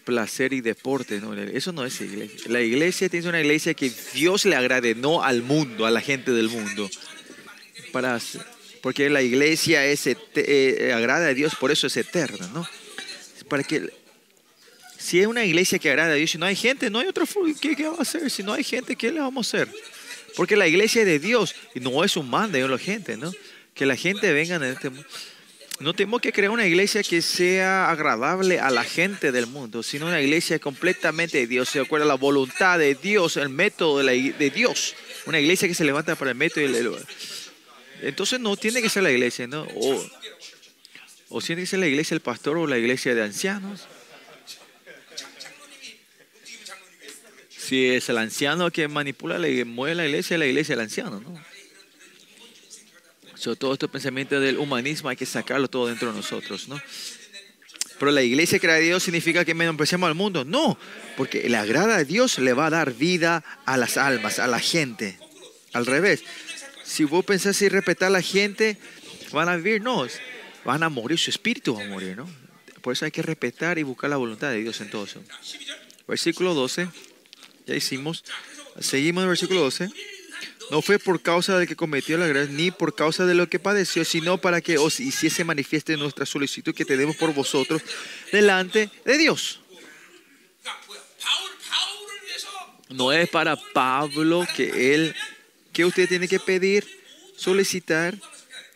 [0.04, 1.20] placer y deporte.
[1.20, 1.34] ¿no?
[1.34, 2.38] Eso no es iglesia.
[2.48, 6.30] La iglesia tiene una iglesia que Dios le agrade, no al mundo, a la gente
[6.30, 6.88] del mundo.
[7.90, 8.20] Para,
[8.82, 12.48] porque la iglesia es eh, agrada a Dios, por eso es eterna.
[12.52, 12.68] ¿no?
[13.48, 13.90] Para que
[15.04, 17.26] si es una iglesia que agrada a Dios y no hay gente, no hay otra
[17.60, 18.30] ¿qué, ¿qué va a hacer?
[18.30, 19.68] Si no hay gente, ¿qué le vamos a hacer?
[20.34, 23.30] Porque la iglesia es de Dios y no es un mando de la gente, ¿no?
[23.74, 25.06] Que la gente venga en este mundo.
[25.78, 30.06] No tenemos que crear una iglesia que sea agradable a la gente del mundo, sino
[30.06, 34.50] una iglesia completamente de Dios, se acuerda la voluntad de Dios, el método de, de
[34.50, 34.94] Dios.
[35.26, 36.64] Una iglesia que se levanta para el método.
[36.64, 39.66] Y entonces no tiene que ser la iglesia, ¿no?
[39.74, 40.02] O,
[41.28, 43.86] o tiene que ser la iglesia del pastor o la iglesia de ancianos.
[47.66, 51.40] Si es el anciano que manipula, le mueve la iglesia, la iglesia del anciano, ¿no?
[53.54, 56.80] todo este pensamiento del humanismo hay que sacarlo todo dentro de nosotros, ¿no?
[57.98, 60.44] Pero la iglesia agrada a Dios significa que menospreciamos al mundo.
[60.44, 60.78] No,
[61.16, 64.58] porque el agrada a Dios le va a dar vida a las almas, a la
[64.58, 65.18] gente.
[65.72, 66.24] Al revés,
[66.82, 68.78] si vos pensás y respetar a la gente,
[69.32, 70.06] van a vivir, no,
[70.64, 72.28] van a morir, su espíritu va a morir, ¿no?
[72.80, 75.22] Por eso hay que respetar y buscar la voluntad de Dios en todo eso.
[76.06, 76.88] Versículo 12,
[77.66, 78.24] ya hicimos.
[78.80, 79.90] Seguimos en el versículo 12.
[80.70, 83.58] No fue por causa de que cometió la gracia, ni por causa de lo que
[83.58, 87.82] padeció, sino para que os hiciese manifieste nuestra solicitud que tenemos por vosotros
[88.32, 89.60] delante de Dios.
[92.88, 95.14] No es para Pablo que él,
[95.72, 96.86] que usted tiene que pedir,
[97.36, 98.14] solicitar,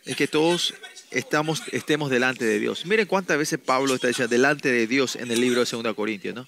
[0.05, 0.73] es que todos
[1.11, 2.85] estamos, estemos delante de Dios.
[2.85, 6.35] Miren cuántas veces Pablo está diciendo delante de Dios en el libro de 2 Corintios,
[6.35, 6.47] ¿no?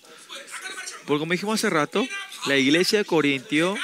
[1.06, 2.06] Porque como dijimos hace rato,
[2.48, 3.76] la iglesia de Corintio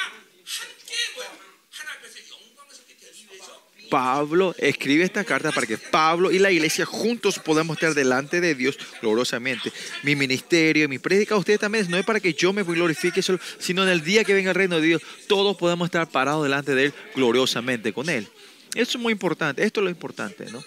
[3.89, 8.55] Pablo escribe esta carta para que Pablo y la iglesia juntos podamos estar delante de
[8.55, 9.71] Dios gloriosamente.
[10.03, 13.89] Mi ministerio, mi prédica, ustedes también, no es para que yo me glorifique, sino en
[13.89, 16.93] el día que venga el reino de Dios, todos podamos estar parados delante de Él
[17.15, 18.27] gloriosamente con Él.
[18.75, 20.63] Eso es muy importante, esto es lo importante, ¿no?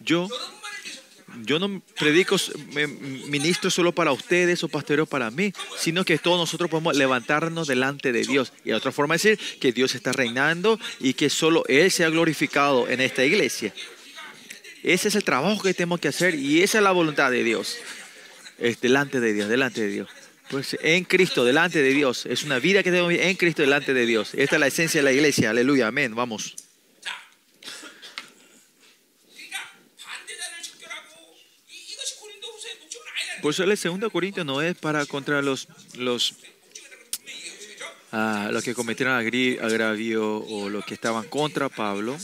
[0.00, 0.28] Yo
[1.44, 2.36] yo no predico,
[3.28, 8.12] ministro solo para ustedes o pastoreo para mí, sino que todos nosotros podemos levantarnos delante
[8.12, 8.52] de Dios.
[8.64, 12.88] Y otra forma de decir que Dios está reinando y que solo Él sea glorificado
[12.88, 13.72] en esta iglesia.
[14.82, 17.76] Ese es el trabajo que tenemos que hacer y esa es la voluntad de Dios.
[18.58, 20.08] Es delante de Dios, delante de Dios.
[20.48, 22.24] Pues en Cristo, delante de Dios.
[22.26, 24.30] Es una vida que tenemos en Cristo, delante de Dios.
[24.34, 25.50] Esta es la esencia de la iglesia.
[25.50, 26.14] Aleluya, amén.
[26.14, 26.54] Vamos.
[33.42, 36.34] Por eso el segundo Corintios no es para contra los, los,
[38.12, 42.16] ah, los que cometieron agravio o los que estaban contra Pablo,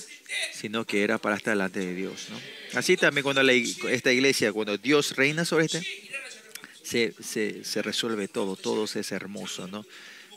[0.52, 2.28] sino que era para estar delante de Dios.
[2.74, 5.82] Así también cuando esta iglesia, cuando Dios reina sobre este,
[6.82, 9.66] se, se, se resuelve todo, todo es hermoso.
[9.66, 9.84] ¿no?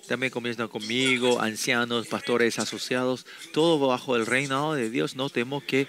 [0.07, 5.15] También comienza conmigo, ancianos, pastores asociados, todo bajo el reinado de Dios.
[5.15, 5.87] No tenemos que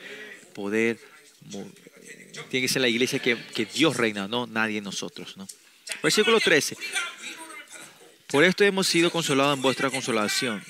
[0.54, 0.98] poder
[2.50, 5.36] tiene que ser la iglesia que, que Dios reina, no nadie nosotros.
[5.36, 5.46] ¿no?
[6.02, 6.76] Versículo 13.
[8.28, 10.62] Por esto hemos sido consolados en vuestra consolación.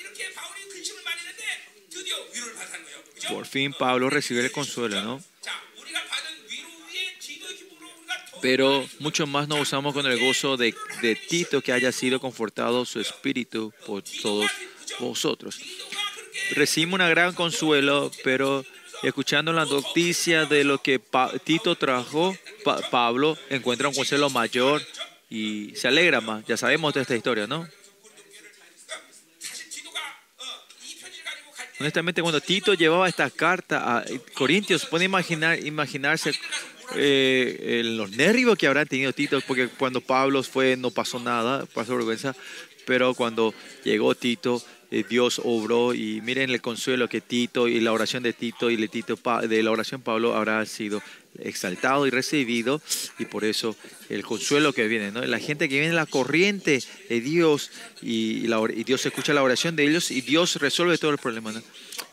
[3.29, 5.23] Por fin Pablo recibió el consuelo, ¿no?
[8.43, 12.85] Pero mucho más nos usamos con el gozo de, de Tito que haya sido confortado
[12.85, 14.51] su espíritu por todos
[15.01, 15.59] vosotros.
[16.53, 18.65] Recibimos un gran consuelo, pero
[19.03, 21.01] escuchando la noticia de lo que
[21.45, 22.37] Tito trajo,
[22.91, 24.83] Pablo encuentra un consuelo mayor
[25.31, 26.45] y se alegra más.
[26.47, 27.69] Ya sabemos de esta historia, ¿no?
[31.79, 34.05] Honestamente, cuando Tito llevaba esta carta a
[34.35, 36.33] Corintios, puede imaginar, imaginarse
[36.95, 41.97] eh, los nervios que habrá tenido Tito, porque cuando Pablo fue no pasó nada, pasó
[41.97, 42.35] vergüenza,
[42.87, 43.53] pero cuando
[43.85, 44.63] llegó Tito,
[44.97, 48.77] eh, Dios obró y miren el consuelo que Tito y la oración de Tito y
[48.77, 51.03] de la oración Pablo habrá sido
[51.39, 52.81] exaltado y recibido
[53.19, 53.77] y por eso
[54.09, 55.23] el consuelo que viene, ¿no?
[55.23, 57.71] La gente que viene en la corriente de Dios
[58.01, 61.63] y, y Dios escucha la oración de ellos y Dios resuelve todo el problema, ¿no?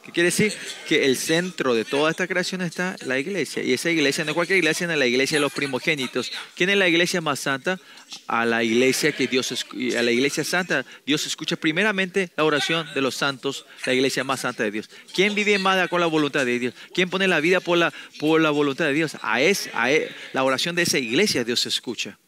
[0.04, 0.54] ¿Qué quiere decir?
[0.88, 3.64] Que el centro de toda esta creación está la iglesia.
[3.64, 6.32] Y esa iglesia no es cualquier iglesia, sino la iglesia de los primogénitos.
[6.56, 7.80] ¿Quién es la iglesia más santa?
[8.28, 9.66] A la iglesia que Dios
[9.98, 14.42] a la iglesia santa, Dios escucha primeramente la oración de los santos, la iglesia más
[14.42, 14.90] santa de Dios.
[15.14, 16.74] ¿Quién vive más con la voluntad de Dios?
[16.94, 19.18] ¿Quién pone la vida por la, por la voluntad de Dios?
[19.22, 19.90] A, es, a
[20.34, 22.20] la oración de esa iglesia Dios escucha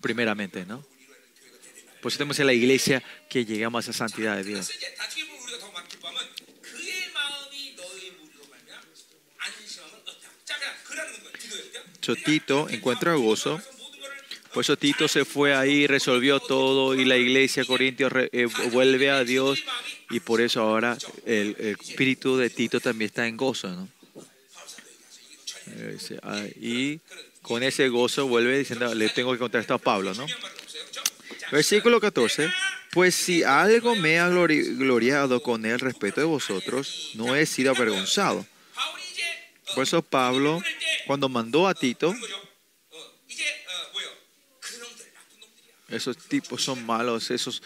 [0.00, 0.84] primeramente, ¿no?
[2.02, 4.70] Por eso tenemos en la iglesia que llegamos a santidad de Dios.
[12.24, 13.60] Tito encuentra gozo
[14.52, 19.24] Por eso Tito se fue ahí, resolvió todo y la iglesia Corintios eh, vuelve a
[19.24, 19.62] Dios
[20.10, 23.88] y por eso ahora el, espíritu de Tito también está en gozo, ¿no?
[25.68, 27.00] Eh, ah, Y
[27.40, 30.26] con ese gozo vuelve diciendo, le tengo que contar esto a Pablo, ¿no?
[31.50, 32.50] Versículo 14.
[32.90, 37.70] Pues si algo me ha glori- gloriado con el respeto de vosotros, no he sido
[37.72, 38.46] avergonzado.
[39.74, 40.62] Por eso Pablo,
[41.06, 42.14] cuando mandó a Tito,
[45.88, 47.62] esos tipos son malos, esos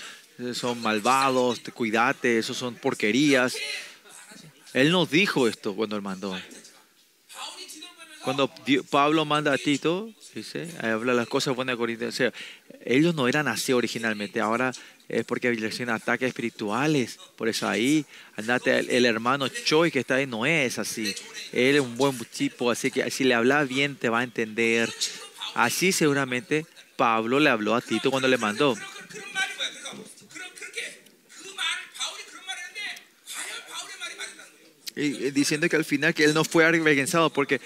[0.55, 3.57] son malvados, te cuidate, esos son porquerías.
[4.73, 6.39] Él nos dijo esto cuando él mandó.
[8.23, 8.53] Cuando
[8.91, 12.20] Pablo manda a Tito, dice, habla las cosas buenas de Corintios.
[12.85, 14.73] Ellos no eran así originalmente, ahora
[15.09, 17.19] es porque reciben ataques espirituales.
[17.37, 18.05] Por eso ahí,
[18.37, 21.15] andate, el, el hermano Choi que está ahí no es así.
[21.53, 24.93] Él es un buen tipo, así que si le habla bien te va a entender.
[25.55, 26.66] Así seguramente
[26.97, 28.74] Pablo le habló a Tito cuando le mandó.
[34.97, 37.60] diciendo que al final que él no fue avergonzado porque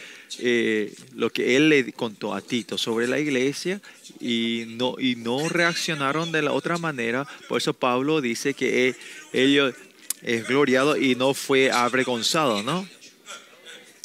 [1.15, 3.81] lo que él le contó a Tito sobre la iglesia
[4.19, 7.27] y no, y no reaccionaron de la otra manera.
[7.49, 8.97] Por eso Pablo dice que
[9.33, 9.75] ellos
[10.23, 12.87] es gloriado y no fue avergonzado, ¿no?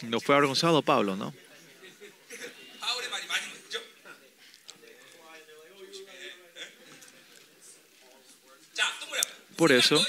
[0.08, 1.34] No fue avergonzado Pablo, ¿no?
[9.58, 10.06] Por eso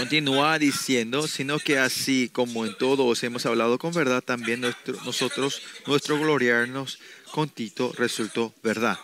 [0.00, 4.96] continúa diciendo, sino que así como en todo os hemos hablado con verdad, también nuestro-
[5.04, 6.98] nosotros, nuestro gloriarnos
[7.32, 8.98] con Tito resultó verdad.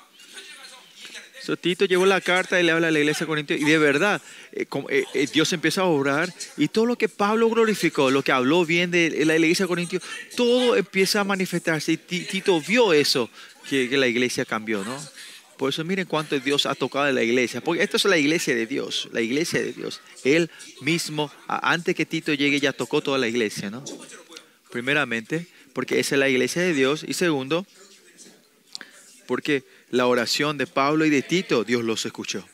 [1.43, 3.79] So, Tito llevó la carta y le habla a la iglesia de Corintios y de
[3.79, 4.21] verdad
[4.53, 8.33] eh, eh, eh, Dios empieza a obrar y todo lo que Pablo glorificó, lo que
[8.33, 10.01] habló bien de la iglesia de
[10.35, 13.31] todo empieza a manifestarse y Ti- Tito vio eso,
[13.69, 14.97] que la iglesia cambió, ¿no?
[15.57, 18.55] Por eso miren cuánto Dios ha tocado de la iglesia, porque esto es la iglesia
[18.55, 20.01] de Dios, la iglesia de Dios.
[20.23, 20.51] Él
[20.83, 23.83] mismo, antes que Tito llegue, ya tocó toda la iglesia, ¿no?
[24.71, 27.67] Primeramente, porque esa es la iglesia de Dios y segundo,
[29.27, 32.47] porque la oración de Pablo y de Tito, Dios los escuchó.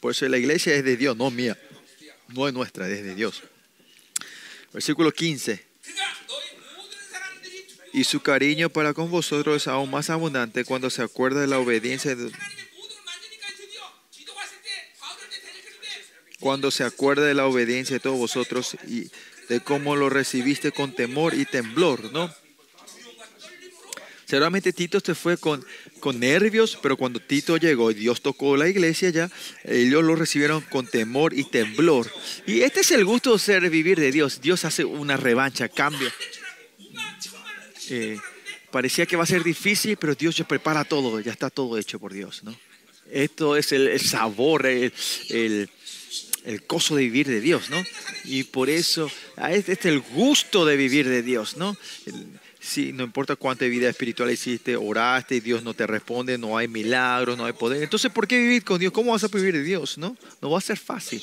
[0.00, 1.56] Por eso la iglesia es de Dios, no mía,
[2.28, 3.42] no es nuestra, es de Dios.
[4.72, 5.64] Versículo 15
[7.92, 11.58] y su cariño para con vosotros es aún más abundante cuando se acuerda de la
[11.58, 12.30] obediencia de...
[16.40, 19.10] cuando se acuerda de la obediencia de todos vosotros y
[19.48, 22.34] de cómo lo recibiste con temor y temblor, ¿no?
[24.26, 25.62] Seguramente Tito se fue con,
[26.00, 29.30] con nervios, pero cuando Tito llegó y Dios tocó la iglesia ya,
[29.62, 32.10] ellos lo recibieron con temor y temblor.
[32.46, 34.40] Y este es el gusto de ser vivir de Dios.
[34.40, 36.10] Dios hace una revancha, cambia.
[38.70, 41.98] Parecía que va a ser difícil, pero Dios ya prepara todo, ya está todo hecho
[41.98, 42.56] por Dios, ¿no?
[43.10, 44.92] Esto es el, sabor, el,
[45.28, 45.68] el,
[46.66, 47.84] gozo de vivir de Dios, ¿no?
[48.24, 49.10] Y por eso,
[49.50, 51.76] este es el gusto de vivir de Dios, ¿no?
[52.58, 56.68] Sí, no importa cuánta vida espiritual hiciste, oraste y Dios no te responde, no hay
[56.68, 57.82] milagros, no hay poder.
[57.82, 58.92] Entonces, ¿por qué vivir con Dios?
[58.92, 59.98] ¿Cómo vas a vivir de Dios?
[59.98, 61.20] No, no va a ser fácil.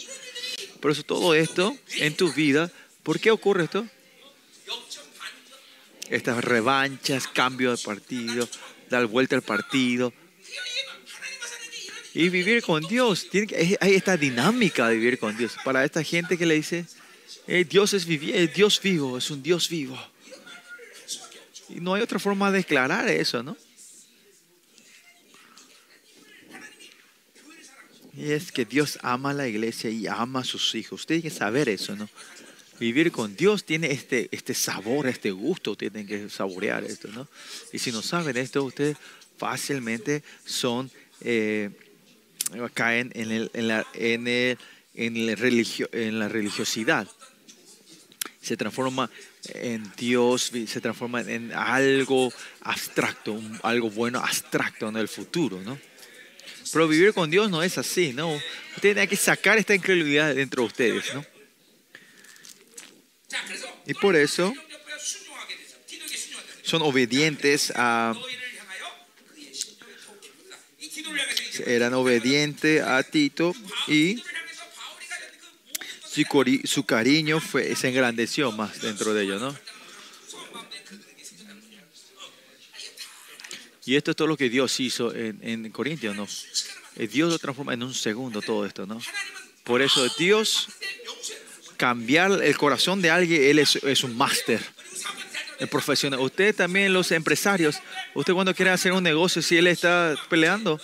[0.81, 2.69] Por eso todo esto en tu vida,
[3.01, 3.87] ¿por qué ocurre esto?
[6.10, 8.48] estas revanchas, cambio de partido,
[8.90, 10.14] dar vuelta al partido.
[12.14, 15.56] Y vivir con Dios, tiene que, hay esta dinámica de vivir con Dios.
[15.64, 16.86] Para esta gente que le dice,
[17.48, 19.98] eh, Dios es eh, Dios vivo, es un Dios vivo.
[21.69, 23.56] Y no hay otra forma de declarar eso, ¿no?
[28.18, 31.02] Y es que Dios ama a la iglesia y ama a sus hijos.
[31.02, 32.10] Usted tiene que saber eso, ¿no?
[32.80, 37.27] Vivir con Dios tiene este, este sabor, este gusto, tienen que saborear esto, ¿no?
[37.73, 38.95] Y si no saben esto, ustedes
[39.38, 40.89] fácilmente son,
[41.22, 41.69] eh,
[42.73, 44.57] caen en, el- en la, el-
[44.95, 47.07] en el religio- en la religiosidad.
[48.41, 49.10] Se transforma
[49.53, 52.31] en Dios, se transforma en algo
[52.61, 55.77] abstracto, algo bueno abstracto en el futuro, ¿no?
[56.72, 58.30] Pero vivir con Dios no es así, ¿no?
[58.31, 61.26] Ustedes tienen que sacar esta incredulidad dentro de ustedes, ¿no?
[63.85, 64.53] Y por eso
[66.64, 68.14] son obedientes a...
[71.65, 73.53] Eran obedientes a Tito
[73.88, 74.23] y
[76.65, 79.56] su, cariño fue, se engrandeció más dentro de ellos, ¿no?
[83.85, 86.27] Y esto es todo lo que Dios hizo en Corintios, ¿no?
[86.99, 89.01] Eh, Dios lo transforma en un segundo todo esto, ¿no?
[89.64, 90.68] Por eso Dios
[91.80, 94.60] cambiar el corazón de alguien, él es, es un máster
[95.72, 96.19] profesional.
[96.19, 97.77] Usted también, los empresarios,
[98.14, 100.80] usted cuando quiere hacer un negocio, si él está peleando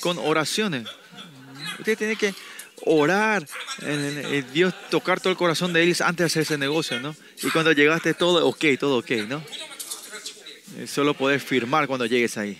[0.00, 0.88] con oraciones,
[1.78, 2.34] usted tiene que
[2.84, 3.46] orar,
[4.52, 7.14] Dios tocar todo el corazón de ellos antes de hacer ese negocio, ¿no?
[7.40, 9.42] Y cuando llegaste todo, ok, todo ok, ¿no?
[10.78, 12.58] Eh, solo poder firmar cuando llegues ahí.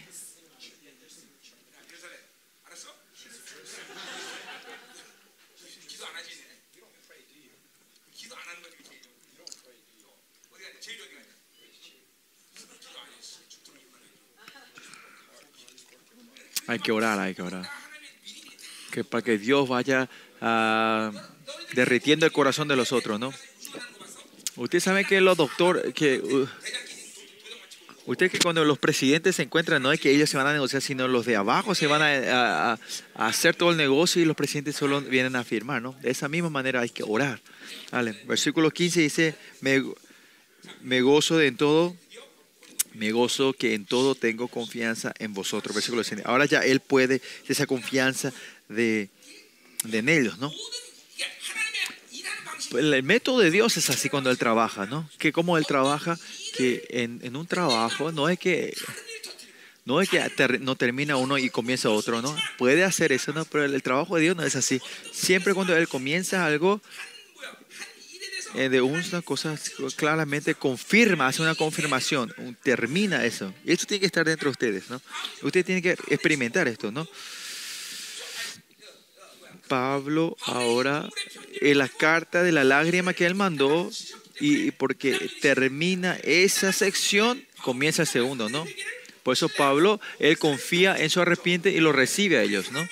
[16.66, 17.68] Hay que orar, hay que orar.
[18.90, 20.08] Que para que Dios vaya
[20.40, 21.10] ah,
[21.74, 23.32] derritiendo el corazón de los otros, ¿no?
[24.56, 26.46] Usted sabe que los doctores, que uh,
[28.06, 30.82] usted que cuando los presidentes se encuentran, no es que ellos se van a negociar,
[30.82, 32.06] sino los de abajo se van a,
[32.72, 32.72] a-
[33.14, 35.92] a- hacer todo el negocio y los presidentes solo vienen a firmar, ¿no?
[36.02, 37.40] De esa misma manera hay que orar.
[37.90, 38.12] Vale.
[38.26, 39.82] Versículo 15 dice, me,
[40.82, 41.96] me gozo de en todo,
[42.94, 45.74] me gozo que en todo tengo confianza en vosotros.
[45.74, 48.32] Versículo Ahora ya Él puede esa confianza
[48.68, 49.08] de,
[49.84, 50.52] de en ellos, ¿no?
[52.70, 55.08] Pues el método de Dios es así cuando Él trabaja, ¿no?
[55.18, 56.18] Que como Él trabaja,
[56.56, 58.74] que en, en un trabajo no es que
[59.84, 62.34] no es que ter, no termina uno y comienza otro, ¿no?
[62.56, 63.44] Puede hacer eso, ¿no?
[63.44, 64.80] Pero el, el, trabajo de Dios no es así.
[65.12, 66.80] Siempre cuando Él comienza algo,
[68.54, 69.58] eh, de una cosa
[69.96, 73.52] claramente confirma, hace una confirmación, termina eso.
[73.64, 75.00] Y esto tiene que estar dentro de ustedes, ¿no?
[75.42, 77.08] Ustedes tienen que experimentar esto, ¿no?
[79.68, 81.08] Pablo ahora
[81.60, 83.90] en la carta de la lágrima que él mandó
[84.38, 88.66] y porque termina esa sección comienza el segundo, ¿no?
[89.22, 92.86] Por eso Pablo él confía en su arrepiente y lo recibe a ellos, ¿no?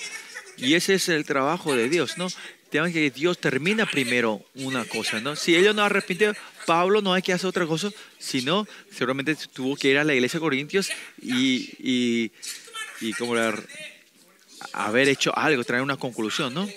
[0.57, 2.29] Y ese es el trabajo de Dios, ¿no?
[2.71, 5.35] Tengan que Dios termina primero una cosa, ¿no?
[5.35, 6.37] Si ellos no arrepintieron,
[6.67, 10.39] Pablo no hay que hacer otra cosa, sino seguramente tuvo que ir a la iglesia
[10.39, 10.91] de Corintios
[11.21, 12.33] y, y,
[13.01, 13.61] y como la-
[14.73, 16.69] haber hecho algo, traer una conclusión, ¿no?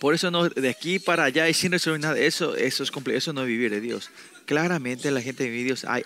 [0.00, 3.32] Por eso no, de aquí para allá y sin resolver nada, eso, eso es eso
[3.32, 4.10] no es vivir de Dios.
[4.46, 6.04] Claramente la gente de Dios, hay,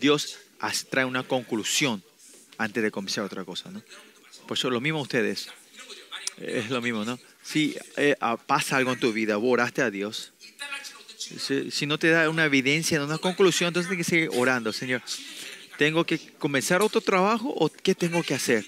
[0.00, 0.38] Dios
[0.88, 2.02] trae una conclusión
[2.56, 3.82] antes de comenzar otra cosa, ¿no?
[4.46, 5.48] Por eso lo mismo ustedes,
[6.38, 7.18] es lo mismo, ¿no?
[7.44, 10.32] Si eh, ah, pasa algo en tu vida, oraste a Dios,
[11.70, 15.02] si, no te da una evidencia, una conclusión, entonces tienes que seguir orando, Señor.
[15.78, 18.64] ¿Tengo que comenzar otro trabajo o qué tengo que hacer?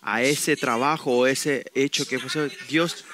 [0.00, 3.04] A ese trabajo o ese hecho que pasó, Dios,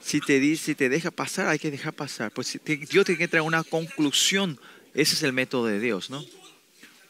[0.00, 2.30] si te dice, si te deja pasar, hay que dejar pasar.
[2.30, 4.60] Pues te- Dios tiene que traer una conclusión.
[4.94, 6.24] Ese es el método de Dios, ¿no?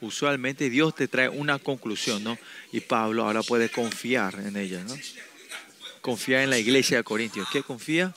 [0.00, 2.38] Usualmente Dios te trae una conclusión, ¿no?
[2.72, 4.96] Y Pablo ahora puede confiar en ella, ¿no?
[6.08, 7.46] Confiar en la iglesia de Corintios.
[7.52, 8.14] ¿Qué confía?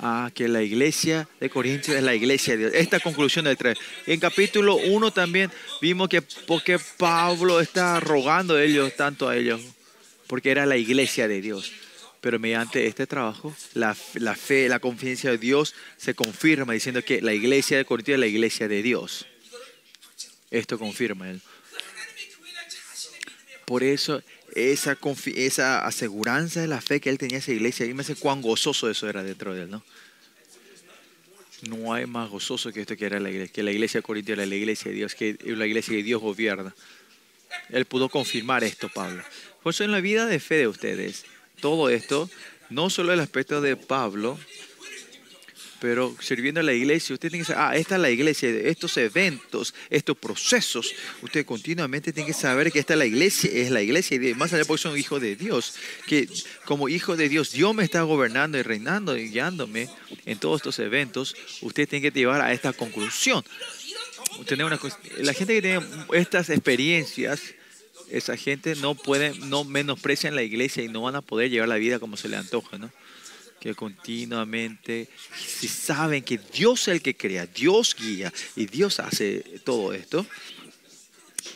[0.00, 2.72] Ah, que la iglesia de Corintios es la iglesia de Dios.
[2.74, 3.78] Esta conclusión del 3.
[4.06, 5.50] En capítulo 1 también
[5.80, 9.62] vimos que porque Pablo está rogando a ellos, tanto a ellos,
[10.26, 11.72] porque era la iglesia de Dios.
[12.20, 17.22] Pero mediante este trabajo, la, la fe, la confianza de Dios se confirma diciendo que
[17.22, 19.24] la iglesia de Corintios es la iglesia de Dios.
[20.50, 21.40] Esto confirma él.
[23.64, 24.22] Por eso,
[24.54, 24.98] esa,
[25.36, 29.08] esa aseguranza de la fe que él tenía en esa iglesia, imagínense cuán gozoso eso
[29.08, 29.82] era dentro de él, ¿no?
[31.68, 34.54] No hay más gozoso que esto que era la iglesia, que la iglesia era la
[34.54, 36.74] iglesia de Dios, que la iglesia que Dios gobierna.
[37.68, 39.22] Él pudo confirmar esto, Pablo.
[39.62, 41.24] Por eso en la vida de fe de ustedes,
[41.60, 42.30] todo esto,
[42.70, 44.38] no solo el aspecto de Pablo,
[45.80, 48.96] pero sirviendo a la iglesia, usted tiene que saber, ah, esta es la iglesia, estos
[48.98, 53.80] eventos, estos procesos, usted continuamente tiene que saber que esta es la iglesia, es la
[53.80, 55.74] iglesia, y más allá porque son hijos de Dios,
[56.06, 56.28] que
[56.66, 59.88] como hijo de Dios, Dios me está gobernando y reinando y guiándome
[60.26, 63.42] en todos estos eventos, usted tiene que llevar a esta conclusión.
[64.46, 64.78] Tener una,
[65.18, 67.40] la gente que tiene estas experiencias,
[68.10, 71.76] esa gente no puede, no menosprecian la iglesia y no van a poder llevar la
[71.76, 72.90] vida como se le antoja, ¿no?
[73.60, 79.40] Que continuamente, si saben que Dios es el que crea, Dios guía y Dios hace
[79.64, 80.26] todo esto,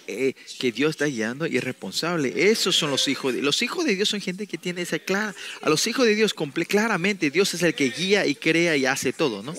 [0.07, 2.51] eh, que Dios está guiando y es responsable.
[2.51, 5.35] Esos son los hijos de Los hijos de Dios son gente que tiene esa clara.
[5.63, 9.15] A los hijos de Dios, claramente, Dios es el que guía y crea y hace
[9.15, 9.55] todo, ¿no?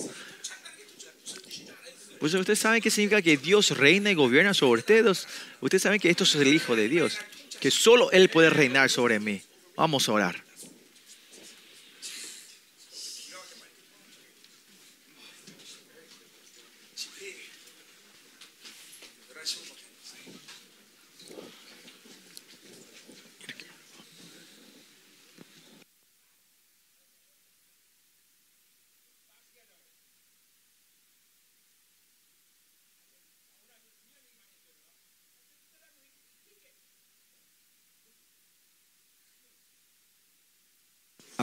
[2.20, 5.26] Pues ustedes saben qué significa que Dios reina y gobierna sobre ustedes.
[5.60, 7.18] Ustedes saben que esto es el Hijo de Dios,
[7.60, 9.42] que solo Él puede reinar sobre mí.
[9.76, 10.45] Vamos a orar.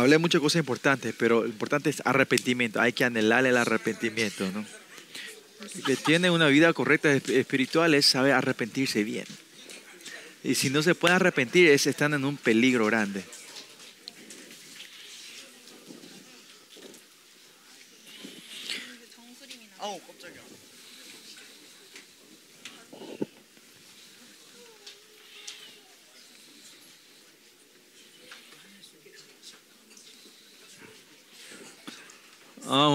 [0.04, 2.80] Hablé muchas cosas importantes, pero lo importante es arrepentimiento.
[2.82, 4.66] Hay que anhelar el arrepentimiento, ¿no?
[5.88, 9.26] El tiene una vida correcta esp- espiritual es saber arrepentirse bien.
[10.44, 13.24] Y si no se puede arrepentir, es, están en un peligro grande.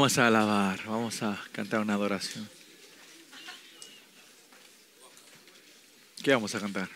[0.09, 2.49] Vamos a alabar, vamos a cantar una adoración.
[6.23, 6.89] ¿Qué vamos a cantar?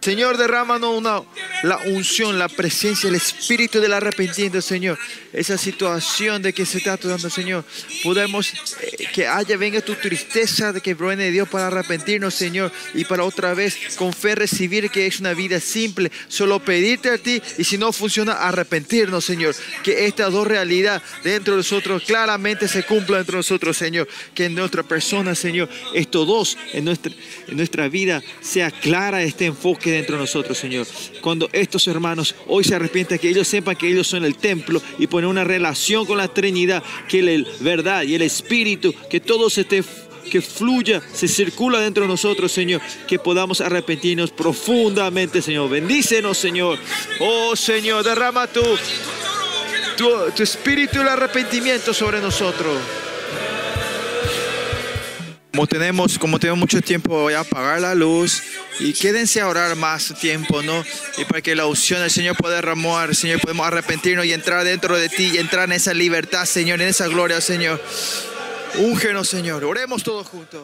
[0.00, 1.22] Señor, derrámanos una,
[1.64, 4.98] la unción, la presencia, el espíritu del arrepentimiento, Señor.
[5.32, 7.64] Esa situación de que se está dando, Señor.
[8.02, 12.70] Podemos eh, que haya, venga tu tristeza de que proviene de Dios para arrepentirnos, Señor.
[12.92, 16.12] Y para otra vez con fe recibir que es una vida simple.
[16.28, 19.56] Solo pedirte a ti y si no funciona, arrepentirnos, Señor.
[19.82, 24.06] Que estas dos realidades dentro de nosotros claramente se cumplan dentro de nosotros, Señor.
[24.34, 27.10] Que en nuestra persona, Señor, estos dos en nuestra,
[27.48, 30.86] en nuestra vida sea clara este enfoque dentro de nosotros, Señor.
[31.22, 35.06] Cuando estos hermanos hoy se arrepientan, que ellos sepan que ellos son el templo y
[35.06, 39.64] poner una relación con la Trinidad, que la verdad y el Espíritu, que todo se
[40.30, 45.68] que fluya, se circula dentro de nosotros, Señor, que podamos arrepentirnos profundamente, Señor.
[45.68, 46.78] Bendícenos, Señor.
[47.20, 48.62] Oh, Señor, derrama tu,
[49.96, 53.03] tu, tu espíritu del arrepentimiento sobre nosotros.
[55.54, 58.42] Como tenemos, como tenemos mucho tiempo, voy a apagar la luz
[58.80, 60.84] y quédense a orar más tiempo, ¿no?
[61.16, 64.96] Y para que la unción del Señor pueda derramar, Señor, podemos arrepentirnos y entrar dentro
[64.96, 67.80] de ti y entrar en esa libertad, Señor, en esa gloria, Señor.
[68.78, 69.62] Úngenos, Señor.
[69.62, 70.60] Oremos todos juntos.